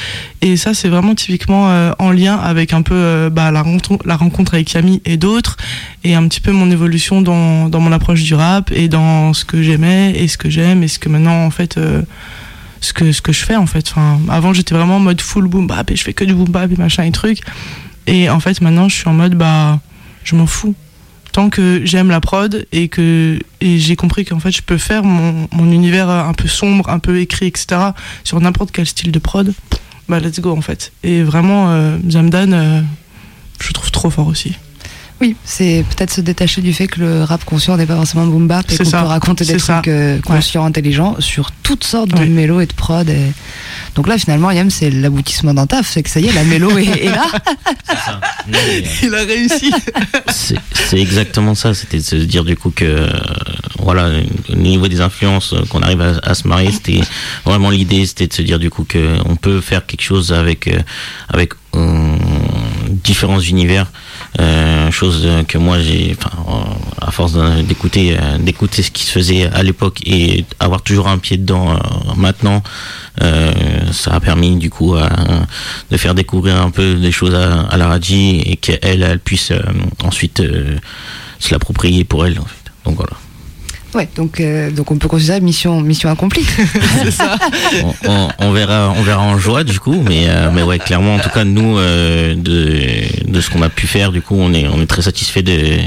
Et 0.41 0.57
ça, 0.57 0.75
c'est 0.75 0.89
vraiment 0.89 1.15
typiquement 1.15 1.71
euh, 1.71 1.93
en 1.99 2.11
lien 2.11 2.37
avec 2.37 2.73
un 2.73 2.83
peu 2.83 2.95
euh, 2.95 3.31
bah, 3.31 3.51
la, 3.51 3.63
rencontre, 3.63 4.07
la 4.07 4.17
rencontre 4.17 4.55
avec 4.55 4.73
Yami 4.73 5.03
et 5.05 5.17
d'autres, 5.17 5.57
et 6.05 6.15
un 6.15 6.27
petit 6.29 6.41
peu 6.41 6.53
mon 6.53 6.71
évolution 6.71 7.23
dans, 7.23 7.69
dans 7.69 7.81
mon 7.81 7.93
approche 7.93 8.23
du 8.23 8.35
rap 8.35 8.71
et 8.73 8.89
dans 8.89 9.33
ce 9.35 9.45
que 9.45 9.63
j'aimais 9.63 10.15
et 10.17 10.29
ce 10.29 10.39
que 10.39 10.51
j'aime 10.51 10.83
et 10.83 10.89
ce 10.89 10.99
que 10.99 11.09
maintenant, 11.09 11.45
en 11.45 11.51
fait, 11.51 11.77
euh, 11.79 12.03
ce, 12.81 12.93
que, 12.93 13.13
ce 13.13 13.23
que 13.23 13.33
je 13.33 13.45
fais, 13.45 13.57
en 13.57 13.67
fait. 13.67 13.87
Enfin, 13.91 14.19
avant, 14.29 14.53
j'étais 14.53 14.75
vraiment 14.75 14.97
en 14.97 15.01
mode 15.01 15.21
full 15.21 15.47
boom 15.47 15.67
bap 15.67 15.91
et 15.91 15.97
je 15.97 16.03
fais 16.03 16.15
que 16.15 16.25
du 16.25 16.35
boom 16.35 16.49
bap 16.49 16.71
et 16.71 16.77
machin 16.77 17.05
et 17.05 17.13
trucs. 17.13 17.41
Et 18.07 18.31
en 18.31 18.41
fait, 18.41 18.61
maintenant, 18.61 18.89
je 18.89 18.97
suis 18.97 19.09
en 19.09 19.13
mode, 19.13 19.35
bah, 19.35 19.81
je 20.25 20.37
m'en 20.37 20.47
fous. 20.47 20.75
Tant 21.33 21.51
que 21.51 21.83
j'aime 21.85 22.09
la 22.09 22.21
prod 22.21 22.67
et 22.73 22.89
que 22.89 23.39
et 23.61 23.79
j'ai 23.79 23.97
compris 23.97 24.25
qu'en 24.25 24.41
fait 24.41 24.51
je 24.51 24.63
peux 24.63 24.79
faire 24.79 25.05
mon, 25.05 25.47
univers 25.71 26.09
un 26.09 26.33
peu 26.33 26.49
sombre, 26.49 26.89
un 26.89 26.99
peu 26.99 27.21
écrit, 27.21 27.47
etc. 27.47 27.91
sur 28.25 28.41
n'importe 28.41 28.71
quel 28.73 28.87
style 28.87 29.13
de 29.13 29.19
prod, 29.19 29.53
bah 30.09 30.21
let's 30.21 30.41
go 30.41 30.53
en 30.57 30.63
fait. 30.63 30.91
Et 31.03 31.23
vraiment, 31.23 31.71
euh, 31.71 31.99
Zamdan, 32.09 32.53
euh, 32.53 32.81
je 33.61 33.73
trouve 33.73 33.91
trop 33.91 34.09
fort 34.09 34.27
aussi. 34.27 34.57
Oui, 35.21 35.35
c'est 35.45 35.85
peut-être 35.91 36.13
se 36.13 36.21
détacher 36.21 36.61
du 36.61 36.73
fait 36.73 36.87
que 36.87 37.01
le 37.01 37.25
rap 37.25 37.45
conscient 37.45 37.77
n'est 37.77 37.87
pas 37.87 37.97
forcément 37.97 38.25
boom 38.27 38.47
bap 38.47 38.65
et 38.71 38.77
qu'on 38.77 38.85
peut 38.85 38.91
ça, 38.91 39.03
raconter 39.03 39.45
des 39.45 39.59
ça. 39.59 39.75
trucs 39.75 39.89
euh, 39.89 40.21
conscients, 40.21 40.65
intelligents 40.65 41.17
sur 41.19 41.51
toutes 41.65 41.83
sortes 41.83 42.11
de 42.11 42.19
Ouais. 42.21 42.27
mélos 42.27 42.61
et 42.61 42.67
de 42.67 42.73
prod. 42.73 43.09
Et... 43.09 43.33
Donc 43.97 44.07
là, 44.07 44.17
finalement, 44.17 44.51
Yam, 44.53 44.71
c'est 44.71 44.91
l'aboutissement 44.91 45.55
d'un 45.55 45.67
taf, 45.67 45.89
c'est 45.91 46.05
que 46.05 46.11
ça 46.11 46.21
y 46.21 46.27
est, 46.29 46.33
la 46.33 46.45
mélo 46.45 46.77
est, 46.79 46.87
est 47.05 47.11
là. 47.11 47.27
Il 49.03 49.15
a 49.15 49.25
réussi. 49.25 49.73
C'est 50.29 50.99
exactement 51.01 51.55
ça, 51.55 51.75
c'était 51.75 51.99
de 51.99 52.03
se 52.03 52.17
dire 52.17 52.45
du 52.45 52.57
coup 52.57 52.71
que 52.71 52.85
euh, 52.85 53.09
voilà, 53.79 54.11
au 54.51 54.55
niveau 54.57 54.89
des 54.89 55.01
influences, 55.01 55.53
euh, 55.53 55.65
qu'on 55.69 55.83
arrive 55.83 56.01
à, 56.01 56.19
à 56.23 56.35
se 56.35 56.47
marier, 56.47 56.71
c'était 56.73 57.01
vraiment 57.45 57.71
l'idée, 57.71 58.07
c'était 58.07 58.27
de 58.27 58.33
se 58.33 58.43
dire 58.43 58.59
du 58.59 58.71
coup 58.71 58.85
que 58.85 59.17
on 59.27 59.37
peut 59.37 59.61
faire 59.61 59.85
quelque 59.87 60.03
chose 60.03 60.33
avec 60.33 60.69
euh, 60.69 60.79
avec 61.29 61.53
euh, 61.75 62.17
différents 63.05 63.41
univers, 63.41 63.87
euh, 64.41 64.91
chose 64.91 65.27
que 65.49 65.59
moi 65.59 65.81
j'ai, 65.81 66.17
enfin, 66.19 66.31
euh, 66.49 67.07
à 67.07 67.11
force 67.11 67.33
d'écouter 67.67 68.17
euh, 68.19 68.39
d'écouter 68.39 68.83
ce 68.83 68.91
qui 68.91 69.05
se 69.05 69.11
faisait 69.11 69.47
à 69.47 69.63
l'époque 69.63 70.01
et 70.05 70.45
avoir 70.61 70.83
toujours 70.83 71.09
un 71.09 71.19
pied 71.19 71.39
dedans 71.39 71.79
maintenant, 72.17 72.63
ça 73.91 74.13
a 74.13 74.21
permis 74.21 74.57
du 74.57 74.71
coup 74.71 74.95
de 75.91 75.97
faire 75.97 76.15
découvrir 76.15 76.61
un 76.61 76.71
peu 76.71 76.95
des 76.95 77.13
choses 77.13 77.35
à, 77.35 77.77
la 77.77 77.89
Raji 77.89 78.41
et 78.41 78.57
qu'elle 78.57 79.03
elle 79.03 79.19
puisse 79.19 79.53
ensuite 80.05 80.43
se 81.39 81.51
l'approprier 81.51 82.05
pour 82.05 82.27
elle 82.27 82.39
en 82.39 82.45
fait. 82.45 82.73
Donc 82.85 82.97
voilà. 82.97 83.13
Ouais, 83.99 84.09
donc, 84.15 84.39
euh, 84.39 84.71
donc 84.71 84.93
on 84.93 84.97
peut 84.97 85.09
considérer 85.09 85.41
mission, 85.41 85.81
mission 85.81 86.09
accomplie. 86.09 86.47
on, 88.39 88.53
verra, 88.53 88.95
on 88.97 89.03
verra 89.03 89.23
en 89.23 89.37
joie 89.39 89.65
du 89.65 89.81
coup, 89.81 90.01
mais 90.07 90.27
euh, 90.29 90.53
mais 90.55 90.63
ouais, 90.63 90.79
clairement, 90.79 91.17
en 91.17 91.19
tout 91.19 91.31
cas, 91.31 91.43
nous 91.43 91.77
euh, 91.77 92.37
de 92.37 93.29
de 93.29 93.41
ce 93.41 93.51
qu'on 93.51 93.61
a 93.63 93.69
pu 93.69 93.89
faire, 93.89 94.13
du 94.13 94.23
coup, 94.23 94.37
on 94.39 94.55
est 94.55 94.69
on 94.69 94.81
est 94.81 94.87
très 94.87 95.03
satisfait 95.03 95.43
de 95.43 95.79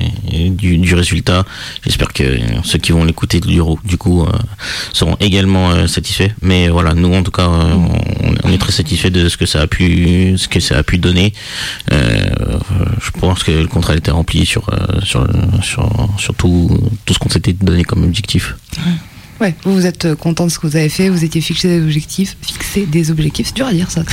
du, 0.50 0.94
résultat. 0.94 1.46
J'espère 1.86 2.12
que 2.12 2.38
ceux 2.66 2.80
qui 2.80 2.92
vont 2.92 3.06
l'écouter 3.06 3.40
du, 3.40 3.62
du 3.86 3.98
coup 3.98 4.28
seront 4.92 5.16
également 5.22 5.88
satisfaits. 5.88 6.32
Mais 6.42 6.68
voilà, 6.68 6.94
nous 6.94 7.14
en 7.14 7.24
tout 7.24 7.32
cas, 7.32 7.48
on, 7.48 8.52
est 8.52 8.58
très 8.58 8.74
satisfait 8.74 9.10
de 9.10 9.30
ce 9.30 9.38
que 9.38 9.46
ça 9.46 9.62
a 9.62 9.68
pu 9.68 10.34
ce 10.36 10.50
que 10.50 10.60
ça 10.60 10.78
a 10.80 10.84
pu 10.84 10.98
donner. 10.98 11.32
Je 11.90 13.12
pense 13.22 13.44
que 13.44 13.52
le 13.52 13.68
contrat 13.68 13.96
était 13.96 14.12
rempli 14.12 14.46
sur 14.46 14.70
sur 15.02 15.26
sur 15.64 15.90
sur 16.18 16.36
tout 16.36 16.78
tout 17.06 17.14
ce 17.14 17.20
qu'on 17.20 17.30
s'était 17.30 17.54
donné 17.54 17.86
comme 17.86 18.01
objectif. 18.04 18.56
Ouais, 19.40 19.56
vous, 19.64 19.74
vous 19.74 19.86
êtes 19.88 20.14
content 20.16 20.46
de 20.46 20.52
ce 20.52 20.60
que 20.60 20.68
vous 20.68 20.76
avez 20.76 20.90
fait, 20.90 21.10
vous 21.10 21.24
étiez 21.24 21.42
fixé 21.42 21.68
des 21.68 21.82
objectifs, 21.84 22.38
fixé 22.44 22.86
des 22.86 23.10
objectifs, 23.10 23.48
c'est 23.48 23.56
dur 23.56 23.66
à 23.66 23.74
dire 23.74 23.90
ça. 23.90 24.04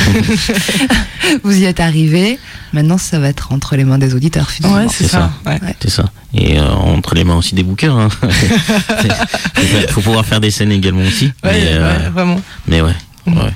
vous 1.44 1.58
y 1.58 1.64
êtes 1.64 1.80
arrivé, 1.80 2.38
maintenant 2.72 2.96
ça 2.96 3.18
va 3.18 3.28
être 3.28 3.52
entre 3.52 3.76
les 3.76 3.84
mains 3.84 3.98
des 3.98 4.14
auditeurs 4.14 4.50
finalement. 4.50 4.78
Ouais, 4.78 4.86
c'est 4.90 5.06
ça. 5.06 5.30
Ouais. 5.44 5.58
C'est 5.80 5.90
ça. 5.90 6.06
Et 6.32 6.58
euh, 6.58 6.66
entre 6.70 7.14
les 7.14 7.24
mains 7.24 7.36
aussi 7.36 7.54
des 7.54 7.62
bookers. 7.62 7.94
Hein. 7.98 8.08
faut, 9.54 9.88
faut 9.90 10.00
pouvoir 10.00 10.24
faire 10.24 10.40
des 10.40 10.50
scènes 10.50 10.72
également 10.72 11.02
aussi. 11.02 11.26
Ouais, 11.44 11.52
mais, 11.52 11.62
euh, 11.66 11.98
ouais, 11.98 12.08
vraiment. 12.10 12.40
mais 12.66 12.80
ouais, 12.80 12.94
ouais. 13.26 13.52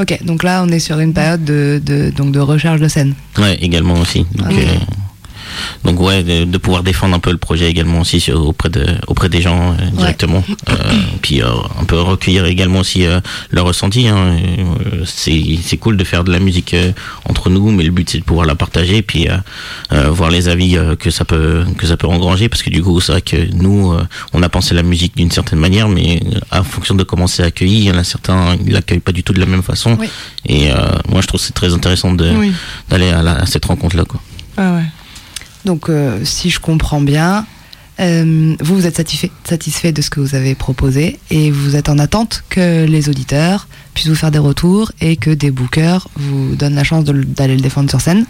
Ok, 0.00 0.22
donc 0.24 0.42
là 0.44 0.62
on 0.64 0.68
est 0.68 0.78
sur 0.78 1.00
une 1.00 1.12
période 1.14 1.44
de, 1.44 1.80
de, 1.84 2.10
donc 2.10 2.30
de 2.30 2.38
recherche 2.38 2.80
de 2.80 2.86
scène. 2.88 3.14
Ouais, 3.38 3.56
également 3.60 3.94
aussi. 3.94 4.20
Donc, 4.34 4.46
Ah 4.50 4.52
euh, 4.52 4.74
donc 5.84 6.00
ouais, 6.00 6.22
de, 6.22 6.44
de 6.44 6.58
pouvoir 6.58 6.82
défendre 6.82 7.14
un 7.14 7.18
peu 7.18 7.30
le 7.30 7.38
projet 7.38 7.68
également 7.70 8.00
aussi 8.00 8.20
sur- 8.20 8.46
auprès 8.46 8.68
de 8.70 8.84
auprès 9.06 9.28
des 9.28 9.40
gens 9.40 9.72
euh, 9.72 9.90
directement. 9.92 10.42
Euh, 10.68 10.74
puis 11.22 11.42
euh, 11.42 11.46
un 11.80 11.84
peu 11.84 12.00
recueillir 12.00 12.44
également 12.46 12.80
aussi 12.80 13.06
euh, 13.06 13.20
leur 13.50 13.66
ressenti. 13.66 14.08
Hein. 14.08 14.16
Euh, 14.16 15.04
c'est 15.04 15.58
c'est 15.62 15.76
cool 15.76 15.96
de 15.96 16.04
faire 16.04 16.24
de 16.24 16.32
la 16.32 16.40
musique 16.40 16.74
euh, 16.74 16.92
entre 17.28 17.50
nous, 17.50 17.70
mais 17.70 17.84
le 17.84 17.90
but 17.92 18.08
c'est 18.10 18.18
de 18.18 18.24
pouvoir 18.24 18.46
la 18.46 18.54
partager 18.56 19.02
puis 19.02 19.28
euh, 19.28 19.36
euh, 19.92 20.10
voir 20.10 20.30
les 20.30 20.48
avis 20.48 20.76
euh, 20.76 20.96
que 20.96 21.10
ça 21.10 21.24
peut 21.24 21.64
que 21.78 21.86
ça 21.86 21.96
peut 21.96 22.06
engranger 22.08 22.48
parce 22.48 22.62
que 22.62 22.70
du 22.70 22.82
coup 22.82 23.00
c'est 23.00 23.12
vrai 23.12 23.22
que 23.22 23.36
nous 23.54 23.92
euh, 23.92 24.04
on 24.32 24.42
a 24.42 24.48
pensé 24.48 24.74
la 24.74 24.82
musique 24.82 25.16
d'une 25.16 25.30
certaine 25.30 25.58
manière, 25.60 25.88
mais 25.88 26.20
à 26.50 26.62
fonction 26.62 26.94
de 26.94 27.04
comment 27.04 27.26
c'est 27.26 27.42
accueilli, 27.44 27.76
il 27.78 27.84
y 27.84 27.90
en 27.90 27.98
a 27.98 28.04
certains 28.04 28.56
ils 28.66 28.72
l'accueillent 28.72 28.98
pas 29.00 29.12
du 29.12 29.22
tout 29.22 29.32
de 29.32 29.40
la 29.40 29.46
même 29.46 29.62
façon. 29.62 29.96
Oui. 30.00 30.08
Et 30.46 30.70
euh, 30.72 30.74
moi 31.08 31.20
je 31.20 31.26
trouve 31.28 31.40
que 31.40 31.46
c'est 31.46 31.54
très 31.54 31.72
intéressant 31.74 32.12
de 32.12 32.28
Oui. 32.30 32.52
d'aller 32.88 33.10
à, 33.10 33.20
à 33.20 33.46
cette 33.46 33.64
rencontre 33.66 33.96
là 33.96 34.04
quoi. 34.04 34.20
Ah 34.56 34.72
ouais. 34.74 34.84
Donc 35.66 35.90
euh, 35.90 36.24
si 36.24 36.48
je 36.48 36.60
comprends 36.60 37.00
bien, 37.00 37.44
euh, 37.98 38.54
vous 38.60 38.76
vous 38.76 38.86
êtes 38.86 38.96
satisfait, 38.96 39.32
satisfait 39.44 39.92
de 39.92 40.00
ce 40.00 40.10
que 40.10 40.20
vous 40.20 40.34
avez 40.34 40.54
proposé 40.54 41.18
et 41.30 41.50
vous 41.50 41.74
êtes 41.74 41.88
en 41.88 41.98
attente 41.98 42.44
que 42.48 42.86
les 42.86 43.08
auditeurs 43.08 43.66
puissent 43.92 44.08
vous 44.08 44.14
faire 44.14 44.30
des 44.30 44.38
retours 44.38 44.92
et 45.00 45.16
que 45.16 45.30
des 45.30 45.50
bookers 45.50 46.08
vous 46.14 46.54
donnent 46.54 46.76
la 46.76 46.84
chance 46.84 47.04
d'aller 47.04 47.56
le 47.56 47.60
défendre 47.60 47.90
sur 47.90 48.00
scène. 48.00 48.26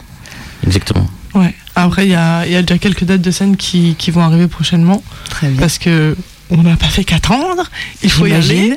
Exactement. 0.66 1.06
Ouais. 1.34 1.54
Après, 1.74 2.06
il 2.06 2.12
y 2.12 2.14
a, 2.14 2.46
il 2.46 2.52
y 2.52 2.56
a 2.56 2.62
déjà 2.62 2.78
quelques 2.78 3.04
dates 3.04 3.20
de 3.20 3.30
scène 3.30 3.58
qui, 3.58 3.94
qui 3.98 4.10
vont 4.10 4.22
arriver 4.22 4.46
prochainement. 4.46 5.02
Très 5.28 5.48
bien. 5.48 5.60
Parce 5.60 5.78
que 5.78 6.16
on 6.50 6.62
n'a 6.62 6.76
pas 6.76 6.86
fait 6.86 7.04
qu'attendre, 7.04 7.68
il 8.02 8.10
faut 8.10 8.26
y 8.26 8.32
aller. 8.32 8.76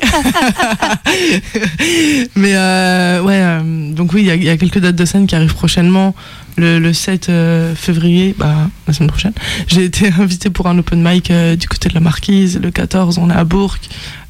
Mais 2.34 2.54
euh, 2.54 3.22
ouais, 3.22 3.40
euh, 3.40 3.92
donc 3.92 4.12
oui, 4.12 4.22
il 4.22 4.42
y 4.42 4.46
y, 4.46 4.50
a 4.50 4.56
quelques 4.56 4.80
dates 4.80 4.96
de 4.96 5.04
scène 5.04 5.26
qui 5.26 5.36
arrivent 5.36 5.54
prochainement. 5.54 6.14
Le, 6.60 6.78
le 6.78 6.92
7 6.92 7.28
euh, 7.30 7.74
février, 7.74 8.34
bah, 8.38 8.68
la 8.86 8.92
semaine 8.92 9.08
prochaine, 9.08 9.32
j'ai 9.66 9.84
été 9.84 10.12
invité 10.18 10.50
pour 10.50 10.66
un 10.66 10.76
open 10.78 11.02
mic 11.02 11.30
euh, 11.30 11.56
du 11.56 11.66
côté 11.68 11.88
de 11.88 11.94
la 11.94 12.00
Marquise. 12.00 12.60
Le 12.62 12.70
14, 12.70 13.18
on 13.18 13.30
est 13.30 13.34
à 13.34 13.44
Bourg. 13.44 13.76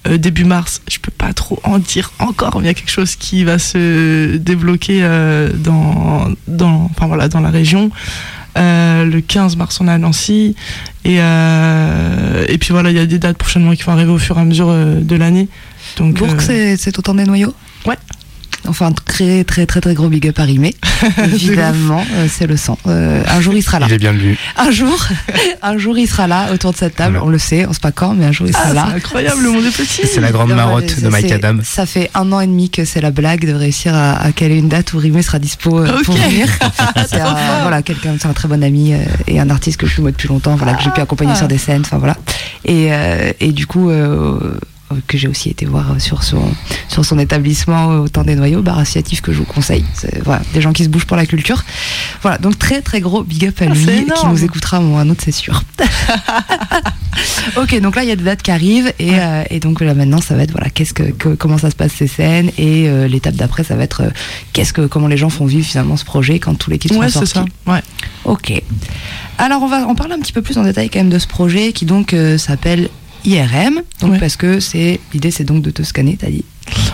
Euh, 0.08 0.16
début 0.16 0.44
mars, 0.44 0.80
je 0.90 0.98
peux 0.98 1.10
pas 1.10 1.32
trop 1.34 1.60
en 1.64 1.78
dire 1.78 2.12
encore, 2.20 2.56
mais 2.56 2.64
il 2.64 2.66
y 2.68 2.70
a 2.70 2.74
quelque 2.74 2.90
chose 2.90 3.16
qui 3.16 3.44
va 3.44 3.58
se 3.58 4.36
débloquer 4.36 5.00
euh, 5.02 5.50
dans, 5.52 6.28
dans, 6.48 6.88
enfin, 6.94 7.06
voilà, 7.06 7.28
dans 7.28 7.40
la 7.40 7.50
région. 7.50 7.90
Euh, 8.58 9.04
le 9.04 9.20
15 9.20 9.56
mars, 9.56 9.78
on 9.80 9.88
est 9.88 9.90
à 9.92 9.98
Nancy. 9.98 10.54
Et, 11.04 11.16
et 11.16 12.58
puis 12.58 12.70
voilà, 12.72 12.90
il 12.90 12.96
y 12.96 13.00
a 13.00 13.06
des 13.06 13.18
dates 13.18 13.38
prochainement 13.38 13.74
qui 13.74 13.82
vont 13.82 13.92
arriver 13.92 14.10
au 14.12 14.18
fur 14.18 14.38
et 14.38 14.40
à 14.40 14.44
mesure 14.44 14.72
de 14.72 15.16
l'année. 15.16 15.48
Donc, 15.96 16.14
Bourg, 16.14 16.28
c'est- 16.40 16.76
c'est 16.76 16.98
autant 16.98 17.14
des 17.14 17.24
noyaux? 17.24 17.54
Ouais. 17.86 17.96
Enfin, 18.68 18.92
très 18.92 19.42
très 19.44 19.66
très 19.66 19.80
très 19.80 19.94
gros 19.94 20.08
big 20.08 20.26
up 20.28 20.38
à 20.38 20.44
Rimé. 20.44 20.74
Évidemment, 21.24 22.04
euh, 22.14 22.26
c'est 22.30 22.46
le 22.46 22.56
sang. 22.56 22.78
Euh, 22.86 23.22
un 23.28 23.40
jour, 23.40 23.54
il 23.54 23.62
sera 23.62 23.78
là. 23.78 23.86
Il 23.88 23.94
est 23.94 23.98
bien 23.98 24.12
vu. 24.12 24.36
Un 24.56 24.70
jour, 24.70 24.96
un 25.62 25.78
jour, 25.78 25.96
il 25.98 26.06
sera 26.06 26.26
là 26.26 26.52
autour 26.52 26.72
de 26.72 26.76
cette 26.76 26.94
table. 26.96 27.12
Voilà. 27.12 27.26
On 27.26 27.30
le 27.30 27.38
sait, 27.38 27.66
on 27.66 27.72
sait 27.72 27.80
pas 27.80 27.90
quand, 27.92 28.14
mais 28.14 28.26
un 28.26 28.32
jour, 28.32 28.46
il 28.46 28.52
sera 28.52 28.64
Ah, 28.70 28.74
là. 28.74 28.86
c'est 28.90 28.96
incroyable, 28.96 29.42
le 29.42 29.50
monde 29.50 29.64
est 29.64 29.76
petit. 29.76 30.02
C'est 30.06 30.20
la 30.20 30.30
grande 30.30 30.52
marotte 30.54 30.94
ouais, 30.96 31.02
de 31.02 31.08
Mike 31.08 31.32
Adam. 31.32 31.58
Ça 31.64 31.86
fait 31.86 32.10
un 32.14 32.30
an 32.32 32.40
et 32.40 32.46
demi 32.46 32.70
que 32.70 32.84
c'est 32.84 33.00
la 33.00 33.10
blague 33.10 33.46
de 33.46 33.54
réussir 33.54 33.94
à, 33.94 34.20
à 34.20 34.32
caler 34.32 34.56
une 34.58 34.68
date 34.68 34.92
où 34.92 34.98
Rimé 34.98 35.22
sera 35.22 35.38
dispo 35.38 35.78
euh, 35.80 36.02
pour 36.04 36.14
venir. 36.16 36.46
C'est 37.08 37.20
un, 37.20 37.34
voilà, 37.62 37.82
quelqu'un, 37.82 38.14
c'est 38.20 38.28
un 38.28 38.32
très 38.32 38.46
bon 38.46 38.62
ami 38.62 38.92
euh, 38.92 38.98
et 39.26 39.40
un 39.40 39.50
artiste 39.50 39.78
que 39.80 39.86
je 39.86 39.92
suis 39.94 40.02
moi 40.02 40.10
depuis 40.10 40.28
longtemps, 40.28 40.54
voilà, 40.56 40.74
que 40.74 40.82
j'ai 40.82 40.90
pu 40.90 41.00
accompagner 41.00 41.32
Ah. 41.34 41.38
sur 41.38 41.48
des 41.48 41.58
scènes, 41.58 41.80
enfin 41.84 41.98
voilà. 41.98 42.16
Et, 42.64 42.88
euh, 42.92 43.32
et 43.40 43.52
du 43.52 43.66
coup, 43.66 43.90
euh, 43.90 44.54
que 45.06 45.16
j'ai 45.18 45.28
aussi 45.28 45.50
été 45.50 45.66
voir 45.66 46.00
sur 46.00 46.22
son, 46.22 46.42
sur 46.88 47.04
son 47.04 47.18
établissement 47.18 47.86
au 48.00 48.08
temps 48.08 48.22
des 48.24 48.34
noyaux, 48.34 48.62
bar 48.62 48.78
associatif 48.78 49.20
que 49.20 49.32
je 49.32 49.38
vous 49.38 49.44
conseille. 49.44 49.84
Voilà, 50.24 50.42
des 50.54 50.60
gens 50.60 50.72
qui 50.72 50.84
se 50.84 50.88
bougent 50.88 51.06
pour 51.06 51.16
la 51.16 51.26
culture. 51.26 51.64
Voilà, 52.22 52.38
donc 52.38 52.58
très 52.58 52.80
très 52.82 53.00
gros 53.00 53.22
big 53.22 53.46
up 53.46 53.60
à 53.62 53.66
Ah, 53.68 53.74
lui 53.74 54.04
qui 54.20 54.26
nous 54.26 54.44
écoutera 54.44 54.78
à 54.78 54.80
un 54.80 55.08
autre, 55.10 55.22
c'est 55.24 55.32
sûr. 55.32 55.62
ok, 57.56 57.80
donc 57.80 57.96
là 57.96 58.02
il 58.02 58.08
y 58.08 58.12
a 58.12 58.16
des 58.16 58.24
dates 58.24 58.42
qui 58.42 58.50
arrivent 58.50 58.92
et, 58.98 59.18
euh, 59.18 59.42
et 59.50 59.60
donc 59.60 59.80
là 59.80 59.94
maintenant 59.94 60.20
ça 60.20 60.34
va 60.36 60.42
être 60.42 60.52
voilà 60.52 60.70
qu'est-ce 60.70 60.94
que, 60.94 61.02
que- 61.04 61.34
comment 61.34 61.58
ça 61.58 61.70
se 61.70 61.76
passe 61.76 61.92
ces 61.92 62.06
scènes 62.06 62.50
et 62.58 62.88
euh, 62.88 63.08
l'étape 63.08 63.34
d'après 63.34 63.64
ça 63.64 63.74
va 63.76 63.82
être 63.84 64.02
euh, 64.02 64.10
qu'est-ce 64.52 64.72
que 64.72 64.86
comment 64.86 65.08
les 65.08 65.16
gens 65.16 65.28
font 65.30 65.46
vivre 65.46 65.66
finalement 65.66 65.96
ce 65.96 66.04
projet 66.04 66.38
quand 66.38 66.54
tous 66.54 66.70
les 66.70 66.78
titres 66.78 66.96
Ouais, 66.96 67.08
sont 67.10 67.20
c'est 67.20 67.34
sortis. 67.34 67.50
ça. 67.66 67.72
Ouais. 67.72 67.80
Ok. 68.24 68.52
Alors 69.38 69.62
on 69.62 69.68
va 69.68 69.86
en 69.86 69.94
parler 69.94 70.14
un 70.14 70.18
petit 70.20 70.32
peu 70.32 70.42
plus 70.42 70.56
en 70.58 70.62
détail 70.62 70.88
quand 70.90 71.00
même 71.00 71.10
de 71.10 71.18
ce 71.18 71.26
projet 71.26 71.72
qui 71.72 71.84
donc 71.84 72.14
euh, 72.14 72.38
s'appelle 72.38 72.88
IRM. 73.24 73.82
Donc 74.00 74.12
Ouais. 74.12 74.18
parce 74.18 74.36
que 74.36 74.60
c'est 74.60 75.00
l'idée 75.12 75.30
c'est 75.30 75.44
donc 75.44 75.62
de 75.62 75.70
te 75.70 75.82
scanner, 75.82 76.16
t'as 76.18 76.30
dit. 76.30 76.44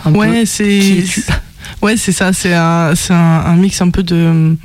Un. 0.04 0.12
Ouais, 0.14 0.44
c'est. 0.46 1.04
Ouais, 1.82 1.96
c'est 1.96 2.12
ça. 2.12 2.32
C'est 2.32 2.54
un, 2.54 2.94
un, 3.10 3.14
un 3.14 3.56
mix 3.56 3.80
un 3.82 3.90
peu 3.90 4.04
de. 4.04 4.56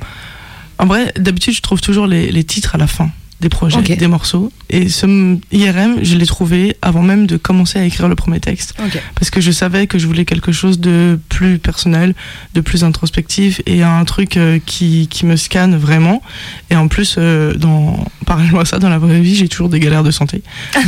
En 0.78 0.86
vrai, 0.86 1.12
d'habitude, 1.18 1.52
je 1.52 1.60
trouve 1.60 1.80
toujours 1.80 2.06
les, 2.06 2.30
les 2.30 2.44
titres 2.44 2.76
à 2.76 2.78
la 2.78 2.86
fin 2.86 3.10
des 3.42 3.48
projets, 3.48 3.82
des 3.82 4.06
morceaux. 4.06 4.50
Et 4.70 4.88
ce 4.88 5.36
IRM, 5.50 5.96
je 6.02 6.16
l'ai 6.16 6.26
trouvé 6.26 6.76
avant 6.80 7.02
même 7.02 7.26
de 7.26 7.36
commencer 7.36 7.78
à 7.78 7.84
écrire 7.84 8.08
le 8.08 8.14
premier 8.14 8.40
texte. 8.40 8.74
Parce 9.14 9.30
que 9.30 9.40
je 9.40 9.50
savais 9.50 9.86
que 9.86 9.98
je 9.98 10.06
voulais 10.06 10.24
quelque 10.24 10.52
chose 10.52 10.80
de 10.80 11.18
plus 11.28 11.58
personnel, 11.58 12.14
de 12.54 12.60
plus 12.60 12.84
introspectif 12.84 13.60
et 13.66 13.82
un 13.82 14.04
truc 14.04 14.36
euh, 14.36 14.58
qui, 14.64 15.08
qui 15.10 15.26
me 15.26 15.36
scanne 15.36 15.76
vraiment. 15.76 16.22
Et 16.70 16.76
en 16.76 16.88
plus, 16.88 17.16
euh, 17.18 17.54
dans, 17.54 18.06
parallèlement 18.26 18.60
à 18.60 18.64
ça, 18.64 18.78
dans 18.78 18.88
la 18.88 18.98
vraie 18.98 19.20
vie, 19.20 19.34
j'ai 19.34 19.48
toujours 19.48 19.68
des 19.68 19.80
galères 19.80 20.04
de 20.04 20.10
santé. 20.10 20.42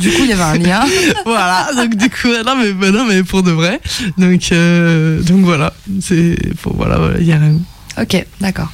Du 0.00 0.10
coup 0.10 0.22
il 0.24 0.28
y 0.28 0.32
avait 0.32 0.42
un 0.42 0.58
lien. 0.58 0.84
voilà, 1.24 1.68
donc 1.76 1.94
du 1.94 2.10
coup, 2.10 2.28
non 2.44 2.56
mais, 2.56 2.72
bah 2.72 2.90
non, 2.90 3.06
mais 3.06 3.22
pour 3.22 3.42
de 3.42 3.52
vrai. 3.52 3.80
Donc, 4.18 4.50
euh, 4.50 5.22
donc 5.22 5.44
voilà, 5.44 5.72
c'est 6.00 6.36
pour 6.60 6.76
voilà, 6.76 6.98
voilà, 6.98 7.20
IRM. 7.20 7.62
Ok, 8.00 8.24
d'accord. 8.40 8.70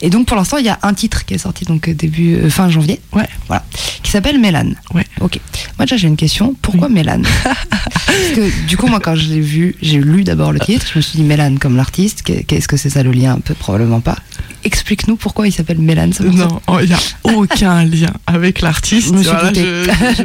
Et 0.00 0.10
donc 0.10 0.26
pour 0.26 0.36
l'instant, 0.36 0.56
il 0.58 0.64
y 0.64 0.68
a 0.68 0.78
un 0.82 0.94
titre 0.94 1.24
qui 1.24 1.34
est 1.34 1.38
sorti 1.38 1.64
donc 1.64 1.88
euh, 1.88 1.94
début 1.94 2.34
euh, 2.36 2.48
fin 2.50 2.70
janvier. 2.70 3.00
Ouais. 3.12 3.28
Voilà. 3.48 3.64
Qui 4.02 4.10
s'appelle 4.10 4.38
Mélane. 4.40 4.76
Ouais. 4.94 5.04
Ok. 5.20 5.38
Moi 5.78 5.86
déjà 5.86 5.96
j'ai 5.96 6.08
une 6.08 6.16
question. 6.16 6.54
Pourquoi 6.62 6.88
Mélane 6.88 7.26
Parce 7.70 8.30
que 8.34 8.66
du 8.66 8.76
coup 8.76 8.86
moi 8.86 9.00
quand 9.00 9.14
je 9.14 9.28
l'ai 9.28 9.40
vu, 9.40 9.76
j'ai 9.82 9.98
lu 9.98 10.24
d'abord 10.24 10.52
le 10.52 10.60
titre. 10.60 10.86
Je 10.92 10.98
me 10.98 11.02
suis 11.02 11.18
dit 11.18 11.24
Mélane 11.24 11.58
comme 11.58 11.76
l'artiste. 11.76 12.22
Qu'est- 12.22 12.44
Qu'est-ce 12.44 12.68
que 12.68 12.76
c'est 12.76 12.90
ça 12.90 13.02
le 13.02 13.12
lien? 13.12 13.34
Un 13.34 13.40
peu 13.40 13.54
probablement 13.54 14.00
pas. 14.00 14.16
Explique-nous 14.64 15.16
pourquoi 15.16 15.46
il 15.48 15.52
s'appelle 15.52 15.78
Mélane. 15.78 16.12
morceau. 16.20 16.30
Non, 16.36 16.60
oh, 16.66 16.78
il 16.82 16.88
n'y 16.88 16.94
a 16.94 16.98
aucun 17.34 17.84
lien 17.84 18.12
avec 18.26 18.60
l'artiste. 18.60 19.14
Voilà, 19.14 19.52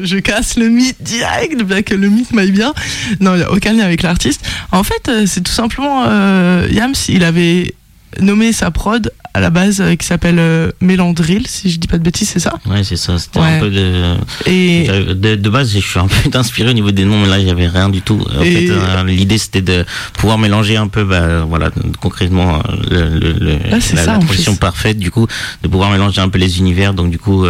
je 0.03 0.17
casse 0.17 0.57
le 0.57 0.69
mythe 0.69 1.01
direct, 1.01 1.61
bien 1.63 1.81
que 1.83 1.95
le 1.95 2.09
mythe 2.09 2.33
m'aille 2.33 2.51
bien. 2.51 2.73
Non, 3.21 3.33
il 3.35 3.37
n'y 3.37 3.43
a 3.43 3.51
aucun 3.51 3.73
lien 3.73 3.83
avec 3.85 4.01
l'artiste. 4.03 4.41
En 4.71 4.83
fait, 4.83 5.07
euh, 5.07 5.25
c'est 5.25 5.41
tout 5.41 5.51
simplement 5.53 6.03
euh, 6.07 6.67
Yams, 6.71 6.93
il 7.07 7.23
avait 7.23 7.74
nommé 8.21 8.51
sa 8.53 8.71
prod 8.71 9.11
à 9.35 9.41
la 9.41 9.49
base 9.49 9.81
euh, 9.81 9.95
qui 9.95 10.05
s'appelle 10.07 10.39
euh, 10.39 10.71
Mélandril, 10.79 11.45
si 11.45 11.69
je 11.69 11.77
dis 11.77 11.87
pas 11.89 11.97
de 11.97 12.03
bêtises, 12.03 12.29
c'est 12.29 12.39
ça? 12.39 12.53
Ouais, 12.65 12.85
c'est 12.85 12.95
ça. 12.95 13.17
C'était 13.19 13.39
Ouais. 13.39 13.57
un 13.57 13.59
peu 13.59 13.69
de. 13.69 14.15
Et 14.45 14.87
De, 15.13 15.35
de 15.35 15.49
base, 15.49 15.73
je 15.73 15.79
suis 15.79 15.99
un 15.99 16.07
peu 16.07 16.15
inspiré 16.37 16.69
au 16.69 16.73
niveau 16.73 16.91
des 16.91 17.03
noms, 17.03 17.19
mais 17.19 17.27
là, 17.27 17.51
avait 17.51 17.67
rien 17.67 17.89
du 17.89 18.01
tout. 18.01 18.25
En 18.37 18.41
Et- 18.41 18.51
fait, 18.67 18.69
euh, 18.71 19.03
l'idée, 19.03 19.37
c'était 19.37 19.61
de 19.61 19.85
pouvoir 20.13 20.37
mélanger 20.37 20.77
un 20.77 20.87
peu, 20.87 21.03
bah, 21.03 21.41
voilà, 21.43 21.69
concrètement, 21.99 22.61
euh, 22.91 23.19
le, 23.19 23.19
le, 23.19 23.31
le- 23.45 23.57
Ah, 23.65 23.69
la, 23.71 23.81
ça, 23.81 23.95
la 24.05 24.17
transition 24.19 24.55
parfaite, 24.55 24.97
du 24.99 25.11
coup, 25.11 25.27
de 25.63 25.67
pouvoir 25.67 25.91
mélanger 25.91 26.21
un 26.21 26.29
peu 26.29 26.39
les 26.39 26.59
univers. 26.59 26.93
Donc, 26.93 27.11
du 27.11 27.19
coup, 27.19 27.45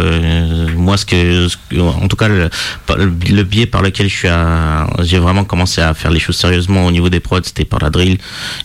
moi, 0.76 0.96
ce 0.96 1.06
que, 1.06 1.46
ce 1.48 1.56
que- 1.70 1.80
en 1.80 2.08
tout 2.08 2.16
cas, 2.16 2.26
le, 2.28 3.42
biais 3.44 3.66
par 3.66 3.82
lequel 3.82 4.08
je 4.08 4.16
suis 4.16 4.28
à, 4.28 4.88
j'ai 5.04 5.20
vraiment 5.20 5.44
commencé 5.44 5.80
à 5.80 5.94
faire 5.94 6.10
les 6.10 6.18
choses 6.20 6.36
sérieusement 6.36 6.84
au 6.86 6.90
niveau 6.90 7.08
des 7.10 7.20
prods, 7.20 7.38
c'était 7.44 7.64
par 7.64 7.78
la 7.80 7.90
drill. 7.90 8.18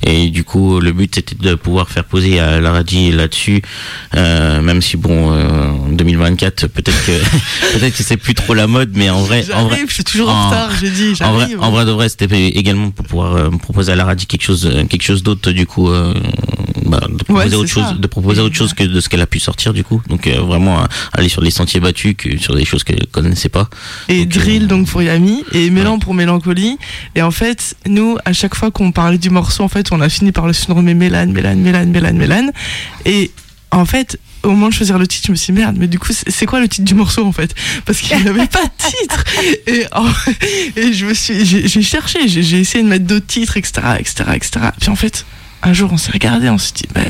Et 0.03 0.29
du 0.29 0.43
coup, 0.43 0.79
le 0.79 0.91
but, 0.91 1.13
c'était 1.13 1.35
de 1.35 1.53
pouvoir 1.55 1.87
faire 1.89 2.03
poser 2.05 2.39
à 2.39 2.59
la 2.59 2.71
là-dessus, 3.11 3.61
euh, 4.15 4.61
même 4.61 4.81
si 4.81 4.97
bon, 4.97 5.31
euh, 5.33 5.69
en 5.69 5.89
2024, 5.89 6.67
peut-être 6.67 7.05
que, 7.05 7.11
peut-être 7.79 7.95
que 7.97 8.03
c'est 8.03 8.17
plus 8.17 8.33
trop 8.33 8.53
la 8.53 8.67
mode, 8.67 8.91
mais 8.95 9.09
en 9.09 9.21
vrai, 9.21 9.43
en 9.53 9.65
vrai, 9.67 9.79
je 9.87 9.93
suis 9.93 10.03
toujours 10.03 10.29
en 10.29 10.33
en- 10.33 10.49
retard, 10.49 10.69
j'ai 10.79 10.89
dit, 10.89 11.13
en 11.21 11.33
vrai, 11.33 11.47
en 11.59 11.71
vrai 11.71 11.85
de 11.85 11.91
vrai, 11.91 12.09
c'était 12.09 12.27
également 12.49 12.91
pour 12.91 13.05
pouvoir 13.05 13.35
euh, 13.35 13.49
me 13.49 13.57
proposer 13.57 13.91
à 13.91 13.95
la 13.95 14.05
radie 14.05 14.25
quelque 14.25 14.43
chose, 14.43 14.69
quelque 14.89 15.03
chose 15.03 15.23
d'autre 15.23 15.51
du 15.51 15.65
coup, 15.65 15.89
bah, 16.85 17.01
de 17.09 17.23
proposer 17.23 17.55
autre 17.55 17.69
chose, 17.69 17.83
ça. 17.83 17.93
de 17.93 18.07
proposer 18.07 18.41
autre 18.41 18.55
chose 18.55 18.73
que 18.73 18.83
de 18.83 18.99
ce 18.99 19.09
qu'elle 19.09 19.21
a 19.21 19.27
pu 19.27 19.39
sortir 19.39 19.73
du 19.73 19.83
coup. 19.83 20.01
Donc 20.07 20.27
euh, 20.27 20.41
vraiment 20.41 20.79
euh, 20.79 20.85
aller 21.13 21.29
sur 21.29 21.41
les 21.41 21.51
sentiers 21.51 21.79
battus, 21.79 22.15
que 22.17 22.37
sur 22.37 22.55
des 22.55 22.65
choses 22.65 22.83
qu'elle 22.83 23.07
connaissait 23.07 23.49
pas. 23.49 23.69
et 24.07 24.25
Donc, 24.25 24.35
euh, 24.35 24.39
drill 24.39 24.67
donc 24.67 24.87
pour 24.87 25.01
Yami 25.01 25.43
et 25.51 25.69
Mélan 25.69 25.99
pour 25.99 26.13
mélancolie 26.13 26.77
et 27.15 27.21
en 27.21 27.31
fait 27.31 27.75
nous 27.87 28.17
à 28.25 28.33
chaque 28.33 28.55
fois 28.55 28.71
qu'on 28.71 28.91
parlait 28.91 29.17
du 29.17 29.29
morceau 29.29 29.63
en 29.63 29.67
fait 29.67 29.91
on 29.91 30.01
a 30.01 30.09
fini 30.09 30.31
par 30.31 30.47
le 30.47 30.53
surnommer 30.53 30.93
Mélane 30.93 31.31
Mélane 31.31 31.59
Mélane 31.59 31.89
Mélane 31.89 32.17
Mélane. 32.17 32.51
Et 33.05 33.31
en 33.71 33.85
fait 33.85 34.19
au 34.43 34.49
moment 34.49 34.69
de 34.69 34.73
choisir 34.73 34.97
le 34.97 35.07
titre 35.07 35.27
je 35.27 35.31
me 35.31 35.37
suis 35.37 35.53
dit, 35.53 35.59
merde 35.59 35.75
mais 35.77 35.87
du 35.87 35.99
coup 35.99 36.11
c'est 36.11 36.45
quoi 36.45 36.59
le 36.59 36.67
titre 36.67 36.85
du 36.85 36.95
morceau 36.95 37.25
en 37.25 37.31
fait? 37.31 37.53
Parce 37.85 37.99
qu'il 37.99 38.17
n'y 38.17 38.27
avait 38.27 38.47
pas 38.47 38.63
de 38.63 38.71
titre. 38.77 39.23
Et, 39.67 39.85
et 40.79 40.93
je 40.93 41.05
me 41.05 41.13
suis 41.13 41.45
j'ai 41.45 41.81
cherché 41.81 42.27
j'ai 42.27 42.43
j'ai 42.43 42.59
essayé 42.59 42.83
de 42.83 42.89
mettre 42.89 43.05
d'autres 43.05 43.27
titres 43.27 43.57
etc 43.57 43.81
etc 43.99 44.25
etc 44.35 44.51
puis 44.79 44.89
en 44.89 44.95
fait 44.95 45.25
un 45.63 45.73
jour 45.73 45.91
on 45.93 45.97
s'est 45.97 46.11
regardé 46.11 46.49
on 46.49 46.57
s'est 46.57 46.73
dit 46.75 46.87
bah 46.93 47.01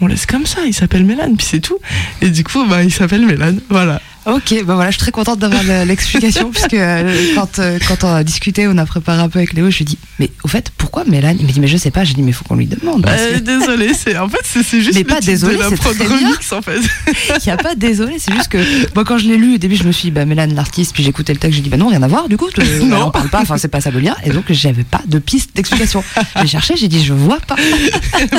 on 0.00 0.06
laisse 0.06 0.26
comme 0.26 0.46
ça, 0.46 0.60
il 0.64 0.74
s'appelle 0.74 1.04
Mélane, 1.04 1.36
puis 1.36 1.46
c'est 1.46 1.60
tout. 1.60 1.78
Et 2.22 2.30
du 2.30 2.44
coup, 2.44 2.64
bah, 2.66 2.82
il 2.84 2.92
s'appelle 2.92 3.26
Mélane, 3.26 3.60
voilà. 3.68 4.00
Ok, 4.28 4.54
bah 4.64 4.74
voilà, 4.74 4.90
je 4.90 4.96
suis 4.96 5.00
très 5.02 5.10
contente 5.12 5.38
d'avoir 5.38 5.62
le- 5.62 5.84
l'explication 5.84 6.50
puisque 6.52 6.74
euh, 6.74 7.34
quand, 7.34 7.58
euh, 7.58 7.78
quand 7.86 8.04
on 8.04 8.14
a 8.14 8.24
discuté, 8.24 8.66
on 8.68 8.76
a 8.78 8.84
préparé 8.86 9.20
un 9.22 9.28
peu 9.28 9.38
avec 9.38 9.52
Léo, 9.54 9.70
je 9.70 9.76
lui 9.78 9.82
ai 9.82 9.86
dit, 9.86 9.98
mais 10.18 10.30
au 10.44 10.48
fait, 10.48 10.70
pourquoi 10.76 11.04
Mélane 11.04 11.36
Il 11.40 11.46
m'a 11.46 11.52
dit, 11.52 11.60
mais 11.60 11.66
je 11.68 11.76
sais 11.76 11.90
pas, 11.90 12.04
j'ai 12.04 12.14
dit, 12.14 12.22
mais 12.22 12.32
faut 12.32 12.44
qu'on 12.44 12.56
lui 12.56 12.66
demande. 12.66 13.06
Euh, 13.08 13.34
que- 13.34 13.38
désolé, 13.38 13.92
c'est 13.94 14.16
en 14.18 14.28
fait 14.28 14.38
c'est 14.44 14.62
juste 14.80 14.94
Mais 14.94 15.00
le 15.00 15.06
pas 15.06 15.20
désolé, 15.20 15.56
de 15.56 15.60
la 15.62 15.68
bien. 15.70 16.08
remix 16.18 16.52
en 16.52 16.62
fait. 16.62 16.78
Il 17.38 17.46
n'y 17.46 17.52
a 17.52 17.56
pas 17.56 17.74
désolé, 17.74 18.16
c'est 18.18 18.32
juste 18.34 18.48
que 18.48 18.58
moi 18.94 19.04
quand 19.04 19.18
je 19.18 19.26
l'ai 19.28 19.36
lu 19.36 19.54
au 19.54 19.58
début 19.58 19.76
je 19.76 19.84
me 19.84 19.92
suis 19.92 20.04
dit 20.04 20.10
bah 20.10 20.24
Mélane 20.24 20.54
l'artiste 20.54 20.92
puis 20.94 21.06
écouté 21.06 21.32
le 21.32 21.38
texte 21.38 21.56
j'ai 21.56 21.62
dit 21.62 21.68
bah 21.70 21.76
non 21.76 21.88
rien 21.88 22.02
à 22.02 22.08
voir 22.08 22.28
du 22.28 22.36
coup 22.36 22.48
je, 22.56 22.82
Non. 22.82 23.06
on 23.06 23.10
parle 23.10 23.28
pas 23.28 23.40
enfin 23.40 23.56
c'est 23.56 23.68
pas 23.68 23.80
ça 23.80 23.90
le 23.90 24.00
lien 24.00 24.16
et 24.24 24.30
donc 24.30 24.44
j'avais 24.50 24.84
pas 24.84 25.00
de 25.06 25.18
piste 25.18 25.54
d'explication 25.54 26.02
j'ai 26.40 26.46
cherché 26.48 26.74
j'ai 26.76 26.88
dit 26.88 27.02
je 27.04 27.12
vois 27.12 27.38
pas 27.40 27.56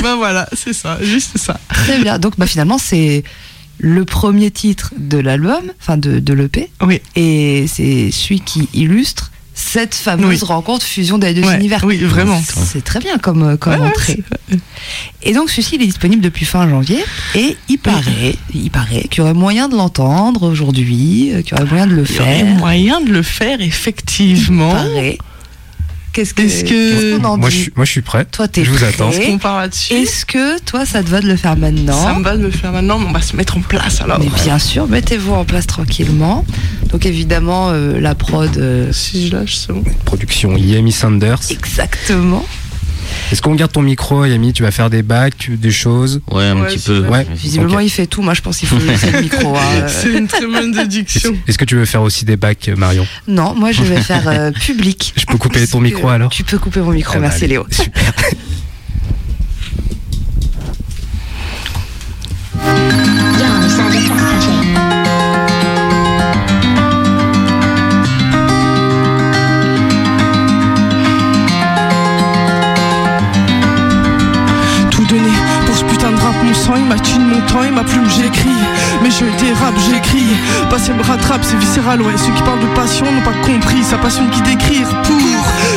ben 0.03 0.15
voilà, 0.15 0.47
c'est 0.53 0.73
ça, 0.73 0.97
juste 1.01 1.37
ça. 1.37 1.59
très 1.69 1.99
bien 1.99 2.19
donc 2.19 2.33
bah 2.37 2.45
finalement 2.47 2.77
c'est 2.77 3.23
le 3.79 4.03
premier 4.05 4.51
titre 4.51 4.93
de 4.97 5.17
l'album 5.17 5.71
enfin 5.81 5.97
de, 5.97 6.19
de 6.19 6.33
l'EP 6.33 6.69
Oui. 6.81 7.01
et 7.15 7.65
c'est 7.67 8.11
celui 8.11 8.41
qui 8.41 8.67
illustre 8.73 9.31
cette 9.55 9.93
fameuse 9.95 10.41
Oui. 10.43 10.47
rencontre 10.47 10.85
fusion 10.85 11.17
des 11.17 11.33
deux 11.33 11.43
Ouais, 11.43 11.55
univers 11.57 11.83
oui, 11.83 11.97
vraiment. 11.97 12.41
c'est 12.45 12.83
très 12.83 12.99
bien 12.99 13.17
comme, 13.17 13.43
euh, 13.43 13.57
comme 13.57 13.73
Ouais, 13.73 13.79
ouais, 13.79 13.87
entrée 13.87 14.23
et 15.23 15.33
donc 15.33 15.49
celui-ci 15.49 15.75
il 15.75 15.81
est 15.83 15.85
disponible 15.87 16.21
depuis 16.21 16.45
fin 16.45 16.67
janvier 16.69 17.03
et 17.35 17.57
il 17.67 17.77
paraît, 17.77 18.35
il 18.53 18.71
paraît 18.71 19.03
qu'il 19.09 19.19
y 19.19 19.21
aurait 19.21 19.33
moyen 19.33 19.67
de 19.69 19.75
l'entendre 19.75 20.43
aujourd'hui, 20.43 21.31
euh, 21.33 21.41
qu'il 21.41 21.57
y 21.57 21.61
aurait 21.61 21.69
moyen 21.69 21.87
de 21.87 21.93
le 21.95 22.03
Il 22.09 22.15
y 22.15 22.19
aurait 22.19 22.35
faire. 22.39 22.55
moyen 22.55 23.01
de 23.01 23.11
le 23.11 23.21
faire 23.21 23.57
Il 23.59 23.67
effectivement. 23.67 24.71
paraît. 24.71 25.17
Qu'est-ce 26.13 26.33
que, 26.33 26.41
Est-ce 26.41 27.25
en 27.25 27.37
Moi 27.37 27.49
dit 27.49 27.55
je, 27.55 27.61
suis, 27.63 27.73
moi, 27.75 27.85
je 27.85 27.91
suis 27.91 28.01
prêt. 28.01 28.25
Toi, 28.25 28.47
t'es 28.47 28.63
Je 28.65 28.71
vous 28.71 28.77
prêt 28.77 28.87
attends. 28.87 29.11
On 29.29 29.37
part 29.37 29.59
là-dessus. 29.59 29.93
Est-ce 29.93 30.25
que 30.25 30.59
toi, 30.61 30.85
ça 30.85 31.03
te 31.03 31.09
va 31.09 31.21
de 31.21 31.27
le 31.27 31.35
faire 31.35 31.55
maintenant 31.55 32.01
Ça 32.03 32.13
me 32.13 32.23
va 32.23 32.35
de 32.35 32.43
le 32.43 32.51
faire 32.51 32.71
maintenant, 32.71 32.97
mais 32.99 33.05
on 33.07 33.11
va 33.11 33.21
se 33.21 33.35
mettre 33.35 33.57
en 33.57 33.61
place 33.61 34.01
alors. 34.01 34.19
Mais 34.19 34.29
bien 34.43 34.59
sûr, 34.59 34.87
mettez-vous 34.87 35.33
en 35.33 35.45
place 35.45 35.67
tranquillement. 35.67 36.45
Donc 36.91 37.05
évidemment, 37.05 37.69
euh, 37.71 37.99
la 37.99 38.15
prod. 38.15 38.55
euh, 38.57 38.91
Si 38.91 39.27
je 39.27 39.35
lâche, 39.35 39.55
c'est 39.57 39.71
bon. 39.73 39.83
Production 40.05 40.57
Yami 40.57 40.91
Sanders. 40.91 41.39
exactement. 41.51 42.45
Est-ce 43.31 43.41
qu'on 43.41 43.55
garde 43.55 43.71
ton 43.71 43.81
micro, 43.81 44.25
Yami 44.25 44.53
Tu 44.53 44.63
vas 44.63 44.71
faire 44.71 44.89
des 44.89 45.03
bacs, 45.03 45.37
tu- 45.37 45.57
des 45.57 45.71
choses 45.71 46.21
Ouais, 46.31 46.45
un 46.45 46.59
Ouais, 46.61 46.67
petit 46.67 46.79
peu. 46.79 46.99
vrai. 46.99 47.27
Visiblement, 47.33 47.79
il 47.79 47.89
fait 47.89 48.07
tout. 48.07 48.21
Moi, 48.21 48.33
je 48.33 48.41
pense 48.41 48.57
qu'il 48.57 48.67
faut 48.67 48.77
laisser 48.79 49.11
le 49.11 49.21
micro. 49.21 49.55
hein. 49.55 49.59
Euh, 49.79 49.87
C'est 49.87 50.11
une 50.11 50.27
très 50.27 50.45
bonne 50.47 50.71
déduction. 50.71 51.35
Est-ce 51.47 51.57
que 51.57 51.65
tu 51.65 51.75
veux 51.75 51.85
faire 51.85 52.01
aussi 52.01 52.25
des 52.25 52.35
bacs, 52.37 52.69
Marion 52.75 53.05
Non, 53.27 53.53
moi, 53.55 53.71
je 53.71 53.83
vais 53.83 54.01
faire 54.01 54.27
euh, 54.27 54.51
public. 54.51 55.13
Je 55.15 55.25
peux 55.25 55.37
couper 55.37 55.65
ton 55.67 55.79
micro 55.79 56.09
alors 56.09 56.31
Tu 56.31 56.43
peux 56.43 56.57
couper 56.57 56.79
mon 56.81 56.91
micro. 56.91 57.13
Ah 57.15 57.19
bah, 57.19 57.27
Merci, 57.27 57.43
allez. 57.45 57.53
Léo. 57.53 57.65
Super. 57.69 58.13
sang, 76.69 76.75
il 76.77 76.85
m'a 76.85 76.99
tué 76.99 77.19
mon 77.19 77.41
temps, 77.47 77.63
et 77.63 77.71
ma 77.71 77.83
plume, 77.83 78.09
j'écris. 78.09 78.61
Mais 79.01 79.09
je 79.09 79.25
dérape, 79.43 79.77
j'écris. 79.89 80.35
Passer 80.69 80.93
me 80.93 81.03
rattrape, 81.03 81.43
c'est 81.43 81.57
viscéral, 81.57 82.01
ouais. 82.01 82.17
Ceux 82.17 82.33
qui 82.33 82.43
parlent 82.43 82.59
de 82.59 82.73
passion 82.75 83.05
n'ont 83.05 83.21
pas 83.21 83.37
compris. 83.45 83.83
Sa 83.83 83.97
passion 83.97 84.25
qui 84.31 84.41
d'écrire 84.41 84.87
pour 85.03 85.15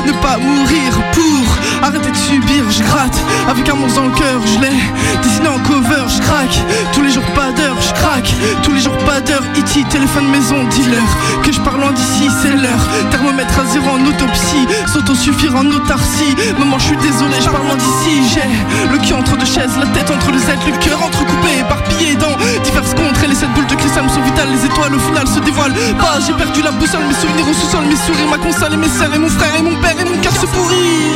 ne 0.07 0.13
pas 0.21 0.37
mourir, 0.39 0.91
pour 1.13 1.42
arrêter 1.83 2.11
de 2.11 2.17
subir, 2.17 2.71
je 2.71 2.83
gratte. 2.83 3.19
Avec 3.49 3.69
un 3.69 3.75
monstre 3.75 4.01
dans 4.01 4.09
le 4.09 4.15
cœur, 4.15 4.41
je 4.47 4.61
l'ai 4.61 4.77
dessiné 5.23 5.49
en 5.49 5.59
cover, 5.61 6.05
je 6.09 6.21
craque. 6.23 6.59
Tous 6.93 7.03
les 7.03 7.11
jours 7.11 7.27
pas 7.35 7.51
d'heure, 7.53 7.77
je 7.81 7.93
craque. 8.01 8.33
Tous 8.63 8.73
les 8.73 8.81
jours 8.81 8.97
pas 8.99 9.21
d'heure, 9.21 9.43
E.T., 9.59 9.85
téléphone 9.91 10.29
maison, 10.29 10.65
dealer. 10.71 11.03
Que 11.43 11.53
je 11.53 11.61
parle 11.61 11.81
loin 11.81 11.93
d'ici, 11.93 12.29
c'est 12.41 12.51
l'heure. 12.51 12.85
Thermomètre 13.11 13.59
à 13.59 13.65
zéro 13.67 13.91
en 13.91 14.07
autopsie, 14.07 14.67
s'auto-suffire 14.87 15.55
en 15.57 15.67
autarcie. 15.67 16.35
Maman, 16.59 16.79
je 16.79 16.87
suis 16.87 16.97
désolé, 16.97 17.35
je 17.41 17.51
parle 17.51 17.67
loin 17.67 17.77
d'ici. 17.77 18.23
J'ai 18.33 18.93
le 18.93 18.99
cul 18.99 19.15
entre 19.15 19.37
deux 19.37 19.47
chaises, 19.47 19.77
la 19.79 19.87
tête 19.87 20.11
entre 20.11 20.31
les 20.31 20.43
ailes, 20.51 20.59
le 20.67 20.79
cœur 20.79 21.03
entrecoupé, 21.03 21.65
éparpillé 22.03 22.15
dans 22.17 22.37
diverses 22.63 22.95
contrées. 22.95 23.29
Les 23.29 23.35
sept 23.35 23.53
boules 23.55 23.67
de 23.67 23.75
cristal 23.75 24.05
me 24.05 24.09
sont 24.09 24.23
vitales, 24.23 24.49
les 24.51 24.65
étoiles 24.65 24.95
au 24.95 24.99
final 24.99 25.27
se 25.27 25.41
dévoilent. 25.41 25.75
Pas, 25.99 26.19
j'ai 26.27 26.33
perdu 26.33 26.63
la 26.63 26.71
boussole, 26.73 27.05
mes 27.07 27.15
souvenirs 27.15 27.49
au 27.49 27.55
sous-sol, 27.55 27.85
mes 27.85 27.97
sourires, 27.97 28.29
ma 28.31 28.39
console 28.39 28.75
et 28.75 28.77
mes 28.77 28.89
sœurs 28.89 29.15
et 29.15 29.19
mon 29.19 29.29
frère 29.29 29.55
et 29.59 29.63
mon 29.63 29.75
père 29.81 29.97
et 29.99 30.05
mon 30.05 30.19
cœur 30.21 30.33
se 30.33 30.47
pourrit. 30.47 31.13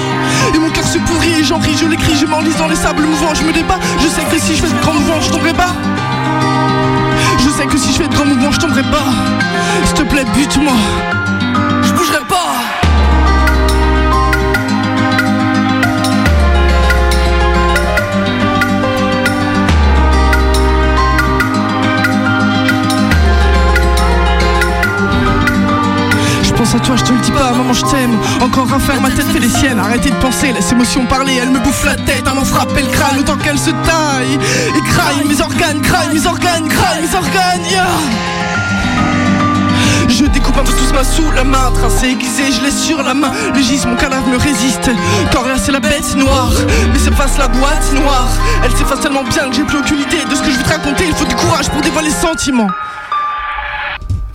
Et 0.54 0.58
mon 0.58 0.70
cœur 0.70 0.86
se 0.86 0.98
pourrit, 0.98 1.40
et 1.40 1.44
j'en 1.44 1.58
ris, 1.58 1.76
je 1.76 1.86
l'écris, 1.86 2.16
je 2.20 2.26
m'enlise 2.26 2.56
dans 2.56 2.68
les 2.68 2.76
sables 2.76 3.02
mouvants, 3.02 3.34
je 3.34 3.42
me 3.42 3.52
débat. 3.52 3.78
Je 3.98 4.08
sais 4.08 4.24
que 4.24 4.38
si 4.38 4.56
je 4.56 4.62
fais 4.62 4.72
de 4.72 4.80
grands 4.80 4.94
mouvements, 4.94 5.20
je 5.20 5.30
tomberai 5.30 5.52
pas. 5.52 5.72
Je 7.38 7.50
sais 7.50 7.66
que 7.66 7.78
si 7.78 7.92
je 7.92 7.98
fais 7.98 8.08
de 8.08 8.14
grands 8.14 8.26
mouvements, 8.26 8.52
je 8.52 8.60
tomberai 8.60 8.82
pas. 8.82 9.06
S'il 9.84 9.94
te 9.94 10.02
plaît, 10.02 10.24
bute-moi. 10.34 10.72
Pense 26.66 26.74
à 26.74 26.84
toi, 26.84 26.96
je 26.96 27.04
te 27.04 27.12
le 27.12 27.20
dis 27.20 27.30
pas, 27.30 27.52
maman 27.52 27.72
je 27.72 27.84
t'aime. 27.84 28.18
Encore 28.40 28.66
à 28.74 28.80
faire, 28.80 29.00
ma 29.00 29.08
tête 29.08 29.26
fait 29.26 29.38
les 29.38 29.48
siennes. 29.48 29.78
Arrêtez 29.78 30.10
de 30.10 30.16
penser, 30.16 30.52
laisse 30.52 30.72
émotion 30.72 31.06
parler. 31.06 31.38
Elle 31.40 31.50
me 31.50 31.60
bouffe 31.60 31.84
la 31.84 31.94
tête, 31.94 32.24
m'en 32.34 32.44
frapper 32.44 32.82
le 32.82 32.88
crâne 32.88 33.20
Autant 33.20 33.36
qu'elle 33.36 33.56
se 33.56 33.70
taille. 33.70 34.36
Et 34.74 34.80
craille, 34.90 35.24
mes 35.28 35.40
organes, 35.40 35.80
craille, 35.80 36.08
mes 36.12 36.26
organes, 36.26 36.66
craille, 36.66 37.02
mes 37.02 37.14
organes. 37.14 37.62
Je 40.08 40.24
découpe 40.24 40.58
un 40.58 40.64
peu 40.64 40.72
tout 40.72 40.92
main 40.92 41.04
sous 41.04 41.30
la 41.36 41.44
main 41.44 41.70
Tracé, 41.72 42.08
aiguisé, 42.08 42.50
je 42.50 42.60
laisse 42.64 42.82
sur 42.82 43.00
la 43.00 43.14
main. 43.14 43.30
Le 43.54 43.62
gis, 43.62 43.86
mon 43.86 43.94
cadavre 43.94 44.26
me 44.26 44.36
résiste. 44.36 44.90
Coréa 45.32 45.58
c'est 45.58 45.70
la 45.70 45.78
bête 45.78 46.16
noire. 46.16 46.50
Mais 46.92 46.98
s'efface 46.98 47.38
la 47.38 47.46
boîte 47.46 47.92
noire. 47.94 48.28
Elle 48.64 48.72
s'efface 48.72 48.98
tellement 48.98 49.22
bien 49.22 49.50
que 49.50 49.54
j'ai 49.54 49.62
plus 49.62 49.78
aucune 49.78 50.00
idée 50.00 50.24
De 50.28 50.34
ce 50.34 50.42
que 50.42 50.50
je 50.50 50.56
vais 50.56 50.64
te 50.64 50.68
raconter. 50.68 51.04
Il 51.06 51.14
faut 51.14 51.26
du 51.26 51.36
courage 51.36 51.68
pour 51.68 51.80
dévoiler 51.80 52.08
les 52.08 52.14
sentiments 52.14 52.70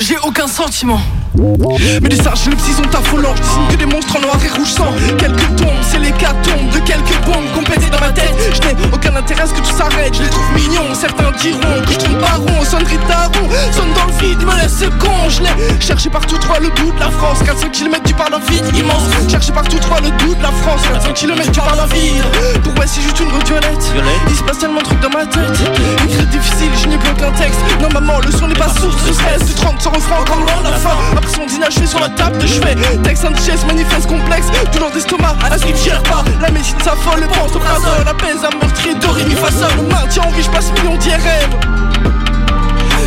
j'ai 0.02 0.18
aucun 0.24 0.48
sentiment 0.48 1.00
mais 1.38 2.10
les 2.10 2.18
sages, 2.18 2.46
les 2.50 2.56
psy 2.56 2.74
sont 2.74 2.98
affolants 2.98 3.34
Je 3.36 3.42
dessine 3.42 3.68
que 3.70 3.76
des 3.78 3.86
monstres 3.86 4.18
en 4.18 4.22
noir 4.22 4.38
et 4.44 4.50
rouge 4.50 4.68
sang. 4.68 4.94
Quelques 5.18 5.56
tombes, 5.56 5.82
c'est 5.90 6.00
l'hécatombe 6.00 6.70
De 6.74 6.80
quelques 6.80 7.18
bombes 7.26 7.48
qu'on 7.56 7.62
dans 7.62 8.00
ma 8.00 8.12
tête. 8.12 8.34
Je 8.54 8.60
n'ai 8.68 8.76
aucun 8.94 9.16
intérêt 9.16 9.44
à 9.44 9.48
ce 9.48 9.54
que 9.54 9.60
tout 9.60 9.76
s'arrête. 9.76 10.14
Je 10.14 10.24
les 10.24 10.30
trouve 10.30 10.52
mignons, 10.56 10.94
certains 10.94 11.32
diront 11.40 11.60
Que 11.86 11.94
je 11.94 12.00
tourne 12.00 12.18
pas 12.20 12.36
rond, 12.36 12.66
sonnerie 12.66 12.98
de 12.98 13.08
daron 13.08 13.48
Sonne 13.72 13.94
dans 13.94 14.06
le 14.06 14.14
vide, 14.20 14.44
me 14.46 14.56
laisse 14.56 14.84
con. 15.00 15.30
Je 15.30 15.42
l'ai 15.44 15.80
cherché 15.80 16.10
partout, 16.10 16.38
toi 16.38 16.60
le 16.60 16.70
bout 16.70 16.92
de 16.92 17.00
la 17.00 17.10
France. 17.12 17.40
400 17.46 17.70
km 17.72 18.04
tu 18.06 18.14
parles 18.14 18.32
d'un 18.32 18.52
vide 18.52 18.66
immense. 18.76 19.08
Cherché 19.30 19.52
partout, 19.52 19.80
toi 19.80 19.98
le 20.02 20.12
bout 20.24 20.36
de 20.36 20.44
la 20.44 20.52
France. 20.52 20.82
400 20.92 21.14
km 21.14 21.52
tu 21.52 21.60
parles 21.60 21.78
d'un 21.78 21.96
vide. 21.96 22.24
Pour 22.64 22.74
ouais 22.78 22.88
c'est 22.88 23.02
juste 23.02 23.20
une 23.20 23.30
route 23.30 23.48
violette. 23.48 23.94
Il 24.30 24.36
se 24.36 24.44
passe 24.44 24.60
tellement 24.60 24.82
de 24.82 24.86
trucs 24.86 25.00
dans 25.00 25.10
ma 25.10 25.26
tête. 25.26 25.60
Écrire 26.06 26.28
difficile, 26.28 26.72
je 26.82 26.88
n'ai 26.88 26.98
plus 26.98 27.12
aucun 27.12 27.32
texte. 27.32 27.60
Non 27.82 27.90
maman, 27.94 28.20
le 28.20 28.32
son 28.32 28.48
n'est 28.48 28.56
pas 28.56 28.70
source 28.70 29.04
de 29.06 29.14
stress. 29.14 29.46
De 29.48 29.54
30 29.54 29.82
sans 29.82 29.92
refrain 29.92 30.22
encore 30.22 30.40
loin 30.40 30.62
la 30.64 30.78
fin 30.78 30.98
Son 31.28 31.46
dîner 31.46 31.88
sur 31.88 32.00
la 32.00 32.10
table 32.10 32.38
de 32.38 32.48
chevet 32.48 32.76
Texte 33.04 33.26
indigestion, 33.26 33.68
manifeste 33.68 34.08
complexe 34.08 34.48
Douleur 34.74 34.92
d'estomac, 34.92 35.36
à 35.50 35.58
ce 35.58 35.66
qu'il 35.66 35.76
gère 35.76 36.02
pas 36.04 36.24
La 36.42 36.50
médecine 36.52 36.80
s'affole, 36.84 37.22
le 37.22 37.28
pantoprazole 37.28 38.08
Apaise 38.08 38.44
à 38.44 38.50
meurtrier, 38.56 38.96
doré, 38.96 39.24
mi 39.26 39.36
façon 39.36 39.68
Le 39.78 39.84
maintien 39.88 40.24
en 40.24 40.32
vie, 40.32 40.44
je 40.44 40.50
passe 40.50 40.72
millions 40.74 40.98
d'IRM 40.98 41.52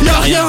Y'a 0.05 0.19
rien 0.19 0.45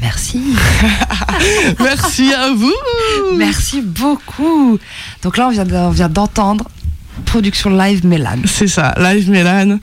Merci. 0.00 0.40
Merci 1.80 2.32
à 2.32 2.50
vous 2.52 2.72
Merci 3.36 3.80
beaucoup. 3.82 4.78
Donc 5.22 5.36
là, 5.36 5.48
on 5.48 5.50
vient 5.50 5.64
de- 5.64 5.74
on 5.74 5.90
vient 5.90 6.08
d'entendre 6.08 6.64
production 7.26 7.70
live 7.70 8.04
Mélan. 8.06 8.36
C'est 8.46 8.66
ça, 8.68 8.94
live 8.98 9.30
Mélan. 9.30 9.78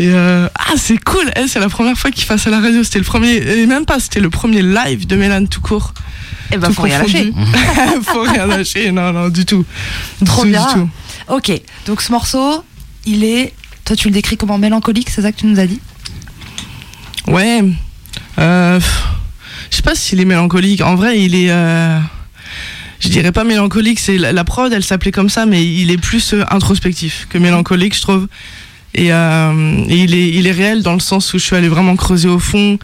Et 0.00 0.08
euh, 0.08 0.48
ah, 0.58 0.72
c'est 0.76 0.96
cool, 0.96 1.30
elle, 1.36 1.46
c'est 1.48 1.60
la 1.60 1.68
première 1.68 1.96
fois 1.98 2.10
qu'il 2.10 2.24
fasse 2.24 2.46
à 2.46 2.50
la 2.50 2.58
radio. 2.60 2.82
C'était 2.82 2.98
le 3.00 3.04
premier, 3.04 3.34
et 3.36 3.66
même 3.66 3.84
pas, 3.84 4.00
c'était 4.00 4.20
le 4.20 4.30
premier 4.30 4.62
live 4.62 5.06
de 5.06 5.14
Mélan 5.14 5.44
tout 5.44 5.60
court. 5.60 5.92
Eh 6.52 6.56
ben, 6.56 6.68
Tout 6.68 6.74
faut 6.74 6.82
rien 6.82 7.00
lâcher. 7.02 7.30
confondu. 7.32 8.02
faut 8.04 8.22
rien 8.22 8.46
lâcher, 8.46 8.92
non, 8.92 9.12
non, 9.12 9.28
du 9.28 9.44
tout. 9.44 9.64
Du 10.20 10.24
Trop 10.24 10.40
tout, 10.40 10.46
du 10.46 10.52
bien. 10.52 10.66
tout. 10.72 10.88
Ok, 11.28 11.52
donc 11.86 12.00
ce 12.00 12.10
morceau, 12.10 12.64
il 13.04 13.24
est. 13.24 13.52
Toi, 13.84 13.94
tu 13.94 14.08
le 14.08 14.14
décris 14.14 14.36
comment 14.38 14.56
mélancolique, 14.56 15.10
c'est 15.10 15.20
ça 15.22 15.32
que 15.32 15.36
tu 15.38 15.46
nous 15.46 15.60
as 15.60 15.66
dit? 15.66 15.80
Ouais. 17.26 17.62
Euh, 18.38 18.80
je 19.70 19.76
sais 19.76 19.82
pas 19.82 19.94
s'il 19.94 20.18
est 20.20 20.24
mélancolique. 20.24 20.80
En 20.80 20.94
vrai, 20.94 21.20
il 21.20 21.34
est. 21.34 21.50
euh, 21.50 21.98
je 23.00 23.08
dirais 23.08 23.32
pas 23.32 23.44
mélancolique. 23.44 24.00
C'est 24.00 24.16
la, 24.18 24.32
la 24.32 24.44
prod, 24.44 24.72
elle 24.72 24.82
s'appelait 24.84 25.12
comme 25.12 25.28
ça, 25.28 25.46
mais 25.46 25.64
il 25.64 25.90
est 25.90 25.98
plus 25.98 26.32
euh, 26.34 26.44
introspectif 26.50 27.26
que 27.28 27.38
mélancolique, 27.38 27.94
je 27.94 28.00
trouve. 28.00 28.28
Et, 28.94 29.12
euh, 29.12 29.84
et 29.88 29.96
il 29.96 30.14
est, 30.14 30.28
il 30.30 30.46
est 30.46 30.52
réel 30.52 30.82
dans 30.82 30.94
le 30.94 31.00
sens 31.00 31.32
où 31.32 31.38
je 31.38 31.44
suis 31.44 31.56
allé 31.56 31.68
vraiment 31.68 31.94
creuser 31.96 32.28
au 32.28 32.38
fond 32.40 32.78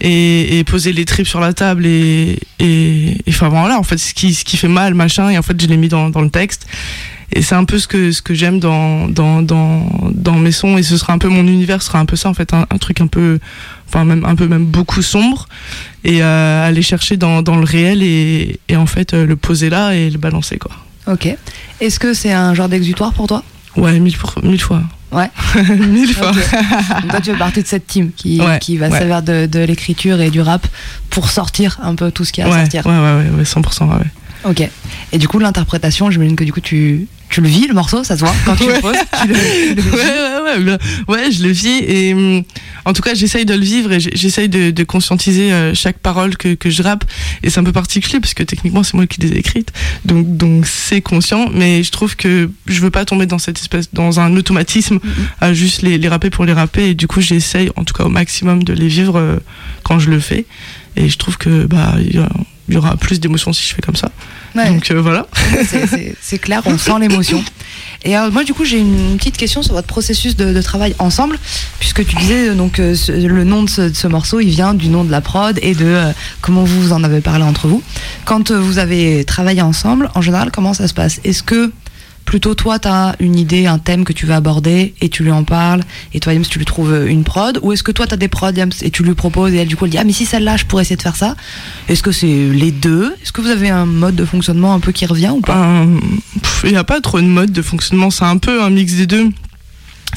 et, 0.00 0.58
et 0.58 0.64
poser 0.64 0.92
les 0.92 1.04
tripes 1.04 1.26
sur 1.26 1.40
la 1.40 1.52
table 1.52 1.84
et, 1.84 2.38
et, 2.60 3.08
et 3.26 3.30
enfin 3.30 3.48
voilà, 3.48 3.78
en 3.78 3.82
fait, 3.82 3.98
ce 3.98 4.14
qui, 4.14 4.34
ce 4.34 4.44
qui 4.44 4.56
fait 4.56 4.68
mal, 4.68 4.94
machin. 4.94 5.30
Et 5.30 5.36
en 5.38 5.42
fait, 5.42 5.60
je 5.60 5.66
l'ai 5.66 5.76
mis 5.76 5.88
dans, 5.88 6.10
dans 6.10 6.20
le 6.22 6.30
texte. 6.30 6.66
Et 7.30 7.42
c'est 7.42 7.56
un 7.56 7.64
peu 7.64 7.78
ce 7.78 7.86
que, 7.86 8.10
ce 8.10 8.22
que 8.22 8.32
j'aime 8.32 8.58
dans, 8.58 9.06
dans, 9.06 9.42
dans, 9.42 9.86
dans 10.14 10.36
mes 10.36 10.52
sons. 10.52 10.78
Et 10.78 10.82
ce 10.82 10.96
sera 10.96 11.12
un 11.12 11.18
peu 11.18 11.28
mon 11.28 11.46
univers, 11.46 11.82
ce 11.82 11.88
sera 11.88 11.98
un 11.98 12.06
peu 12.06 12.16
ça, 12.16 12.30
en 12.30 12.34
fait, 12.34 12.54
un, 12.54 12.64
un 12.70 12.78
truc 12.78 13.02
un 13.02 13.06
peu, 13.06 13.38
enfin, 13.86 14.04
même, 14.06 14.24
un 14.24 14.34
peu 14.34 14.46
même 14.46 14.64
beaucoup 14.64 15.02
sombre. 15.02 15.46
Et 16.04 16.22
euh, 16.22 16.66
aller 16.66 16.80
chercher 16.80 17.18
dans, 17.18 17.42
dans 17.42 17.56
le 17.56 17.64
réel 17.64 18.02
et, 18.02 18.60
et 18.68 18.76
en 18.76 18.86
fait, 18.86 19.12
euh, 19.12 19.26
le 19.26 19.36
poser 19.36 19.68
là 19.68 19.94
et 19.94 20.08
le 20.08 20.16
balancer, 20.18 20.56
quoi. 20.56 20.70
Ok. 21.06 21.28
Est-ce 21.80 21.98
que 21.98 22.14
c'est 22.14 22.32
un 22.32 22.54
genre 22.54 22.68
d'exutoire 22.70 23.12
pour 23.12 23.26
toi? 23.26 23.42
Ouais, 23.76 23.98
mille, 24.00 24.16
pour- 24.16 24.42
mille 24.42 24.60
fois. 24.62 24.82
Ouais. 25.10 25.30
mille 25.78 26.12
fois. 26.14 26.30
Ok. 26.30 26.36
Donc 27.02 27.10
toi, 27.10 27.20
tu 27.20 27.30
fais 27.32 27.38
partie 27.38 27.62
de 27.62 27.66
cette 27.66 27.86
team 27.86 28.10
qui, 28.14 28.40
Ouais, 28.40 28.58
qui 28.58 28.76
va 28.76 28.88
ouais. 28.88 28.98
servir 28.98 29.22
de, 29.22 29.46
de 29.46 29.60
l'écriture 29.60 30.20
et 30.20 30.30
du 30.30 30.40
rap 30.40 30.66
pour 31.10 31.30
sortir 31.30 31.78
un 31.82 31.94
peu 31.94 32.10
tout 32.10 32.24
ce 32.24 32.32
qu'il 32.32 32.44
y 32.44 32.46
a 32.46 32.50
à 32.50 32.52
Ouais, 32.54 32.60
sortir. 32.62 32.84
ouais, 32.86 32.92
ouais, 32.92 33.30
ouais, 33.30 33.30
ouais, 33.38 33.42
100%. 33.44 33.88
Ouais, 33.88 33.94
ouais. 33.94 34.50
Ok. 34.50 34.68
Et 35.12 35.18
du 35.18 35.26
coup, 35.26 35.38
l'interprétation, 35.38 36.10
j'imagine 36.10 36.36
que 36.36 36.44
du 36.44 36.52
coup, 36.52 36.60
tu, 36.60 37.06
tu 37.30 37.40
le 37.40 37.48
vis, 37.48 37.66
le 37.68 37.74
morceau, 37.74 38.02
ça 38.04 38.16
se 38.16 38.20
voit 38.24 38.34
quand 38.44 38.56
tu 38.56 38.66
le 38.66 38.80
poses. 38.80 38.96
Tu 39.22 39.28
le, 39.28 39.34
tu 39.34 39.74
le 39.74 39.82
vis. 39.82 39.90
ouais, 39.90 40.62
ouais, 40.64 40.72
ouais, 40.72 40.78
ouais, 41.08 41.30
je 41.32 41.42
le 41.42 41.50
vis 41.50 41.78
et 41.86 42.14
hum, 42.14 42.42
en 42.84 42.92
tout 42.94 43.02
cas, 43.02 43.14
j'essaye 43.14 43.44
de 43.44 43.52
le 43.54 43.60
vivre 43.64 43.92
et 43.92 44.00
j'essaye 44.00 44.48
de, 44.48 44.70
de 44.70 44.84
conscientiser 44.84 45.52
euh, 45.52 45.74
chaque 45.74 45.98
parole 45.98 46.36
que, 46.36 46.54
que 46.54 46.70
je 46.70 46.82
rappe. 46.82 47.04
Et 47.42 47.50
c'est 47.50 47.60
un 47.60 47.64
peu 47.64 47.72
particulier 47.72 48.18
parce 48.20 48.32
que 48.34 48.42
techniquement, 48.42 48.82
c'est 48.82 48.94
moi 48.94 49.06
qui 49.06 49.20
les 49.20 49.32
ai 49.32 49.38
écrites, 49.38 49.72
donc 50.04 50.36
donc 50.36 50.66
c'est 50.66 51.00
conscient. 51.02 51.50
Mais 51.52 51.82
je 51.82 51.90
trouve 51.90 52.16
que 52.16 52.48
je 52.66 52.80
veux 52.80 52.90
pas 52.90 53.04
tomber 53.04 53.26
dans 53.26 53.38
cette 53.38 53.58
espèce, 53.58 53.92
dans 53.92 54.20
un 54.20 54.34
automatisme 54.36 54.98
à 55.40 55.52
juste 55.52 55.82
les, 55.82 55.98
les 55.98 56.08
rapper 56.08 56.30
pour 56.30 56.44
les 56.46 56.52
rapper. 56.54 56.90
Et 56.90 56.94
du 56.94 57.06
coup, 57.06 57.20
j'essaye, 57.20 57.70
en 57.76 57.84
tout 57.84 57.92
cas 57.94 58.04
au 58.04 58.08
maximum, 58.08 58.62
de 58.64 58.72
les 58.72 58.88
vivre 58.88 59.18
euh, 59.18 59.36
quand 59.82 59.98
je 59.98 60.08
le 60.10 60.18
fais. 60.20 60.46
Et 60.96 61.08
je 61.08 61.18
trouve 61.18 61.36
que 61.36 61.64
bah 61.66 61.94
il 62.00 62.14
y 62.14 62.18
a- 62.18 62.28
il 62.70 62.74
y 62.74 62.76
aura 62.76 62.96
plus 62.98 63.18
d'émotions 63.18 63.54
si 63.54 63.66
je 63.66 63.74
fais 63.74 63.80
comme 63.80 63.96
ça. 63.96 64.10
Ouais. 64.54 64.68
Donc 64.70 64.90
euh, 64.90 65.00
voilà. 65.00 65.26
C'est- 66.20 66.38
clair, 66.38 66.62
on 66.66 66.76
sent 66.78 66.92
l'émotion. 67.00 67.42
Et 68.04 68.16
euh, 68.16 68.30
moi, 68.30 68.44
du 68.44 68.54
coup, 68.54 68.64
j'ai 68.64 68.78
une 68.78 69.16
petite 69.18 69.36
question 69.36 69.62
sur 69.62 69.74
votre 69.74 69.86
processus 69.88 70.36
de, 70.36 70.52
de 70.52 70.62
travail 70.62 70.94
ensemble, 70.98 71.38
puisque 71.80 72.06
tu 72.06 72.14
disais 72.16 72.48
euh, 72.50 72.54
donc 72.54 72.78
euh, 72.78 72.94
ce- 72.94 73.12
le 73.12 73.44
nom 73.44 73.62
de 73.64 73.68
ce, 73.70 73.82
de 73.82 73.94
ce 73.94 74.06
morceau, 74.06 74.40
il 74.40 74.50
vient 74.50 74.72
du 74.74 74.88
nom 74.88 75.04
de 75.04 75.10
la 75.10 75.20
prod 75.20 75.58
et 75.62 75.74
de 75.74 75.98
comment 76.40 76.62
vous 76.64 76.80
vous 76.80 76.92
en 76.92 77.02
avez 77.04 77.20
parlé 77.20 77.44
entre 77.44 77.66
vous. 77.68 77.82
Quand 78.24 78.50
vous 78.52 78.78
avez 78.78 79.24
travaillé 79.24 79.62
ensemble, 79.62 80.10
en 80.14 80.22
général, 80.22 80.50
comment 80.52 80.74
ça 80.74 80.86
se 80.88 80.94
passe? 80.94 81.20
Est-ce 81.24 81.42
que 81.42 81.72
plutôt 82.28 82.54
toi, 82.54 82.78
tu 82.78 82.88
as 82.88 83.16
une 83.20 83.36
idée, 83.36 83.64
un 83.64 83.78
thème 83.78 84.04
que 84.04 84.12
tu 84.12 84.26
veux 84.26 84.34
aborder 84.34 84.92
et 85.00 85.08
tu 85.08 85.22
lui 85.22 85.30
en 85.30 85.44
parles, 85.44 85.80
et 86.12 86.20
toi, 86.20 86.34
James, 86.34 86.44
tu 86.44 86.58
lui 86.58 86.66
trouves 86.66 86.92
euh, 86.92 87.06
une 87.06 87.24
prod, 87.24 87.58
ou 87.62 87.72
est-ce 87.72 87.82
que 87.82 87.90
toi, 87.90 88.06
tu 88.06 88.12
as 88.12 88.18
des 88.18 88.28
prods, 88.28 88.52
James, 88.54 88.70
et 88.82 88.90
tu 88.90 89.02
lui 89.02 89.14
proposes, 89.14 89.54
et 89.54 89.56
elle, 89.56 89.66
du 89.66 89.76
coup, 89.76 89.86
elle 89.86 89.92
dit 89.92 89.96
Ah, 89.96 90.04
mais 90.04 90.12
si 90.12 90.26
celle-là, 90.26 90.58
je 90.58 90.66
pourrais 90.66 90.82
essayer 90.82 90.96
de 90.96 91.00
faire 91.02 91.16
ça 91.16 91.36
Est-ce 91.88 92.02
que 92.02 92.12
c'est 92.12 92.26
les 92.26 92.70
deux? 92.70 93.14
Est-ce 93.22 93.32
que 93.32 93.40
vous 93.40 93.48
avez 93.48 93.70
un 93.70 93.86
mode 93.86 94.14
de 94.14 94.26
fonctionnement 94.26 94.74
un 94.74 94.78
peu 94.78 94.92
qui 94.92 95.06
revient 95.06 95.30
ou 95.30 95.40
pas? 95.40 95.56
Euh, 95.56 95.98
Il 96.64 96.70
n'y 96.70 96.76
a 96.76 96.84
pas 96.84 97.00
trop 97.00 97.18
de 97.18 97.26
mode 97.26 97.50
de 97.50 97.62
fonctionnement, 97.62 98.10
c'est 98.10 98.26
un 98.26 98.36
peu 98.36 98.62
un 98.62 98.68
mix 98.68 98.92
des 98.92 99.06
deux. 99.06 99.30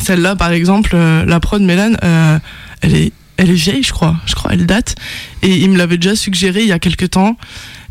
Celle-là, 0.02 0.36
par 0.36 0.52
exemple, 0.52 0.92
euh, 0.96 1.24
la 1.26 1.40
prod 1.40 1.62
Mélan, 1.62 1.94
euh, 2.04 2.40
elle, 2.82 2.94
est, 2.94 3.14
elle 3.38 3.52
est 3.52 3.54
vieille, 3.54 3.84
je 3.84 3.94
crois. 3.94 4.18
Je 4.26 4.36
crois, 4.36 4.52
elle 4.52 4.66
date. 4.66 4.96
Et 5.44 5.56
il 5.56 5.70
me 5.70 5.78
l'avait 5.78 5.98
déjà 5.98 6.18
suggéré 6.18 6.60
il 6.60 6.68
y 6.68 6.74
a 6.74 6.80
quelques 6.80 7.12
temps, 7.12 7.38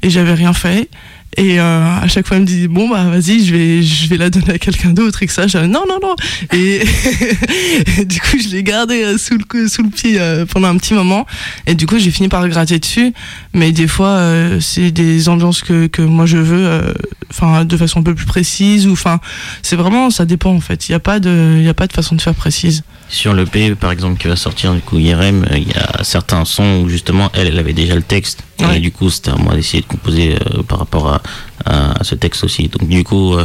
et 0.03 0.11
j'avais 0.11 0.35
rien 0.35 0.53
fait. 0.53 0.91
Et 1.37 1.61
euh, 1.61 2.01
à 2.01 2.09
chaque 2.09 2.26
fois, 2.26 2.39
il 2.39 2.41
me 2.41 2.47
dit 2.47 2.66
bon 2.66 2.89
bah 2.89 3.05
vas-y, 3.05 3.45
je 3.45 3.55
vais, 3.55 3.83
je 3.83 4.09
vais 4.09 4.16
la 4.16 4.31
donner 4.31 4.51
à 4.51 4.59
quelqu'un 4.59 4.91
d'autre 4.91 5.22
et 5.22 5.26
que 5.26 5.33
ça. 5.33 5.47
J'avais 5.47 5.68
non 5.68 5.85
non 5.89 5.99
non. 6.03 6.16
Et, 6.53 6.81
du 8.05 8.20
coup, 8.20 8.37
je 8.43 8.49
l'ai 8.49 8.64
gardé 8.64 9.05
euh, 9.05 9.16
sous 9.16 9.39
le 9.39 9.68
sous 9.68 9.83
le 9.83 9.91
pied 9.91 10.20
euh, 10.20 10.45
pendant 10.45 10.68
un 10.68 10.76
petit 10.76 10.93
moment. 10.93 11.26
Et 11.66 11.74
du 11.74 11.87
coup, 11.87 11.99
j'ai 11.99 12.11
fini 12.11 12.28
par 12.28 12.47
gratter 12.49 12.81
dessus. 12.81 13.12
Mais 13.55 13.70
des 13.70 13.87
fois, 13.87 14.09
euh, 14.09 14.59
c'est 14.61 14.91
des 14.91 15.28
ambiances 15.28 15.62
que 15.62 15.87
que 15.87 16.03
moi 16.03 16.26
je 16.26 16.39
veux, 16.39 16.66
euh, 16.66 16.93
enfin 17.31 17.64
de 17.64 17.76
façon 17.76 18.01
un 18.01 18.03
peu 18.03 18.14
plus 18.14 18.26
précise 18.26 18.89
ou 18.89 18.93
enfin, 18.93 19.20
c'est 19.62 19.76
vraiment 19.76 20.11
ça 20.11 20.24
dépend 20.24 20.53
en 20.53 20.61
fait. 20.61 20.89
Il 20.89 20.93
y 20.93 20.95
a 20.97 21.01
pas 21.01 21.20
de, 21.20 21.55
il 21.59 21.64
y 21.64 21.68
a 21.68 21.74
pas 21.74 21.87
de 21.87 21.93
façon 21.93 22.16
de 22.16 22.20
faire 22.20 22.35
précise. 22.35 22.83
Sur 23.11 23.35
le 23.35 23.45
P, 23.45 23.75
par 23.75 23.91
exemple, 23.91 24.19
qui 24.21 24.29
va 24.29 24.37
sortir 24.37 24.73
du 24.73 24.81
coup 24.81 24.97
IRM, 24.99 25.45
euh, 25.51 25.59
il 25.59 25.69
y 25.69 25.75
a 25.75 26.05
certains 26.05 26.45
sons 26.45 26.83
où 26.85 26.89
justement 26.89 27.29
elle, 27.35 27.49
elle 27.49 27.59
avait 27.59 27.73
déjà 27.73 27.97
le 27.97 28.03
texte. 28.03 28.45
Ouais. 28.61 28.77
Et 28.77 28.81
du 28.81 28.93
coup, 28.93 29.11
c'était 29.11 29.31
à 29.33 29.37
moi 29.37 29.55
d'essayer 29.57 29.83
de 29.83 29.87
composer 29.89 30.37
euh, 30.37 30.63
par 30.63 30.79
rapport 30.79 31.09
à, 31.15 31.23
à, 31.65 32.01
à 32.01 32.05
ce 32.05 32.15
texte 32.15 32.45
aussi. 32.45 32.69
Donc 32.69 32.89
du 32.89 33.03
coup, 33.03 33.35
euh, 33.35 33.45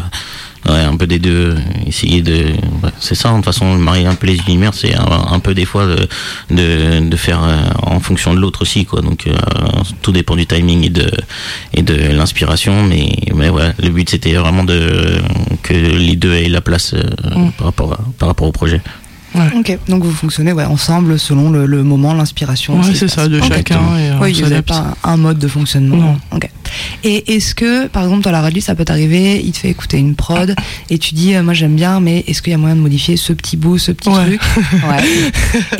ouais, 0.70 0.80
un 0.82 0.96
peu 0.98 1.08
des 1.08 1.18
deux, 1.20 1.58
essayer 1.88 2.22
de... 2.22 2.34
ouais, 2.84 2.92
c'est 3.00 3.16
ça, 3.16 3.32
de 3.32 3.36
toute 3.38 3.46
façon, 3.46 3.74
marier 3.76 4.06
un 4.06 4.14
peu 4.14 4.28
les 4.28 4.38
univers, 4.48 4.74
c'est 4.76 4.94
un, 4.94 5.06
un 5.32 5.40
peu 5.40 5.56
des 5.56 5.66
fois 5.66 5.86
de, 5.88 6.08
de, 6.52 7.10
de 7.10 7.16
faire 7.18 7.44
euh, 7.44 7.58
en 7.82 8.00
fonction 8.00 8.34
de 8.36 8.40
l'autre 8.40 8.62
aussi. 8.62 8.86
quoi. 8.86 9.02
Donc 9.02 9.26
euh, 9.26 9.36
tout 10.04 10.12
dépend 10.12 10.36
du 10.36 10.46
timing 10.46 10.84
et 10.86 10.90
de, 10.90 11.10
et 11.74 11.82
de 11.82 11.96
l'inspiration. 12.14 12.84
Mais, 12.84 13.10
mais 13.34 13.50
ouais, 13.50 13.72
le 13.82 13.90
but 13.90 14.10
c'était 14.12 14.34
vraiment 14.34 14.64
de, 14.64 15.20
que 15.64 15.74
les 15.74 16.16
deux 16.18 16.34
aient 16.36 16.50
la 16.50 16.62
place 16.62 16.94
euh, 16.94 17.04
Mm. 17.36 17.52
par, 17.58 17.66
rapport 17.68 17.94
à, 17.94 18.00
par 18.20 18.28
rapport 18.30 18.48
au 18.48 18.52
projet. 18.52 18.80
Ok, 19.58 19.78
donc 19.88 20.04
vous 20.04 20.12
fonctionnez 20.12 20.52
ouais, 20.54 20.66
ensemble 20.66 21.20
selon 21.20 21.50
le, 21.50 21.66
le 21.66 21.84
moment, 21.84 22.14
l'inspiration. 22.14 22.80
Ouais, 22.80 22.94
c'est 22.94 23.08
ça, 23.08 23.28
de 23.28 23.40
chacun. 23.42 23.80
Et, 23.98 24.10
euh, 24.12 24.20
Oui, 24.22 24.34
vous 24.34 24.50
n'avez 24.50 24.62
pas 24.62 24.94
un, 25.04 25.14
un 25.14 25.18
mode 25.18 25.40
de 25.40 25.48
fonctionnement. 25.48 25.98
Non. 25.98 26.18
Ok. 26.34 26.50
Et 27.04 27.36
est-ce 27.36 27.56
que, 27.56 27.88
par 27.88 28.04
exemple, 28.04 28.24
dans 28.24 28.32
la 28.32 28.42
radio, 28.42 28.62
ça 28.62 28.76
peut 28.76 28.86
t'arriver, 28.86 29.42
il 29.44 29.52
te 29.52 29.58
fait 29.58 29.70
écouter 29.70 29.98
une 29.98 30.16
prod 30.16 30.56
et 30.90 30.98
tu 30.98 31.14
dis, 31.14 31.34
euh, 31.36 31.44
moi 31.44 31.54
j'aime 31.54 31.76
bien, 31.76 32.00
mais 32.00 32.24
est-ce 32.28 32.42
qu'il 32.42 32.52
y 32.52 32.54
a 32.54 32.58
moyen 32.58 32.76
de 32.76 32.82
modifier 32.82 33.18
ce 33.18 33.34
petit 33.34 33.58
bout, 33.58 33.78
ce 33.78 33.92
petit 33.92 34.10
Ouais. 34.10 34.26
truc 34.38 34.42
Ouais. 34.90 35.04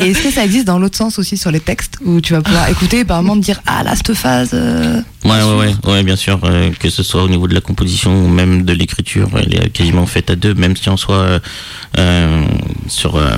Et 0.00 0.10
est-ce 0.10 0.22
que 0.22 0.30
ça 0.30 0.44
existe 0.44 0.66
dans 0.66 0.78
l'autre 0.78 0.96
sens 0.96 1.18
aussi 1.18 1.36
sur 1.36 1.50
les 1.50 1.60
textes 1.60 1.94
où 2.04 2.20
tu 2.20 2.32
vas 2.32 2.42
pouvoir 2.42 2.68
écouter 2.68 3.00
et 3.00 3.04
par 3.04 3.22
moment 3.22 3.38
te 3.40 3.44
dire, 3.44 3.60
ah 3.66 3.82
là, 3.82 3.94
cette 3.96 4.14
phase. 4.14 4.50
euh, 4.54 5.00
Ouais, 5.24 5.42
ouais, 5.42 5.54
ouais, 5.84 5.90
ouais, 5.92 6.02
bien 6.04 6.16
sûr, 6.16 6.38
euh, 6.44 6.70
que 6.78 6.88
ce 6.90 7.02
soit 7.02 7.22
au 7.24 7.28
niveau 7.28 7.48
de 7.48 7.54
la 7.54 7.60
composition 7.60 8.24
ou 8.24 8.28
même 8.28 8.62
de 8.64 8.72
l'écriture, 8.72 9.28
elle 9.36 9.54
est 9.54 9.70
quasiment 9.70 10.06
faite 10.06 10.30
à 10.30 10.36
deux, 10.36 10.54
même 10.54 10.76
si 10.76 10.88
on 10.88 10.96
soit 10.96 11.16
euh, 11.16 11.38
euh, 11.98 12.44
sur 12.88 13.16
euh, 13.16 13.30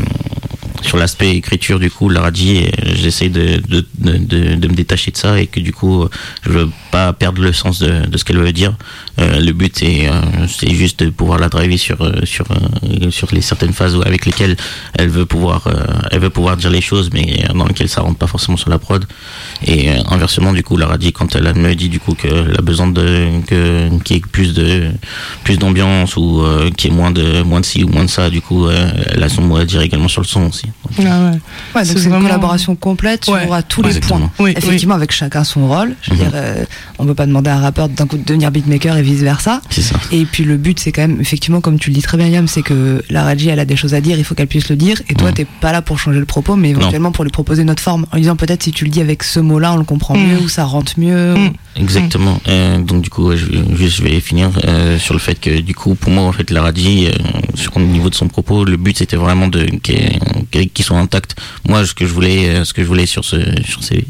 sur 0.82 0.96
l'aspect 0.96 1.34
écriture 1.34 1.80
du 1.80 1.90
coup, 1.90 2.08
la 2.08 2.20
radie, 2.20 2.58
euh, 2.66 2.92
j'essaie 2.94 3.28
de, 3.30 3.60
de, 3.68 3.84
de, 3.98 4.16
de, 4.18 4.54
de 4.54 4.68
me 4.68 4.74
détacher 4.74 5.10
de 5.10 5.16
ça 5.16 5.40
et 5.40 5.46
que 5.48 5.58
du 5.58 5.72
coup, 5.72 6.06
je 6.42 6.50
veux 6.50 6.68
pas 6.90 7.12
perdre 7.12 7.42
le 7.42 7.52
sens 7.52 7.78
de, 7.80 8.06
de 8.06 8.16
ce 8.18 8.24
qu'elle 8.24 8.38
veut 8.38 8.52
dire. 8.52 8.74
Euh, 9.18 9.40
le 9.40 9.52
but 9.52 9.74
c'est 9.76 10.08
euh, 10.08 10.12
c'est 10.48 10.72
juste 10.74 11.02
de 11.02 11.10
pouvoir 11.10 11.38
la 11.38 11.48
driver 11.48 11.76
sur 11.78 12.00
euh, 12.02 12.12
sur 12.24 12.46
euh, 12.50 13.10
sur 13.10 13.28
les 13.32 13.40
certaines 13.42 13.72
phases 13.72 13.94
où- 13.96 14.02
avec 14.02 14.24
lesquelles 14.26 14.56
elle 14.98 15.08
veut 15.08 15.26
pouvoir 15.26 15.66
euh, 15.66 15.72
elle 16.10 16.20
veut 16.20 16.30
pouvoir 16.30 16.56
dire 16.56 16.70
les 16.70 16.80
choses, 16.80 17.10
mais 17.12 17.44
dans 17.54 17.66
lesquelles 17.66 17.88
ça 17.88 18.00
rentre 18.00 18.18
pas 18.18 18.26
forcément 18.26 18.56
sur 18.56 18.70
la 18.70 18.78
prod. 18.78 19.04
Et 19.66 19.90
euh, 19.90 19.94
inversement, 20.10 20.52
du 20.52 20.62
coup, 20.62 20.76
la 20.76 20.86
radie, 20.86 21.12
quand 21.12 21.34
elle 21.36 21.52
me 21.54 21.74
dit 21.74 21.88
du 21.88 22.00
coup 22.00 22.14
qu'elle 22.14 22.54
a 22.58 22.62
besoin 22.62 22.86
de 22.88 23.40
que 23.46 23.88
qu'il 24.04 24.16
y 24.16 24.18
ait 24.18 24.22
plus 24.22 24.54
de 24.54 24.90
plus 25.44 25.58
d'ambiance 25.58 26.16
ou 26.16 26.42
euh, 26.42 26.70
qu'il 26.70 26.90
y 26.90 26.94
ait 26.94 26.96
moins 26.96 27.10
de 27.10 27.42
moins 27.42 27.60
de 27.60 27.66
ci 27.66 27.84
ou 27.84 27.88
moins 27.88 28.04
de 28.04 28.10
ça, 28.10 28.30
du 28.30 28.40
coup, 28.40 28.66
euh, 28.66 28.90
elle 29.14 29.22
a 29.22 29.28
son 29.28 29.42
mot 29.42 29.56
à 29.56 29.64
dire 29.64 29.80
également 29.82 30.08
sur 30.08 30.22
le 30.22 30.26
son 30.26 30.46
aussi. 30.48 30.66
Ah 30.98 31.02
ouais. 31.02 31.04
Ouais, 31.04 31.30
donc 31.32 31.38
C'est 31.84 31.92
une 32.04 32.10
vraiment- 32.10 32.20
collaboration 32.26 32.76
complète 32.76 33.26
Ouais. 33.28 33.42
sur 33.44 33.52
à 33.54 33.62
tous 33.62 33.82
les 33.82 33.88
Exactement. 33.96 34.28
points. 34.36 34.46
Oui, 34.46 34.54
Effectivement, 34.56 34.94
avec 34.94 35.12
chacun 35.12 35.44
son 35.44 35.66
rôle. 35.68 35.94
Je 36.02 36.10
veux 36.12 36.16
dire, 36.16 36.30
on 36.98 37.06
peut 37.06 37.14
pas 37.14 37.26
demander 37.26 37.50
à 37.50 37.56
un 37.56 37.60
rappeur 37.60 37.88
d'un 37.88 38.06
coup 38.06 38.16
de 38.18 38.24
devenir 38.24 38.50
beatmaker 38.50 38.96
et 38.96 39.02
vice 39.02 39.20
versa. 39.20 39.60
C'est 39.70 39.82
ça. 39.82 39.96
Et 40.12 40.24
puis 40.24 40.44
le 40.44 40.56
but, 40.56 40.78
c'est 40.80 40.92
quand 40.92 41.02
même, 41.02 41.20
effectivement, 41.20 41.60
comme 41.60 41.78
tu 41.78 41.90
le 41.90 41.94
dis 41.94 42.02
très 42.02 42.16
bien, 42.16 42.28
Yam, 42.28 42.48
c'est 42.48 42.62
que 42.62 43.02
la 43.10 43.22
Raji, 43.24 43.48
elle 43.48 43.60
a 43.60 43.64
des 43.64 43.76
choses 43.76 43.94
à 43.94 44.00
dire, 44.00 44.18
il 44.18 44.24
faut 44.24 44.34
qu'elle 44.34 44.46
puisse 44.46 44.68
le 44.68 44.76
dire. 44.76 45.00
Et 45.08 45.14
toi, 45.14 45.28
Mhm. 45.28 45.34
t'es 45.34 45.46
pas 45.60 45.72
là 45.72 45.82
pour 45.82 45.98
changer 45.98 46.18
le 46.18 46.24
propos, 46.26 46.56
mais 46.56 46.70
éventuellement 46.70 47.12
pour 47.12 47.24
lui 47.24 47.30
proposer 47.30 47.64
notre 47.64 47.82
forme. 47.82 48.06
En 48.12 48.16
disant 48.18 48.36
peut-être 48.36 48.62
si 48.62 48.72
tu 48.72 48.84
le 48.84 48.90
dis 48.90 49.00
avec 49.00 49.22
ce 49.22 49.40
mot-là, 49.40 49.72
on 49.72 49.76
le 49.76 49.84
comprend 49.84 50.14
Mhm. 50.16 50.26
mieux, 50.28 50.38
ou 50.40 50.48
ça 50.48 50.64
rentre 50.64 50.92
mieux. 50.98 51.34
Mhm. 51.34 51.52
Exactement. 51.76 52.40
Euh, 52.48 52.78
donc 52.78 53.02
du 53.02 53.10
coup, 53.10 53.30
je, 53.36 53.44
juste, 53.76 53.98
je 53.98 54.02
vais 54.02 54.18
finir 54.20 54.50
euh, 54.64 54.98
sur 54.98 55.14
le 55.14 55.20
fait 55.20 55.38
que 55.40 55.60
du 55.60 55.74
coup, 55.74 55.94
pour 55.94 56.10
moi, 56.10 56.24
en 56.24 56.32
fait, 56.32 56.50
la 56.50 56.62
radie, 56.62 57.06
euh, 57.06 57.12
sur 57.54 57.76
au 57.76 57.80
niveau 57.80 58.10
de 58.10 58.14
son 58.14 58.26
propos, 58.28 58.64
le 58.64 58.76
but 58.76 58.98
c'était 58.98 59.16
vraiment 59.16 59.46
de 59.48 59.64
qu'il 59.64 60.18
qu'il- 60.50 60.70
qu'il 60.70 60.84
soit 60.84 60.98
intact. 60.98 61.36
Moi, 61.68 61.86
ce 61.86 61.94
que 61.94 62.06
je 62.06 62.12
voulais, 62.12 62.48
euh, 62.48 62.64
ce 62.64 62.72
que 62.72 62.82
je 62.82 62.88
voulais 62.88 63.06
sur 63.06 63.24
ce, 63.24 63.36
sur 63.64 63.84
ces, 63.84 64.04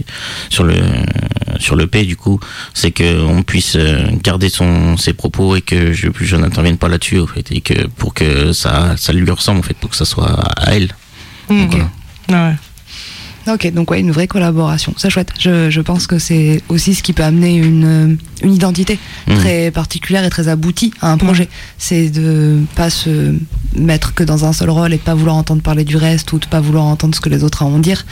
sur 0.49 0.65
le, 0.65 0.75
sur 1.59 1.77
le 1.77 1.87
P, 1.87 2.05
du 2.05 2.17
coup, 2.17 2.41
c'est 2.75 2.91
que 2.91 3.21
on 3.23 3.43
puisse 3.43 3.77
euh, 3.77 4.07
garder 4.23 4.49
son 4.49 4.97
ses 4.97 5.13
propos 5.13 5.57
et 5.57 5.61
que 5.61 5.93
je, 5.93 6.09
je 6.19 6.37
n'intervienne 6.37 6.79
pas 6.79 6.89
là-dessus, 6.89 7.21
en 7.21 7.27
fait, 7.27 7.51
et 7.51 7.61
que 7.61 7.87
pour 7.87 8.15
que 8.15 8.53
ça, 8.53 8.97
ça 8.97 9.13
lui 9.13 9.31
ressemble, 9.31 9.61
en 9.61 9.63
fait, 9.63 9.77
pour 9.77 9.91
que 9.91 9.97
ça 9.97 10.05
soit 10.05 10.33
à 10.57 10.75
elle. 10.75 10.95
Mm. 11.49 11.61
Donc, 11.61 11.71
voilà. 11.71 11.91
Ah 12.31 12.49
ouais. 12.51 12.57
Ok, 13.49 13.73
donc 13.73 13.91
ouais, 13.91 14.01
une 14.01 14.11
vraie 14.11 14.27
collaboration. 14.27 14.93
C'est 14.97 15.11
chouette. 15.11 15.31
Je, 15.39 15.71
je 15.71 15.81
pense 15.81 16.07
que 16.07 16.19
c'est 16.19 16.63
aussi 16.69 16.95
ce 16.95 17.03
qui 17.03 17.13
peut 17.13 17.23
amener 17.23 17.55
une, 17.57 17.85
euh, 17.85 18.15
une 18.43 18.53
identité 18.55 18.99
Mhm. 19.27 19.37
très 19.39 19.71
particulière 19.71 20.25
et 20.25 20.31
très 20.31 20.49
aboutie 20.49 20.93
à 21.01 21.11
un 21.13 21.17
projet. 21.19 21.49
C'est 21.79 22.11
de 22.11 22.61
pas 22.77 22.91
se 22.91 23.35
mettre 23.77 24.15
que 24.15 24.25
dans 24.25 24.45
un 24.45 24.53
seul 24.53 24.71
rôle 24.71 24.93
et 24.93 24.97
de 24.97 25.03
pas 25.03 25.15
vouloir 25.15 25.37
entendre 25.37 25.63
parler 25.63 25.85
du 25.85 25.97
reste 25.97 26.33
ou 26.33 26.39
de 26.39 26.47
pas 26.47 26.61
vouloir 26.61 26.85
entendre 26.85 27.15
ce 27.15 27.21
que 27.21 27.29
les 27.29 27.45
autres 27.45 27.63
ont 27.65 27.77
à 27.77 27.79
dire. 27.81 28.05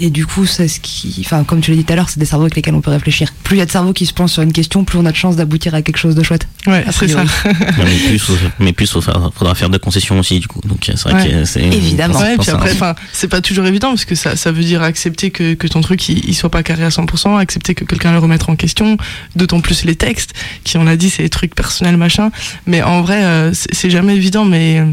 Et 0.00 0.10
du 0.10 0.26
coup, 0.26 0.44
c'est 0.46 0.68
ce 0.68 0.80
qui, 0.80 1.16
enfin, 1.24 1.44
comme 1.44 1.60
tu 1.60 1.70
l'as 1.70 1.76
dit 1.76 1.84
tout 1.84 1.92
à 1.92 1.96
l'heure, 1.96 2.08
c'est 2.08 2.18
des 2.18 2.24
cerveaux 2.26 2.44
avec 2.44 2.56
lesquels 2.56 2.74
on 2.74 2.80
peut 2.80 2.90
réfléchir. 2.90 3.32
Plus 3.44 3.56
il 3.56 3.58
y 3.60 3.62
a 3.62 3.66
de 3.66 3.70
cerveaux 3.70 3.92
qui 3.92 4.06
se 4.06 4.12
penchent 4.12 4.32
sur 4.32 4.42
une 4.42 4.52
question, 4.52 4.84
plus 4.84 4.98
on 4.98 5.04
a 5.06 5.10
de 5.12 5.16
chances 5.16 5.36
d'aboutir 5.36 5.74
à 5.74 5.82
quelque 5.82 5.98
chose 5.98 6.14
de 6.14 6.22
chouette. 6.22 6.48
Ouais, 6.66 6.84
c'est 6.90 7.08
ça. 7.08 7.24
mais 7.78 7.96
plus, 8.08 8.22
mais 8.58 8.72
plus, 8.72 8.90
faudra 8.90 9.54
faire 9.54 9.70
de 9.70 9.78
concessions 9.78 10.18
aussi, 10.18 10.40
du 10.40 10.48
coup. 10.48 10.60
Donc 10.66 10.78
c'est 10.84 11.00
vrai 11.02 11.14
Ouais. 11.14 11.30
que 11.30 11.44
c'est 11.44 11.62
Évidemment. 11.62 12.18
Ouais, 12.18 12.36
puis 12.38 12.50
après, 12.50 12.72
enfin, 12.72 12.94
c'est 13.12 13.28
pas 13.28 13.40
toujours 13.40 13.66
évident 13.66 13.90
parce 13.90 14.04
que 14.04 14.14
ça, 14.14 14.36
ça 14.36 14.50
veut 14.52 14.64
dire 14.64 14.73
accepter 14.82 15.30
que, 15.30 15.54
que 15.54 15.66
ton 15.66 15.80
truc 15.80 16.08
il, 16.08 16.34
soit 16.34 16.50
pas 16.50 16.62
carré 16.62 16.84
à 16.84 16.88
100%, 16.88 17.38
accepter 17.38 17.74
que 17.74 17.84
quelqu'un 17.84 18.12
le 18.12 18.18
remette 18.18 18.48
en 18.48 18.56
question, 18.56 18.96
d'autant 19.36 19.60
plus 19.60 19.84
les 19.84 19.96
textes 19.96 20.32
qui, 20.64 20.76
on 20.78 20.84
l'a 20.84 20.96
dit, 20.96 21.10
c'est 21.10 21.22
des 21.22 21.30
trucs 21.30 21.54
personnels 21.54 21.96
machin. 21.96 22.30
Mais 22.66 22.82
en 22.82 23.02
vrai, 23.02 23.24
euh, 23.24 23.52
c'est 23.52 23.84
c'est 23.84 23.90
jamais 23.90 24.16
évident, 24.16 24.46
mais 24.46 24.80
euh, 24.80 24.86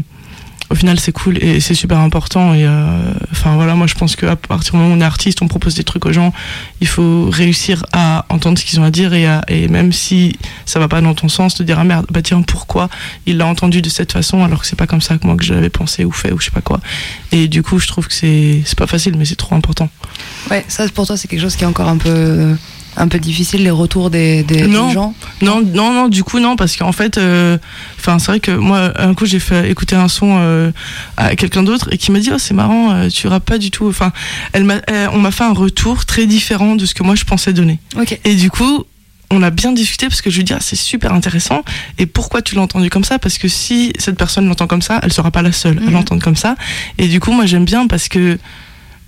au 0.72 0.74
final, 0.74 0.98
c'est 0.98 1.12
cool 1.12 1.36
et 1.44 1.60
c'est 1.60 1.74
super 1.74 1.98
important. 1.98 2.54
Euh, 2.54 3.12
enfin 3.30 3.54
voilà, 3.56 3.74
moi 3.74 3.86
je 3.86 3.94
pense 3.94 4.16
qu'à 4.16 4.36
partir 4.36 4.72
du 4.72 4.78
moment 4.78 4.94
où 4.94 4.96
on 4.96 5.00
est 5.00 5.04
artiste, 5.04 5.42
on 5.42 5.48
propose 5.48 5.74
des 5.74 5.84
trucs 5.84 6.06
aux 6.06 6.12
gens, 6.12 6.32
il 6.80 6.86
faut 6.86 7.28
réussir 7.30 7.84
à 7.92 8.24
entendre 8.30 8.58
ce 8.58 8.64
qu'ils 8.64 8.80
ont 8.80 8.84
à 8.84 8.90
dire 8.90 9.12
et, 9.12 9.68
même 9.68 9.92
si 9.92 10.36
ça 10.64 10.80
va 10.80 10.88
pas 10.88 11.02
dans 11.02 11.14
ton 11.14 11.28
sens, 11.28 11.54
te 11.54 11.62
dire 11.62 11.78
ah 11.78 11.84
merde, 11.84 12.06
bah 12.10 12.20
pourquoi 12.46 12.88
il 13.26 13.36
l'a 13.36 13.46
entendu 13.46 13.82
de 13.82 13.90
cette 13.90 14.12
façon 14.12 14.42
alors 14.42 14.62
que 14.62 14.66
c'est 14.66 14.76
pas 14.76 14.86
comme 14.86 15.02
ça 15.02 15.18
que 15.18 15.26
moi 15.26 15.36
que 15.36 15.44
j'avais 15.44 15.68
pensé 15.68 16.04
ou 16.06 16.10
fait 16.10 16.32
ou 16.32 16.40
je 16.40 16.46
sais 16.46 16.50
pas 16.50 16.62
quoi. 16.62 16.80
Et 17.32 17.48
du 17.48 17.62
coup, 17.62 17.78
je 17.78 17.86
trouve 17.86 18.08
que 18.08 18.14
c'est 18.14 18.62
pas 18.76 18.86
facile, 18.86 19.16
mais 19.18 19.26
c'est 19.26 19.36
trop 19.36 19.54
important. 19.54 19.90
Ouais, 20.50 20.64
ça 20.68 20.88
pour 20.88 21.06
toi, 21.06 21.18
c'est 21.18 21.28
quelque 21.28 21.40
chose 21.40 21.56
qui 21.56 21.64
est 21.64 21.66
encore 21.66 21.88
un 21.88 21.98
peu, 21.98 22.56
un 22.96 23.08
peu 23.08 23.18
difficile, 23.18 23.62
les 23.62 23.70
retours 23.70 24.10
des, 24.10 24.42
des, 24.42 24.62
des 24.62 24.66
Non. 24.68 24.90
gens. 24.90 25.14
Non, 25.40 25.62
non, 25.62 25.92
non, 25.92 26.08
du 26.08 26.22
coup, 26.24 26.38
non, 26.40 26.56
parce 26.56 26.76
qu'en 26.76 26.92
fait, 26.92 27.16
euh, 27.18 27.56
enfin, 27.98 28.18
c'est 28.18 28.26
vrai 28.26 28.40
que 28.40 28.50
moi, 28.50 28.92
un 28.98 29.14
coup, 29.14 29.24
j'ai 29.26 29.38
fait 29.40 29.70
écouter 29.70 29.96
un 29.96 30.08
son 30.08 30.36
euh, 30.38 30.70
à 31.16 31.34
quelqu'un 31.36 31.62
d'autre 31.62 31.88
et 31.90 31.96
qui 31.98 32.12
m'a 32.12 32.18
dit, 32.18 32.30
oh, 32.34 32.38
c'est 32.38 32.54
marrant, 32.54 32.92
euh, 32.92 33.08
tu 33.08 33.26
rappes 33.28 33.46
pas 33.46 33.58
du 33.58 33.70
tout. 33.70 33.88
Enfin, 33.88 34.12
elle 34.52 34.64
m'a, 34.64 34.76
on 35.12 35.18
m'a 35.18 35.30
fait 35.30 35.44
un 35.44 35.54
retour 35.54 36.04
très 36.04 36.26
différent 36.26 36.76
de 36.76 36.84
ce 36.86 36.94
que 36.94 37.02
moi 37.02 37.14
je 37.14 37.24
pensais 37.24 37.52
donner. 37.52 37.78
Et 38.24 38.34
du 38.34 38.50
coup, 38.50 38.84
on 39.30 39.42
a 39.42 39.48
bien 39.48 39.72
discuté 39.72 40.08
parce 40.08 40.20
que 40.20 40.28
je 40.28 40.36
lui 40.36 40.44
dis, 40.44 40.52
ah, 40.52 40.58
c'est 40.60 40.76
super 40.76 41.14
intéressant. 41.14 41.62
Et 41.98 42.04
pourquoi 42.04 42.42
tu 42.42 42.54
l'as 42.54 42.60
entendu 42.60 42.90
comme 42.90 43.04
ça? 43.04 43.18
Parce 43.18 43.38
que 43.38 43.48
si 43.48 43.94
cette 43.98 44.18
personne 44.18 44.46
l'entend 44.46 44.66
comme 44.66 44.82
ça, 44.82 45.00
elle 45.02 45.12
sera 45.14 45.30
pas 45.30 45.40
la 45.40 45.52
seule 45.52 45.78
à 45.78 45.80
Mhm. 45.82 45.92
l'entendre 45.92 46.22
comme 46.22 46.36
ça. 46.36 46.54
Et 46.98 47.08
du 47.08 47.18
coup, 47.20 47.32
moi, 47.32 47.46
j'aime 47.46 47.64
bien 47.64 47.86
parce 47.86 48.08
que 48.08 48.38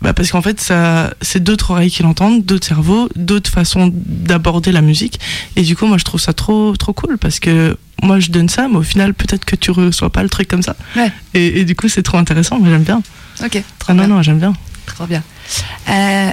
bah 0.02 0.12
parce 0.12 0.30
qu'en 0.30 0.42
fait, 0.42 0.60
ça, 0.60 1.14
c'est 1.22 1.42
d'autres 1.42 1.70
oreilles 1.70 1.90
qui 1.90 2.02
l'entendent, 2.02 2.44
d'autres 2.44 2.66
cerveaux, 2.66 3.08
d'autres 3.16 3.50
façons 3.50 3.90
d'aborder 3.94 4.70
la 4.70 4.82
musique. 4.82 5.18
Et 5.56 5.62
du 5.62 5.76
coup, 5.76 5.86
moi, 5.86 5.96
je 5.98 6.04
trouve 6.04 6.20
ça 6.20 6.32
trop, 6.34 6.76
trop 6.76 6.92
cool 6.92 7.16
parce 7.16 7.40
que 7.40 7.76
moi, 8.02 8.20
je 8.20 8.30
donne 8.30 8.48
ça, 8.50 8.68
mais 8.68 8.76
au 8.76 8.82
final, 8.82 9.14
peut-être 9.14 9.44
que 9.46 9.56
tu 9.56 9.70
reçois 9.70 10.10
pas 10.10 10.22
le 10.22 10.28
truc 10.28 10.46
comme 10.48 10.62
ça. 10.62 10.76
Ouais. 10.96 11.10
Et, 11.32 11.60
et 11.60 11.64
du 11.64 11.74
coup, 11.74 11.88
c'est 11.88 12.02
trop 12.02 12.18
intéressant. 12.18 12.58
Moi, 12.58 12.68
j'aime 12.68 12.82
bien. 12.82 13.02
Ok, 13.42 13.62
trop 13.78 13.92
Ah 13.92 13.94
bien. 13.94 14.06
non, 14.06 14.16
non, 14.16 14.22
j'aime 14.22 14.38
bien. 14.38 14.52
Trop 14.86 15.06
bien. 15.06 15.22
Euh, 15.88 16.30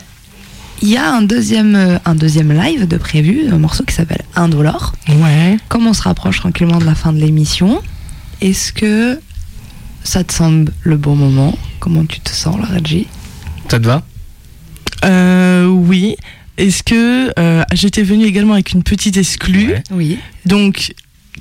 Il 0.81 0.89
y 0.89 0.97
a 0.97 1.09
un 1.13 1.21
deuxième, 1.21 1.75
euh, 1.75 1.97
un 2.03 2.15
deuxième 2.15 2.51
live 2.51 2.87
de 2.87 2.97
prévu, 2.97 3.47
un 3.51 3.57
morceau 3.57 3.85
qui 3.85 3.93
s'appelle 3.95 4.23
Indolore. 4.35 4.91
Ouais. 5.07 5.57
Comme 5.69 5.87
on 5.87 5.93
se 5.93 6.01
rapproche 6.01 6.39
tranquillement 6.41 6.79
de 6.79 6.85
la 6.85 6.95
fin 6.95 7.13
de 7.13 7.19
l'émission, 7.19 7.81
est-ce 8.41 8.73
que 8.73 9.19
ça 10.03 10.23
te 10.25 10.33
semble 10.33 10.73
le 10.81 10.97
bon 10.97 11.15
moment? 11.15 11.57
Comment 11.79 12.03
tu 12.05 12.19
te 12.19 12.31
sens, 12.31 12.57
la 12.59 12.65
Reggie 12.75 13.07
Ça 13.71 13.79
te 13.79 13.85
va? 13.85 14.01
Euh, 15.05 15.65
oui. 15.65 16.17
Est-ce 16.57 16.83
que 16.83 17.31
euh, 17.39 17.63
j'étais 17.71 18.03
venue 18.03 18.25
également 18.25 18.51
avec 18.51 18.73
une 18.73 18.83
petite 18.83 19.15
exclue 19.15 19.69
Ouais. 19.69 19.83
Oui. 19.91 20.19
Donc, 20.45 20.93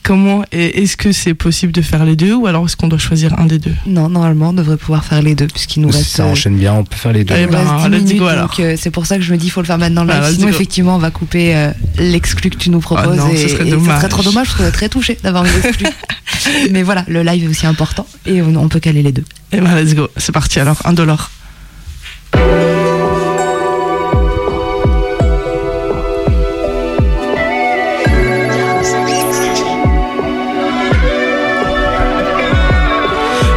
comment 0.05 0.45
et 0.53 0.81
est-ce 0.85 0.97
que 0.97 1.11
c'est 1.11 1.35
possible 1.35 1.72
de 1.72 1.83
faire 1.83 2.05
les 2.05 2.14
deux 2.14 2.35
ou 2.35 2.47
alors 2.47 2.66
est-ce 2.66 2.76
qu'on 2.76 2.87
doit 2.87 3.01
choisir 3.01 3.37
un 3.41 3.47
des 3.47 3.59
deux? 3.59 3.74
Non, 3.85 4.09
normalement, 4.09 4.51
on 4.51 4.53
devrait 4.53 4.76
pouvoir 4.76 5.05
faire 5.05 5.22
les 5.22 5.35
deux, 5.35 5.49
puisqu'il 5.49 5.81
nous 5.81 5.89
reste. 5.89 6.05
Ça 6.05 6.22
euh, 6.22 6.31
enchaîne 6.31 6.57
bien, 6.57 6.72
on 6.72 6.85
peut 6.85 6.95
faire 6.95 7.12
les 7.12 7.24
deux. 7.24 7.35
Nous 7.35 7.49
ben, 7.51 7.59
reste 7.66 7.91
10 7.91 7.91
let's 7.91 8.03
minutes, 8.05 8.18
go, 8.18 8.24
donc 8.26 8.31
alors. 8.33 8.57
euh, 8.61 8.76
c'est 8.78 8.93
pour 8.93 9.07
ça 9.07 9.16
que 9.16 9.22
je 9.22 9.33
me 9.33 9.37
dis 9.37 9.47
il 9.47 9.51
faut 9.51 9.62
le 9.62 9.66
faire 9.66 9.78
maintenant 9.78 10.05
le 10.05 10.12
live. 10.12 10.20
Ah, 10.22 10.28
let's 10.28 10.37
Sinon, 10.37 10.51
effectivement, 10.51 10.95
on 10.95 10.99
va 11.01 11.11
couper 11.11 11.57
euh, 11.57 11.72
l'exclu 11.99 12.49
que 12.49 12.59
tu 12.59 12.70
nous 12.70 12.78
proposes. 12.78 13.18
Ah 13.20 13.24
non, 13.24 13.28
et, 13.31 13.39
ce 13.39 13.49
serait 13.49 13.66
et 13.66 13.70
dommage. 13.72 14.09
trop 14.09 14.22
dommage, 14.22 14.47
je 14.47 14.53
serais 14.53 14.70
très 14.70 14.89
touchée 14.89 15.18
d'avoir 15.20 15.45
une 15.45 15.64
exclu. 15.64 15.87
Mais 16.70 16.85
voilà, 16.85 17.05
le 17.09 17.24
live 17.24 17.43
est 17.43 17.49
aussi 17.49 17.66
important 17.66 18.07
et 18.24 18.41
on, 18.41 18.55
on 18.55 18.68
peut 18.68 18.78
caler 18.78 19.03
les 19.03 19.11
deux. 19.11 19.24
Eh 19.51 19.61
ben, 19.61 19.74
let's 19.74 19.97
go. 19.97 20.07
C'est 20.16 20.31
parti 20.31 20.61
alors, 20.61 20.81
un 20.85 20.93
dollar. 20.93 21.33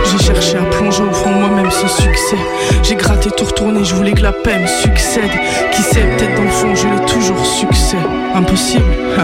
J'ai 0.05 0.17
cherché 0.26 0.57
à 0.57 0.63
plonger 0.63 1.03
au 1.03 1.11
fond 1.13 1.30
moi-même 1.30 1.71
sans 1.71 1.88
succès. 1.88 2.38
J'ai 2.84 2.95
gratté, 2.95 3.30
tout 3.32 3.45
retourné, 3.45 3.84
je 3.84 3.95
voulais 3.95 4.13
que 4.13 4.21
la 4.21 4.32
paix 4.32 4.59
me 4.59 4.67
succède. 4.67 5.32
Qui 5.71 5.82
sait, 5.82 6.01
peut-être 6.01 6.36
dans 6.36 6.43
le 6.43 6.49
fond, 6.49 6.76
je 6.76 6.88
l'ai 6.88 7.05
toujours 7.05 7.45
succès. 7.45 7.97
Impossible. 8.36 8.84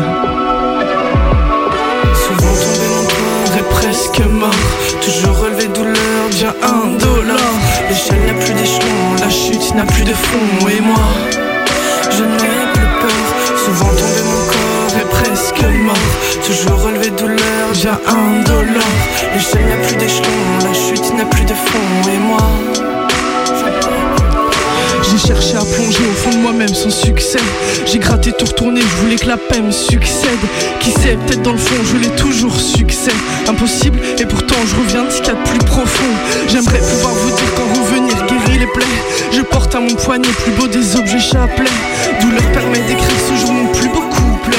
Souvent 2.13 2.53
tombé 2.53 2.87
mon 2.95 3.03
corps 3.07 3.57
est 3.57 3.69
presque 3.69 4.19
mort. 4.29 4.49
Toujours 5.01 5.37
relevé 5.39 5.67
douleur, 5.67 6.29
bien 6.31 6.53
un 6.63 6.87
dollar. 6.97 7.37
L'échelle 7.89 8.25
n'a 8.25 8.33
plus 8.33 8.53
d'échelon, 8.53 8.98
n'a 9.75 9.83
plus 9.83 10.03
de 10.03 10.13
fond. 10.13 10.67
Et 10.69 10.81
moi, 10.81 10.95
je 12.11 12.23
n'ai 12.23 12.71
plus 12.73 12.89
peur. 13.01 13.25
Souvent 13.65 13.89
tombé 13.89 14.21
mon 14.25 14.45
corps 14.47 14.99
est 14.99 15.09
presque 15.09 15.63
mort. 15.83 15.95
Toujours 16.45 16.81
relevé 16.83 17.09
douleur, 17.11 17.67
un 18.07 18.43
dollar. 18.43 18.83
L'échelle 19.33 19.67
n'a 19.67 19.87
plus 19.87 19.95
d'échelon, 19.95 20.39
la 20.63 20.73
chute 20.73 21.13
n'a 21.17 21.25
plus 21.25 21.45
de 21.45 21.53
fond. 21.53 22.11
Et 22.13 22.17
moi, 22.17 22.37
j'ai 25.03 25.27
cherché 25.27 25.55
à 25.55 25.65
plonger 25.75 26.05
au 26.09 26.15
fond 26.15 26.31
de 26.31 26.41
moi-même 26.41 26.73
sans 26.73 26.89
succès. 26.89 27.39
J'ai 27.85 27.99
gratté, 27.99 28.31
tout 28.31 28.45
retourné, 28.45 28.81
je 28.81 28.95
voulais 29.03 29.15
que 29.15 29.27
la 29.27 29.37
paix 29.37 29.61
me 29.61 29.71
succède. 29.71 30.39
Qui 30.79 30.91
sait, 30.91 31.17
peut-être 31.25 31.41
dans 31.41 31.53
le 31.53 31.57
fond, 31.57 31.75
je 31.83 31.97
l'ai 31.97 32.15
toujours 32.15 32.59
succès. 32.59 33.11
Impossible, 33.47 33.99
et 34.19 34.25
pourtant 34.25 34.55
je 34.65 34.75
reviens 34.75 35.03
de 35.03 35.09
y 35.09 35.29
a 35.29 35.33
de 35.33 35.49
plus 35.49 35.59
profond. 35.59 36.11
J'aimerais 36.47 36.79
pouvoir 36.79 37.13
vous 37.13 37.35
dire 37.35 37.53
qu'en 37.55 37.81
revenir 37.81 38.15
Je 39.31 39.41
porte 39.41 39.73
à 39.73 39.79
mon 39.79 39.93
poignet 39.95 40.27
plus 40.43 40.51
beau 40.51 40.67
des 40.67 40.95
objets 40.97 41.19
chapelets. 41.19 41.69
Douleur 42.21 42.43
permet 42.51 42.79
d'écrire 42.79 43.19
ce 43.29 43.39
jour 43.39 43.53
mon 43.53 43.71
plus 43.71 43.87
beau 43.87 44.01
couplet. 44.01 44.57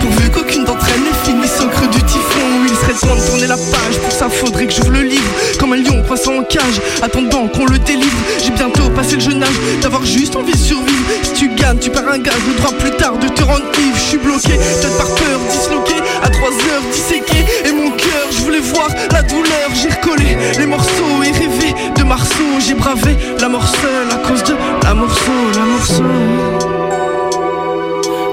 Pourvu 0.00 0.30
qu'aucune 0.30 0.64
d'entre 0.64 0.86
elles 0.94 1.02
ne 1.02 1.12
finisse 1.24 1.60
au 1.60 1.68
creux 1.68 1.88
du 1.88 2.02
typhon. 2.02 2.40
Il 2.66 2.74
serait 2.74 3.06
temps 3.06 3.14
de 3.14 3.26
tourner 3.26 3.46
la 3.46 3.56
page, 3.56 3.98
pour 4.02 4.12
ça 4.12 4.28
faudrait 4.30 4.66
que 4.66 4.72
j'ouvre 4.72 4.92
le 4.92 5.02
livre. 5.02 5.30
Comme 5.58 5.74
un 5.74 5.76
lion 5.76 6.02
coincé 6.08 6.28
en 6.28 6.42
cage, 6.44 6.80
attendant 7.02 7.46
qu'on 7.48 7.66
le 7.66 7.78
délivre. 7.78 8.16
J'ai 8.42 8.52
bientôt 8.52 8.88
passé 8.90 9.16
le 9.16 9.20
jeune 9.20 9.42
âge 9.42 9.60
d'avoir 9.82 10.04
juste 10.06 10.34
envie 10.34 10.52
de 10.52 10.58
survivre. 10.58 11.04
Si 11.22 11.32
tu 11.34 11.48
gagnes, 11.54 11.78
tu 11.78 11.90
perds 11.90 12.08
un 12.08 12.18
gage, 12.18 12.40
le 12.48 12.54
droit 12.54 12.72
plus 12.72 12.92
tard 12.92 13.18
de 13.18 13.28
te 13.28 13.42
rendre 13.42 13.64
ivre. 13.78 13.96
Je 13.96 14.08
suis 14.08 14.18
bloqué, 14.18 14.54
peut-être 14.54 14.96
par 14.96 15.14
peur, 15.14 15.40
disloqué, 15.50 15.94
à 16.22 16.30
3 16.30 16.48
heures 16.48 16.82
disséqué. 16.90 17.44
Et 17.66 17.72
mon 17.72 17.90
cœur, 17.90 18.21
je 18.42 18.46
voulais 18.46 18.60
voir 18.60 18.88
la 19.12 19.22
douleur, 19.22 19.68
j'ai 19.72 19.88
recollé 19.88 20.36
les 20.58 20.66
morceaux 20.66 21.22
et 21.24 21.30
rêvé 21.30 21.74
de 21.96 22.02
Marceau. 22.02 22.58
J'ai 22.58 22.74
bravé 22.74 23.16
la 23.38 23.46
seule 23.46 24.10
à 24.10 24.16
cause 24.26 24.42
de 24.42 24.54
la 24.82 24.94
morceau, 24.94 25.30
la 25.54 25.64
morceau. 25.64 26.02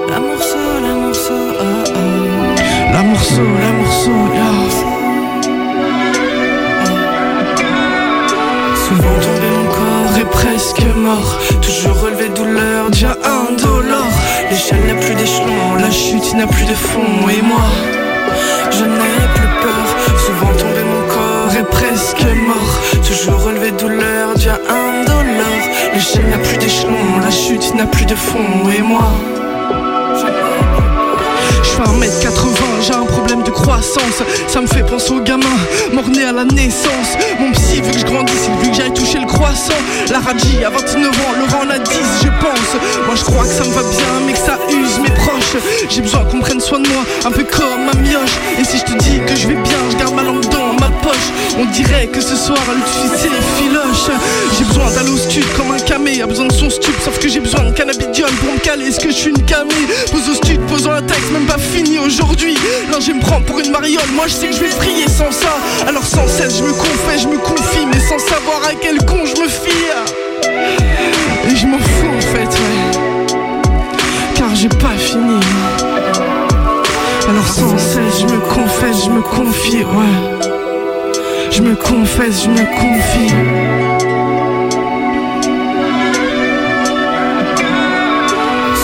La 0.08 0.18
morceau, 0.18 0.68
la 0.82 0.94
morceau, 0.94 1.42
ah, 1.60 1.84
ah. 1.94 2.92
La 2.92 3.02
morceau, 3.02 3.46
la 3.62 3.72
morceau, 3.80 4.18
yeah. 4.34 4.70
Souvent 8.74 9.16
tombé 9.22 9.48
mon 9.56 9.68
corps 9.76 10.18
est 10.18 10.30
presque 10.30 10.82
mort 10.96 11.38
Toujours 11.62 12.00
relevé 12.00 12.28
douleur, 12.30 12.90
déjà 12.90 13.16
un 13.24 13.52
dollar 13.54 14.08
L'échelle 14.50 14.84
n'a 14.88 14.94
plus 14.94 15.14
d'échelon, 15.14 15.76
la 15.78 15.90
chute 15.92 16.34
n'a 16.34 16.48
plus 16.48 16.64
de 16.64 16.74
fond 16.74 17.28
Et 17.28 17.42
moi, 17.42 17.68
je 18.72 18.84
n'ai 18.84 19.28
plus 19.34 19.48
peur 19.62 19.99
Souvent 20.40 20.52
tombé 20.54 20.82
mon 20.84 21.06
corps 21.06 21.54
est 21.54 21.70
presque 21.70 22.22
mort. 22.46 23.02
Toujours 23.06 23.42
relevé 23.42 23.72
douleur, 23.72 24.34
déjà 24.34 24.54
un 24.54 25.04
dollar. 25.04 25.60
L'échelle 25.92 26.28
n'a 26.30 26.38
plus 26.38 26.56
d'échelon, 26.56 27.18
la 27.22 27.30
chute 27.30 27.74
n'a 27.74 27.84
plus 27.84 28.06
de 28.06 28.14
fond. 28.14 28.38
Et 28.74 28.80
moi, 28.80 29.12
je 30.14 30.24
n'ai 30.24 30.32
plus 30.32 30.40
peur 30.40 30.90
je 31.62 31.68
fais 31.70 31.82
1m80, 31.82 32.82
j'ai 32.82 32.94
un 32.94 33.04
problème 33.04 33.42
de 33.42 33.50
croissance. 33.50 34.22
Ça 34.48 34.60
me 34.60 34.66
fait 34.66 34.82
penser 34.82 35.12
aux 35.12 35.20
gamins, 35.20 35.46
mort-nés 35.92 36.24
à 36.24 36.32
la 36.32 36.44
naissance. 36.44 37.16
Mon 37.38 37.52
psy 37.52 37.80
veut 37.80 37.92
que 37.92 37.98
je 37.98 38.04
grandisse, 38.04 38.48
il 38.48 38.64
veut 38.64 38.70
que 38.70 38.76
j'aille 38.76 38.92
toucher 38.92 39.18
le 39.18 39.26
croissant. 39.26 39.74
La 40.10 40.20
Radji 40.20 40.64
à 40.64 40.70
29 40.70 41.06
ans, 41.06 41.32
Laurent 41.38 41.64
en 41.66 41.70
a 41.70 41.78
10 41.78 41.92
je 42.22 42.28
pense. 42.28 43.06
Moi 43.06 43.14
je 43.14 43.24
crois 43.24 43.44
que 43.44 43.52
ça 43.52 43.64
me 43.64 43.70
va 43.70 43.82
bien 43.82 44.26
mais 44.26 44.32
que 44.32 44.38
ça 44.38 44.58
use 44.70 44.98
mes 45.00 45.10
proches. 45.10 45.56
J'ai 45.88 46.00
besoin 46.02 46.24
qu'on 46.24 46.40
prenne 46.40 46.60
soin 46.60 46.80
de 46.80 46.88
moi, 46.88 47.02
un 47.24 47.30
peu 47.30 47.44
comme 47.44 47.84
ma 47.84 47.94
mioche. 48.00 48.36
Et 48.58 48.64
si 48.64 48.78
je 48.78 48.84
te 48.84 48.92
dis 48.98 49.20
que 49.26 49.36
je 49.36 49.48
vais 49.48 49.54
bien, 49.54 49.79
dirait 51.70 52.06
que 52.08 52.20
ce 52.20 52.36
soir 52.36 52.58
le 52.68 52.82
fils 52.82 53.28
filoche 53.58 54.16
J'ai 54.58 54.64
besoin 54.64 54.90
d'aller 54.90 55.10
au 55.10 55.16
stud 55.16 55.44
comme 55.56 55.70
un 55.72 55.78
camé 55.78 56.22
A 56.22 56.26
besoin 56.26 56.46
de 56.46 56.52
son 56.52 56.70
stup, 56.70 56.94
sauf 57.04 57.18
que 57.18 57.28
j'ai 57.28 57.40
besoin 57.40 57.64
de 57.64 57.72
cannabidiol 57.72 58.30
pour 58.30 58.52
me 58.52 58.58
caler. 58.58 58.86
Est-ce 58.86 59.00
que 59.00 59.10
je 59.10 59.14
suis 59.14 59.30
une 59.30 59.42
camé 59.44 59.74
Pose 60.10 60.28
au 60.28 60.34
stud, 60.34 60.60
posant 60.66 60.92
un 60.92 61.02
texte, 61.02 61.30
même 61.32 61.46
pas 61.46 61.58
fini 61.58 61.98
aujourd'hui. 61.98 62.54
Là 62.90 62.98
je 63.00 63.12
me 63.12 63.20
prends 63.20 63.40
pour 63.40 63.60
une 63.60 63.70
mariole, 63.70 64.10
moi 64.14 64.26
je 64.26 64.32
sais 64.32 64.48
que 64.48 64.54
je 64.54 64.60
vais 64.60 64.74
prier 64.76 65.06
sans 65.08 65.30
ça. 65.30 65.56
Alors 65.86 66.04
sans 66.04 66.26
cesse 66.26 66.58
je 66.58 66.64
me 66.64 66.72
confesse, 66.72 67.22
je 67.22 67.28
me 67.28 67.38
confie 67.38 67.86
Mais 67.86 68.00
sans 68.00 68.18
savoir 68.18 68.62
à 68.68 68.74
quel 68.74 68.98
con 69.04 69.24
je 69.24 69.40
me 69.40 69.48
fie. 69.48 69.70
Et 71.50 71.56
je 71.56 71.66
m'en 71.66 71.78
fous 71.78 72.16
en 72.16 72.20
fait, 72.20 72.48
ouais. 72.48 73.34
Car 74.34 74.54
j'ai 74.54 74.68
pas 74.68 74.96
fini. 74.98 75.40
Alors 77.28 77.48
sans 77.48 77.78
cesse 77.78 78.20
je 78.20 78.26
me 78.26 78.40
confesse, 78.40 79.04
je 79.04 79.10
me 79.10 79.22
confie, 79.22 79.84
ouais 79.84 80.49
Je 81.50 81.62
me 81.62 81.74
confesse, 81.74 82.44
je 82.44 82.48
me 82.48 82.64
confie. 82.80 83.34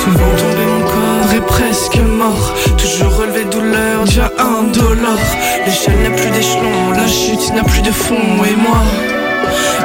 Souvent 0.02 0.32
tombé 0.36 0.64
mon 0.66 0.80
corps 0.84 1.32
est 1.34 1.46
presque 1.46 1.96
mort. 1.96 2.54
Toujours 2.76 3.16
relevé 3.16 3.44
douleur, 3.44 4.04
déjà 4.04 4.32
un 4.38 4.64
dollar 4.64 5.18
L'échelle 5.64 6.02
n'a 6.02 6.10
plus 6.10 6.30
d'échelon, 6.30 6.90
la 6.94 7.06
chute 7.06 7.54
n'a 7.54 7.62
plus 7.62 7.82
de 7.82 7.92
fond. 7.92 8.14
Et 8.44 8.56
moi, 8.56 8.82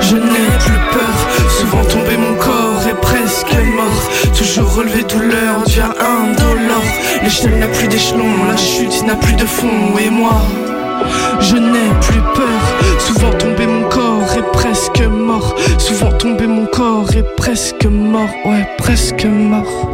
je 0.02 0.16
n'ai 0.16 0.50
plus 0.60 0.82
peur. 0.92 1.50
Souvent 1.60 1.86
tombé 1.86 2.18
mon 2.18 2.36
corps 2.36 2.84
est 2.90 3.00
presque 3.00 3.54
mort. 3.76 4.10
Toujours 4.36 4.74
relevé 4.74 5.04
douleur, 5.04 5.62
déjà 5.66 5.86
un 5.86 6.34
dollar 6.34 6.82
L'échelle 7.24 7.60
n'a 7.60 7.68
plus 7.68 7.88
d'échelon, 7.88 8.46
la 8.50 8.58
chute 8.58 9.04
n'a 9.06 9.16
plus 9.16 9.36
de 9.36 9.46
fond. 9.46 9.98
Et 10.04 10.10
moi, 10.10 10.42
je 11.42 11.56
n'ai 11.56 11.90
plus 12.02 12.22
peur 12.36 13.00
Souvent 13.00 13.32
tombé 13.38 13.66
mon 13.68 13.88
corps 13.90 14.34
est 14.38 14.52
presque 14.54 15.02
mort 15.02 15.56
Souvent 15.78 16.12
tombé 16.18 16.48
mon 16.48 16.66
corps 16.66 17.12
est 17.16 17.36
presque 17.36 17.86
mort 17.86 18.30
Ouais, 18.46 18.68
presque 18.78 19.26
mort 19.26 19.90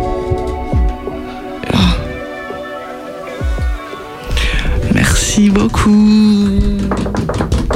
Ah. 1.73 1.95
Merci 4.93 5.49
beaucoup 5.49 6.59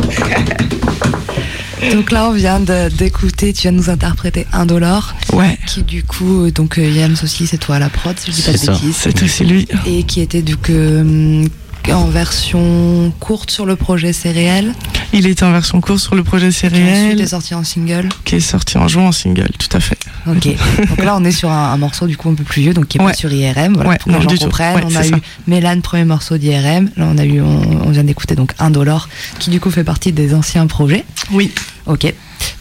Donc 1.94 2.12
là, 2.12 2.28
on 2.30 2.32
vient 2.34 2.60
d'écouter, 2.60 3.54
tu 3.54 3.64
viens 3.64 3.72
de 3.74 3.78
nous 3.78 3.90
interpréter 3.90 4.46
un 4.54 4.66
dollar. 4.68 5.16
Ouais. 5.34 5.58
Qui 5.68 5.82
du 5.82 6.04
coup, 6.04 6.44
euh, 6.46 6.52
donc 6.52 6.78
euh, 6.78 6.88
Yams 6.88 7.16
aussi, 7.24 7.48
c'est 7.48 7.58
toi 7.58 7.78
à 7.78 7.80
la 7.80 7.90
prod, 7.90 8.18
si 8.20 8.32
je 8.32 8.36
dis 8.38 8.42
pas 8.44 8.52
de 8.54 8.58
C'est 8.58 8.66
ça. 8.68 8.72
bêtises. 8.74 8.96
C'est 8.98 9.24
aussi 9.24 9.44
lui 9.44 9.68
Et 9.88 10.04
qui 10.04 10.22
était 10.22 10.42
donc 10.44 10.70
euh, 10.70 11.44
en 11.90 12.06
version 12.06 13.12
courte 13.20 13.52
sur 13.52 13.66
le 13.66 13.76
projet 13.76 14.12
réel. 14.24 14.74
Il 15.14 15.26
était 15.28 15.44
en 15.44 15.52
version 15.52 15.82
courte 15.82 16.00
sur 16.00 16.16
le 16.16 16.24
projet 16.24 16.50
Qui 16.50 16.66
ensuite 16.68 16.72
Céréales, 16.74 17.20
est 17.22 17.28
sorti 17.28 17.54
en 17.54 17.64
single. 17.64 18.08
qui 18.24 18.36
est 18.36 18.40
sorti 18.40 18.78
en 18.78 18.88
juin 18.88 19.08
en 19.08 19.12
single, 19.12 19.50
tout 19.60 19.76
à 19.76 19.80
fait. 19.80 19.98
Ok. 20.28 20.48
donc 20.88 21.04
là, 21.04 21.16
on 21.18 21.24
est 21.26 21.32
sur 21.32 21.50
un, 21.52 21.74
un 21.74 21.78
morceau 21.78 22.08
du 22.08 22.16
coup 22.16 22.30
un 22.30 22.36
peu 22.36 22.44
plus 22.44 22.62
vieux, 22.62 22.74
donc 22.74 22.88
qui 22.88 22.98
est 22.98 23.02
Ouais. 23.02 23.08
pas 23.12 23.14
sur 23.18 23.32
IRM. 23.34 23.74
Voilà, 23.74 23.90
Ouais, 23.90 23.98
pour 23.98 24.06
que 24.08 24.12
non, 24.12 24.20
les 24.20 24.36
gens 24.38 24.46
comprennent. 24.46 24.76
Ouais, 24.76 24.84
on 24.86 24.96
a 24.96 25.08
eu. 25.08 25.12
Mélane, 25.48 25.82
premier 25.82 26.06
morceau 26.06 26.38
d'IRM. 26.38 26.92
Là, 26.96 27.08
on 27.12 27.18
a 27.18 27.26
eu, 27.26 27.42
on, 27.42 27.88
on 27.88 27.90
vient 27.90 28.04
d'écouter 28.04 28.36
donc 28.36 28.54
un 28.60 28.70
dollar, 28.70 29.10
qui 29.40 29.50
du 29.50 29.60
coup 29.60 29.72
fait 29.72 29.84
partie 29.84 30.12
des 30.14 30.34
anciens 30.34 30.68
projets. 30.68 31.04
Oui. 31.32 31.52
Ok. 31.88 32.14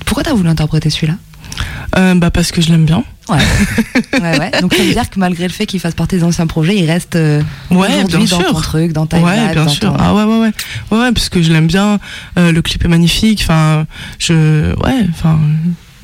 Pourquoi 0.07 0.25
t'as 0.25 0.33
voulu 0.33 0.49
interpréter 0.49 0.91
celui-là? 0.91 1.15
Euh, 1.99 2.15
bah 2.15 2.31
parce 2.31 2.51
que 2.53 2.61
je 2.63 2.71
l'aime 2.71 2.85
bien. 2.87 3.05
Ouais. 3.31 4.21
ouais, 4.21 4.39
ouais. 4.39 4.51
Donc 4.61 4.75
ça 4.75 4.83
veut 4.83 4.93
dire 4.93 5.09
que 5.09 5.19
malgré 5.19 5.45
le 5.47 5.53
fait 5.53 5.67
qu'il 5.67 5.81
fasse 5.81 5.95
partie 5.95 6.17
des 6.17 6.25
anciens 6.25 6.47
projets, 6.47 6.77
il 6.77 6.87
reste 6.91 7.17
euh, 7.17 7.43
Ouais, 7.71 7.89
aujourd'hui 8.05 8.29
dans 8.29 8.39
sûr. 8.41 8.53
ton 8.53 8.61
truc, 8.61 8.93
dans 8.93 9.07
ta 9.07 9.19
ouais, 9.19 9.53
bien 9.53 9.65
dans 9.65 9.69
sûr. 9.71 9.93
ton- 9.93 9.97
Ah 9.99 10.15
ouais, 10.15 10.25
ouais, 10.25 10.39
ouais, 10.41 10.51
ouais, 10.91 10.99
ouais, 10.99 11.13
parce 11.13 11.29
que 11.29 11.41
je 11.43 11.53
l'aime 11.53 11.67
bien. 11.67 11.99
Euh, 12.39 12.53
le 12.53 12.63
clip 12.63 12.85
est 12.85 12.89
magnifique. 12.89 13.41
Enfin, 13.43 13.87
je, 14.19 14.75
ouais, 14.85 15.07
enfin, 15.11 15.39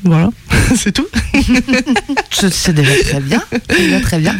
voilà, 0.03 0.29
c'est 0.75 0.91
tout. 0.91 1.07
C'est 2.31 2.73
déjà 2.73 2.91
très 3.03 3.19
bien, 3.19 3.41
déjà 3.69 3.99
très 3.99 4.19
bien. 4.19 4.35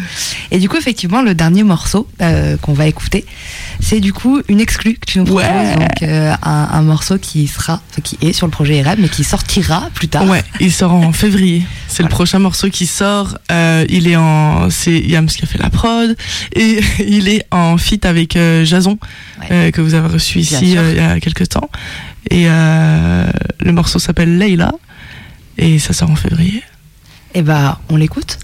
Et 0.50 0.58
du 0.58 0.68
coup, 0.68 0.76
effectivement, 0.76 1.22
le 1.22 1.34
dernier 1.34 1.62
morceau 1.62 2.08
euh, 2.20 2.56
qu'on 2.58 2.72
va 2.72 2.86
écouter, 2.86 3.24
c'est 3.80 4.00
du 4.00 4.12
coup 4.12 4.40
une 4.48 4.60
exclue 4.60 4.94
que 4.94 5.06
tu 5.06 5.18
nous 5.18 5.24
proposes, 5.24 5.44
Ouais. 5.44 5.74
donc 5.76 6.02
euh, 6.02 6.32
un, 6.42 6.68
un 6.72 6.82
morceau 6.82 7.18
qui 7.18 7.46
sera, 7.48 7.80
qui 8.02 8.18
est 8.22 8.32
sur 8.32 8.46
le 8.46 8.50
projet 8.50 8.76
IRM, 8.78 8.96
mais 8.98 9.08
qui 9.08 9.24
sortira 9.24 9.88
plus 9.94 10.08
tard. 10.08 10.26
Ouais, 10.28 10.42
il 10.60 10.72
sort 10.72 10.92
en 10.94 11.12
février. 11.24 11.62
C'est 11.88 12.02
le 12.02 12.08
prochain 12.08 12.38
morceau 12.38 12.68
qui 12.70 12.86
sort. 12.86 13.38
Euh, 13.50 13.84
il 13.88 14.06
est 14.08 14.16
en, 14.16 14.70
c'est 14.70 14.98
Yams 15.00 15.26
qui 15.26 15.44
a 15.44 15.46
fait 15.46 15.58
la 15.58 15.70
prod 15.70 16.16
et 16.54 16.80
il 17.06 17.28
est 17.28 17.44
en 17.50 17.76
feat 17.78 18.04
avec 18.06 18.38
Jason 18.64 18.98
que 19.48 19.80
vous 19.80 19.94
avez 19.94 20.08
reçu 20.08 20.38
Bien 20.40 20.58
ici 20.58 20.72
il 20.72 20.96
y 20.96 21.00
a 21.00 21.18
quelques 21.20 21.48
temps. 21.48 21.70
Et 22.30 22.44
le 22.46 23.72
morceau 23.72 23.98
s'appelle 23.98 24.38
Leila 24.38 24.72
et 25.58 25.78
ça 25.78 25.92
sort 25.92 26.10
en 26.10 26.16
février. 26.16 26.62
Et 27.34 27.42
bah, 27.42 27.80
on 27.90 27.96
l'écoute. 27.96 28.38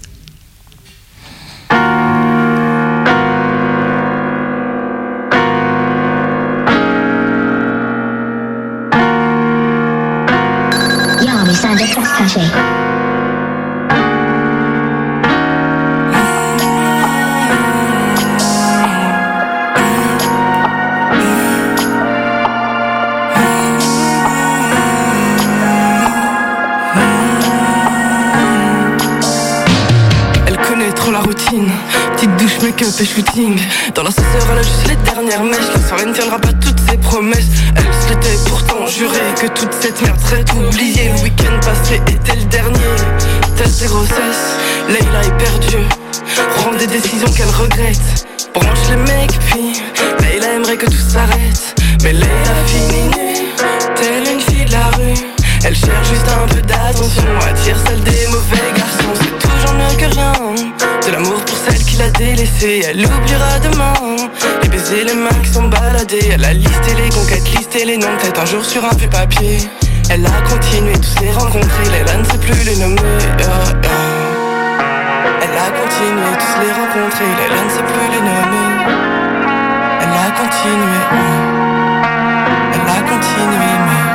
Yami 11.21 11.55
Sandra 11.55 11.85
Cache. 12.17 12.84
Make-up 32.61 32.93
et 32.99 33.05
shooting. 33.05 33.59
Dans 33.93 34.03
l'ascenseur, 34.03 34.47
elle 34.51 34.59
a 34.59 34.61
juste 34.61 34.87
les 34.87 34.95
dernières 35.11 35.43
mèches. 35.43 35.71
La 35.73 35.87
soirée 35.87 36.05
ne 36.05 36.13
tiendra 36.13 36.39
pas 36.39 36.53
toutes 36.53 36.79
ses 36.89 36.97
promesses. 36.97 37.47
Elle 37.75 37.83
se 37.83 38.09
l'était 38.09 38.49
pourtant 38.49 38.85
juré 38.87 39.19
que 39.39 39.47
toute 39.47 39.73
cette 39.79 40.01
merde 40.01 40.19
serait 40.21 40.45
oubliée. 40.55 41.11
Le 41.15 41.23
week-end 41.23 41.59
passé 41.61 42.01
était 42.07 42.35
le 42.35 42.45
dernier. 42.45 42.95
Test 43.57 43.81
des 43.81 43.87
grossesses, 43.87 44.57
Leila 44.89 45.21
est 45.23 45.37
perdue. 45.37 45.85
Prend 46.57 46.71
des 46.73 46.87
décisions 46.87 47.29
qu'elle 47.35 47.49
regrette. 47.49 48.27
Branche 48.53 48.89
les 48.89 48.97
mecs, 48.97 49.39
puis 49.51 49.81
Leila 50.21 50.53
aimerait 50.53 50.77
que 50.77 50.85
tout 50.85 51.09
s'arrête. 51.09 51.75
Mais 52.03 52.13
Leila 52.13 52.55
finit 52.67 53.07
nue, 53.07 53.47
telle 53.95 54.33
une 54.33 54.39
fille 54.39 54.65
de 54.65 54.71
la 54.71 54.87
rue. 54.97 55.13
Elle 55.63 55.75
cherche 55.75 56.09
juste 56.09 56.27
un 56.27 56.47
peu 56.47 56.61
d'attention, 56.61 57.23
attire 57.41 57.77
celle 57.87 58.03
des 58.03 58.27
mauvais 58.27 58.71
garçons. 58.77 59.13
C'est 59.15 59.47
toujours 59.47 59.73
mieux 59.73 59.97
que 59.97 60.13
rien. 60.13 60.84
L'amour 61.25 61.43
pour 61.45 61.57
celle 61.57 61.83
qui 61.83 61.97
l'a 61.97 62.11
délaissée, 62.11 62.83
elle 62.87 63.03
oubliera 63.03 63.57
demain. 63.59 63.93
Les 64.61 64.69
baisers, 64.69 65.05
les 65.05 65.15
mains 65.15 65.29
qui 65.41 65.49
sont 65.49 65.67
baladées. 65.67 66.29
Elle 66.31 66.45
a 66.45 66.53
listé 66.53 66.93
les 66.93 67.09
conquêtes, 67.09 67.49
listé 67.57 67.83
les 67.83 67.97
noms, 67.97 68.15
peut-être 68.19 68.41
un 68.41 68.45
jour 68.45 68.63
sur 68.63 68.85
un 68.85 68.95
vieux 68.95 69.09
papier. 69.09 69.57
Elle 70.11 70.23
a 70.25 70.41
continué 70.47 70.93
tous 70.93 71.23
les 71.23 71.31
rencontrer, 71.31 71.83
Leila 71.91 72.17
ne 72.17 72.23
sait 72.25 72.37
plus 72.37 72.63
les 72.63 72.75
nommer. 72.75 73.01
Elle 75.41 75.57
a 75.57 75.71
continué 75.71 76.29
tous 76.37 76.61
les 76.61 76.71
rencontrer, 76.71 77.25
Leila 77.25 77.63
ne 77.63 77.69
sait 77.69 77.83
plus 77.89 78.07
les 78.13 78.21
nommer. 78.21 78.69
Elle 80.01 80.13
a 80.13 80.29
continué, 80.31 80.97
elle 82.73 82.87
a 82.87 83.01
continué, 83.01 83.71
mais 83.87 84.14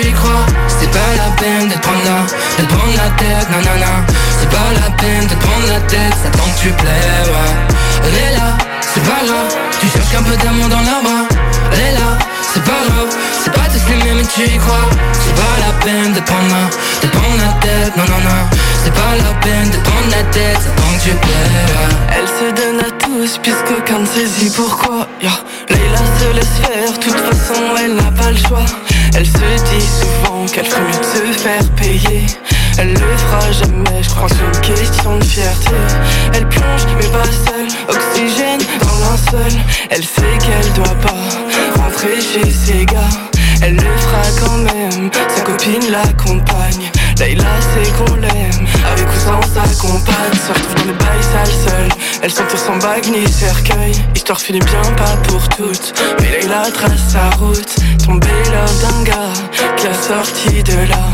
tu 0.00 0.08
y 0.08 0.12
crois. 0.12 0.46
C'est 0.68 0.90
pas 0.90 1.12
la 1.16 1.30
peine 1.40 1.68
de 1.68 1.74
prendre 1.78 2.04
la, 2.04 2.62
de 2.62 2.68
prendre 2.68 2.96
la 2.96 3.10
tête, 3.16 3.48
nanana. 3.50 3.92
C'est 4.38 4.50
pas 4.50 4.70
la 4.74 4.90
peine 4.96 5.26
de 5.26 5.34
prendre 5.34 5.66
la 5.68 5.80
tête, 5.80 6.14
ça 6.22 6.28
tant 6.30 6.44
que 6.44 6.60
tu 6.60 6.70
plais, 6.70 7.06
ouais. 7.32 8.10
Léla, 8.12 8.56
c'est 8.80 9.02
pas 9.02 9.24
grave, 9.24 9.54
tu 9.80 9.86
cherches 9.88 10.14
un 10.18 10.22
peu 10.22 10.36
d'amour 10.36 10.68
dans 10.68 10.80
leurs 10.80 11.02
bras. 11.02 11.24
Léla, 11.72 12.18
c'est 12.52 12.62
pas 12.62 12.80
grave, 12.88 13.10
c'est 13.42 13.52
pas 13.52 13.66
tous 13.72 13.88
les 13.88 13.96
mêmes 14.04 14.18
mais 14.18 14.26
tu 14.34 14.42
y 14.42 14.58
crois. 14.58 14.88
C'est 15.12 15.34
pas 15.34 15.56
la 15.64 15.72
peine 15.84 16.12
de 16.12 16.20
prendre 16.20 16.50
la, 16.54 16.64
de 17.02 17.08
prendre 17.12 17.38
la 17.38 17.52
tête, 17.64 17.96
non. 17.96 18.04
C'est 18.84 18.94
pas 18.94 19.14
la 19.16 19.32
peine 19.40 19.70
de 19.70 19.78
prendre 19.78 20.10
la 20.10 20.22
tête, 20.30 20.60
ça 20.62 20.70
tant 20.76 20.92
que 20.96 21.02
tu 21.02 21.14
plais, 21.24 21.56
ouais. 21.74 21.92
Elle 22.16 22.28
se 22.28 22.46
donne 22.60 22.80
à 22.80 22.90
tous 23.02 23.38
puisqu'aucun 23.42 24.00
ne 24.00 24.06
saisit 24.06 24.52
pourquoi? 24.54 25.08
Yeah. 25.22 25.32
Leila 25.70 26.02
se 26.18 26.36
laisse 26.36 26.56
faire, 26.62 26.98
toute 27.00 27.18
façon 27.18 27.60
elle 27.82 27.96
n'a 27.96 28.10
pas 28.12 28.30
le 28.30 28.36
choix. 28.36 28.66
Elle 29.14 29.26
se 29.26 29.38
dit 29.38 29.86
souvent 29.86 30.46
qu'elle 30.46 30.66
ferait 30.66 30.82
mieux 30.82 30.98
de 30.98 31.34
se 31.34 31.38
faire 31.38 31.70
payer. 31.76 32.26
Elle 32.78 32.92
le 32.92 33.16
fera 33.16 33.52
jamais, 33.52 34.02
je 34.02 34.10
crois 34.10 34.28
que 34.28 34.34
c'est 34.34 34.70
une 34.70 34.74
question 34.74 35.18
de 35.18 35.24
fierté. 35.24 35.70
Elle 36.34 36.46
plonge, 36.48 36.82
mais 36.96 37.08
pas 37.08 37.24
seule, 37.24 37.68
oxygène 37.88 38.60
dans 38.80 38.98
linceul. 38.98 39.60
Elle 39.90 40.04
sait 40.04 40.38
qu'elle 40.40 40.72
doit 40.74 40.94
pas 40.96 41.80
rentrer 41.80 42.20
chez 42.20 42.50
ses 42.50 42.84
gars. 42.84 43.00
Elle 43.62 43.76
le 43.76 43.80
fera 43.80 44.22
quand 44.40 44.58
même, 44.58 45.10
sa 45.34 45.40
copine 45.42 45.90
l'accompagne. 45.90 46.90
Leila 47.18 47.44
sait 47.60 47.90
qu'on 47.92 48.14
l'aime, 48.16 48.66
avec 48.92 49.08
ou 49.08 49.18
sans 49.18 49.42
sa 49.42 49.62
compagne. 49.80 50.34
Se 50.34 50.52
retrouve 50.52 50.74
dans 50.74 50.84
le 50.84 50.92
bail 50.92 51.22
sale 51.22 51.54
seule. 51.68 51.88
Elle 52.22 52.30
s'entoure 52.30 52.58
sans 52.58 52.76
bague 52.78 53.06
ni 53.08 53.26
cercueil. 53.26 53.92
Histoire 54.14 54.40
finit 54.40 54.60
bien, 54.60 54.82
pas 54.96 55.16
pour 55.28 55.48
toutes. 55.48 55.94
Mais 56.20 56.40
Leila 56.40 56.70
trace 56.72 57.08
sa 57.08 57.30
route. 57.36 57.76
Tombée 58.04 58.28
love 58.52 58.80
d'un 58.82 59.02
gars 59.04 59.32
qui 59.76 59.86
a 59.86 59.94
sorti 59.94 60.62
de 60.62 60.88
là. 60.88 61.04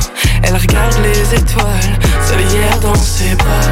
Elle 0.42 0.56
regarde 0.56 0.98
les 1.02 1.38
étoiles, 1.38 1.98
hier 2.50 2.78
dans 2.80 2.94
ses 2.94 3.34
bras. 3.36 3.70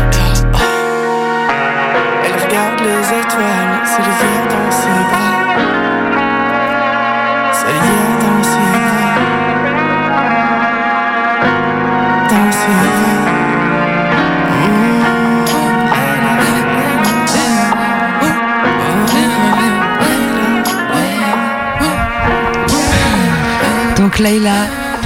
Elle 2.24 2.32
regarde 2.42 2.80
les 2.80 3.02
étoiles, 3.18 3.82
hier 3.98 4.42
dans 4.48 4.70
ses 4.70 5.00
bras. 5.10 5.40
Dans 8.22 8.29
Dans 24.00 24.08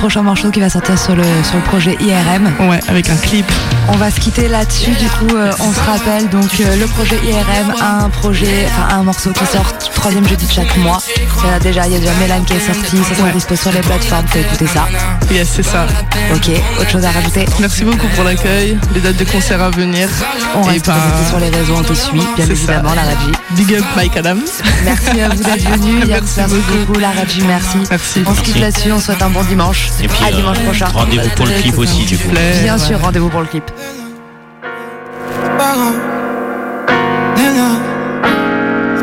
prochain 0.05 0.21
morceau 0.23 0.51
qui 0.51 0.61
va 0.61 0.69
sortir 0.69 0.99
sur 0.99 1.17
le, 1.17 1.23
sur 1.45 1.57
le 1.57 1.63
projet 1.63 1.97
IRM. 1.99 2.69
Ouais, 2.69 2.79
avec 2.89 3.09
un 3.09 3.17
clip. 3.17 3.51
On 3.89 3.97
va 3.97 4.11
se 4.11 4.21
quitter 4.21 4.49
là-dessus, 4.49 4.91
du 4.91 5.07
coup 5.09 5.35
euh, 5.35 5.51
on 5.61 5.73
se 5.73 5.81
rappelle 5.81 6.29
donc 6.29 6.51
euh, 6.61 6.77
le 6.77 6.87
projet 6.87 7.17
IRM 7.25 7.73
a 7.81 8.05
un 8.05 8.11
projet, 8.11 8.67
enfin 8.67 8.97
un 8.99 9.03
morceau 9.03 9.31
qui 9.33 9.47
sort 9.47 9.73
troisième 9.95 10.29
jeudi 10.29 10.47
de 10.47 10.53
chaque 10.53 10.77
mois. 10.77 10.99
Il 11.17 11.49
y 11.49 11.51
en 11.51 11.57
a 11.57 11.59
déjà, 11.59 11.87
il 11.87 11.95
y 11.95 11.97
a 11.97 12.01
déjà 12.01 12.13
Mélane 12.21 12.45
qui 12.45 12.53
est 12.53 12.61
sorti, 12.61 12.99
ça 12.99 13.15
sera 13.15 13.31
dispo 13.31 13.57
sur 13.57 13.73
les 13.73 13.81
plateformes, 13.81 14.27
faut 14.29 14.39
écouter 14.39 14.67
ça. 14.67 14.87
Yes, 15.31 15.49
c'est 15.57 15.63
ça. 15.63 15.87
Ok, 16.35 16.51
autre 16.81 16.91
chose 16.91 17.05
à 17.05 17.11
rajouter? 17.11 17.47
Merci 17.59 17.85
beaucoup 17.85 18.07
pour 18.15 18.25
l'accueil, 18.25 18.79
les 18.95 19.01
dates 19.01 19.17
de 19.17 19.25
concert 19.25 19.63
à 19.63 19.71
venir. 19.71 20.09
On 20.55 20.65
Et 20.65 20.73
reste 20.73 20.85
connecté 20.85 21.29
sur 21.29 21.39
les 21.41 21.49
réseaux, 21.49 21.77
on 21.79 21.83
te 21.83 21.95
suit, 21.95 22.21
bien 22.37 22.47
évidemment, 22.47 22.91
ça. 22.91 22.95
la 22.97 23.03
Raji. 23.03 23.33
Big 23.53 23.75
up 23.75 23.85
Mike 23.97 24.17
Adams. 24.19 24.41
Merci 24.85 25.21
à 25.21 25.29
vous 25.31 25.43
d'être 25.43 25.71
venus, 25.79 26.07
Yann, 26.09 26.25
merci 26.37 26.55
beaucoup, 26.87 26.99
la 27.01 27.11
Raji, 27.11 27.43
merci. 27.47 27.79
On 28.27 28.35
se 28.35 28.41
quitte 28.43 28.57
Merci. 28.57 28.61
là-dessus, 28.61 28.93
on 28.93 29.01
souhaite 29.01 29.23
un 29.23 29.31
bon 29.31 29.43
dimanche. 29.45 29.89
Et 30.03 30.09
puis, 30.09 30.25
à 30.25 30.29
euh, 30.29 30.33
dimanche 30.33 30.61
prochain. 30.61 30.87
Rendez-vous 30.87 31.31
pour 31.31 31.47
le 31.47 31.53
clip 31.53 31.79
aussi, 31.79 32.05
du 32.05 32.19
coup. 32.19 32.31
Bien 32.63 32.79
sûr, 32.79 33.01
rendez-vous 33.01 33.29
pour 33.29 33.41
le 33.41 33.47
clip. 33.47 33.65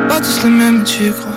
Pas 0.07 0.19
tout 0.19 0.47
le 0.47 0.49
même, 0.49 0.83
tu 0.83 1.11
crois. 1.11 1.30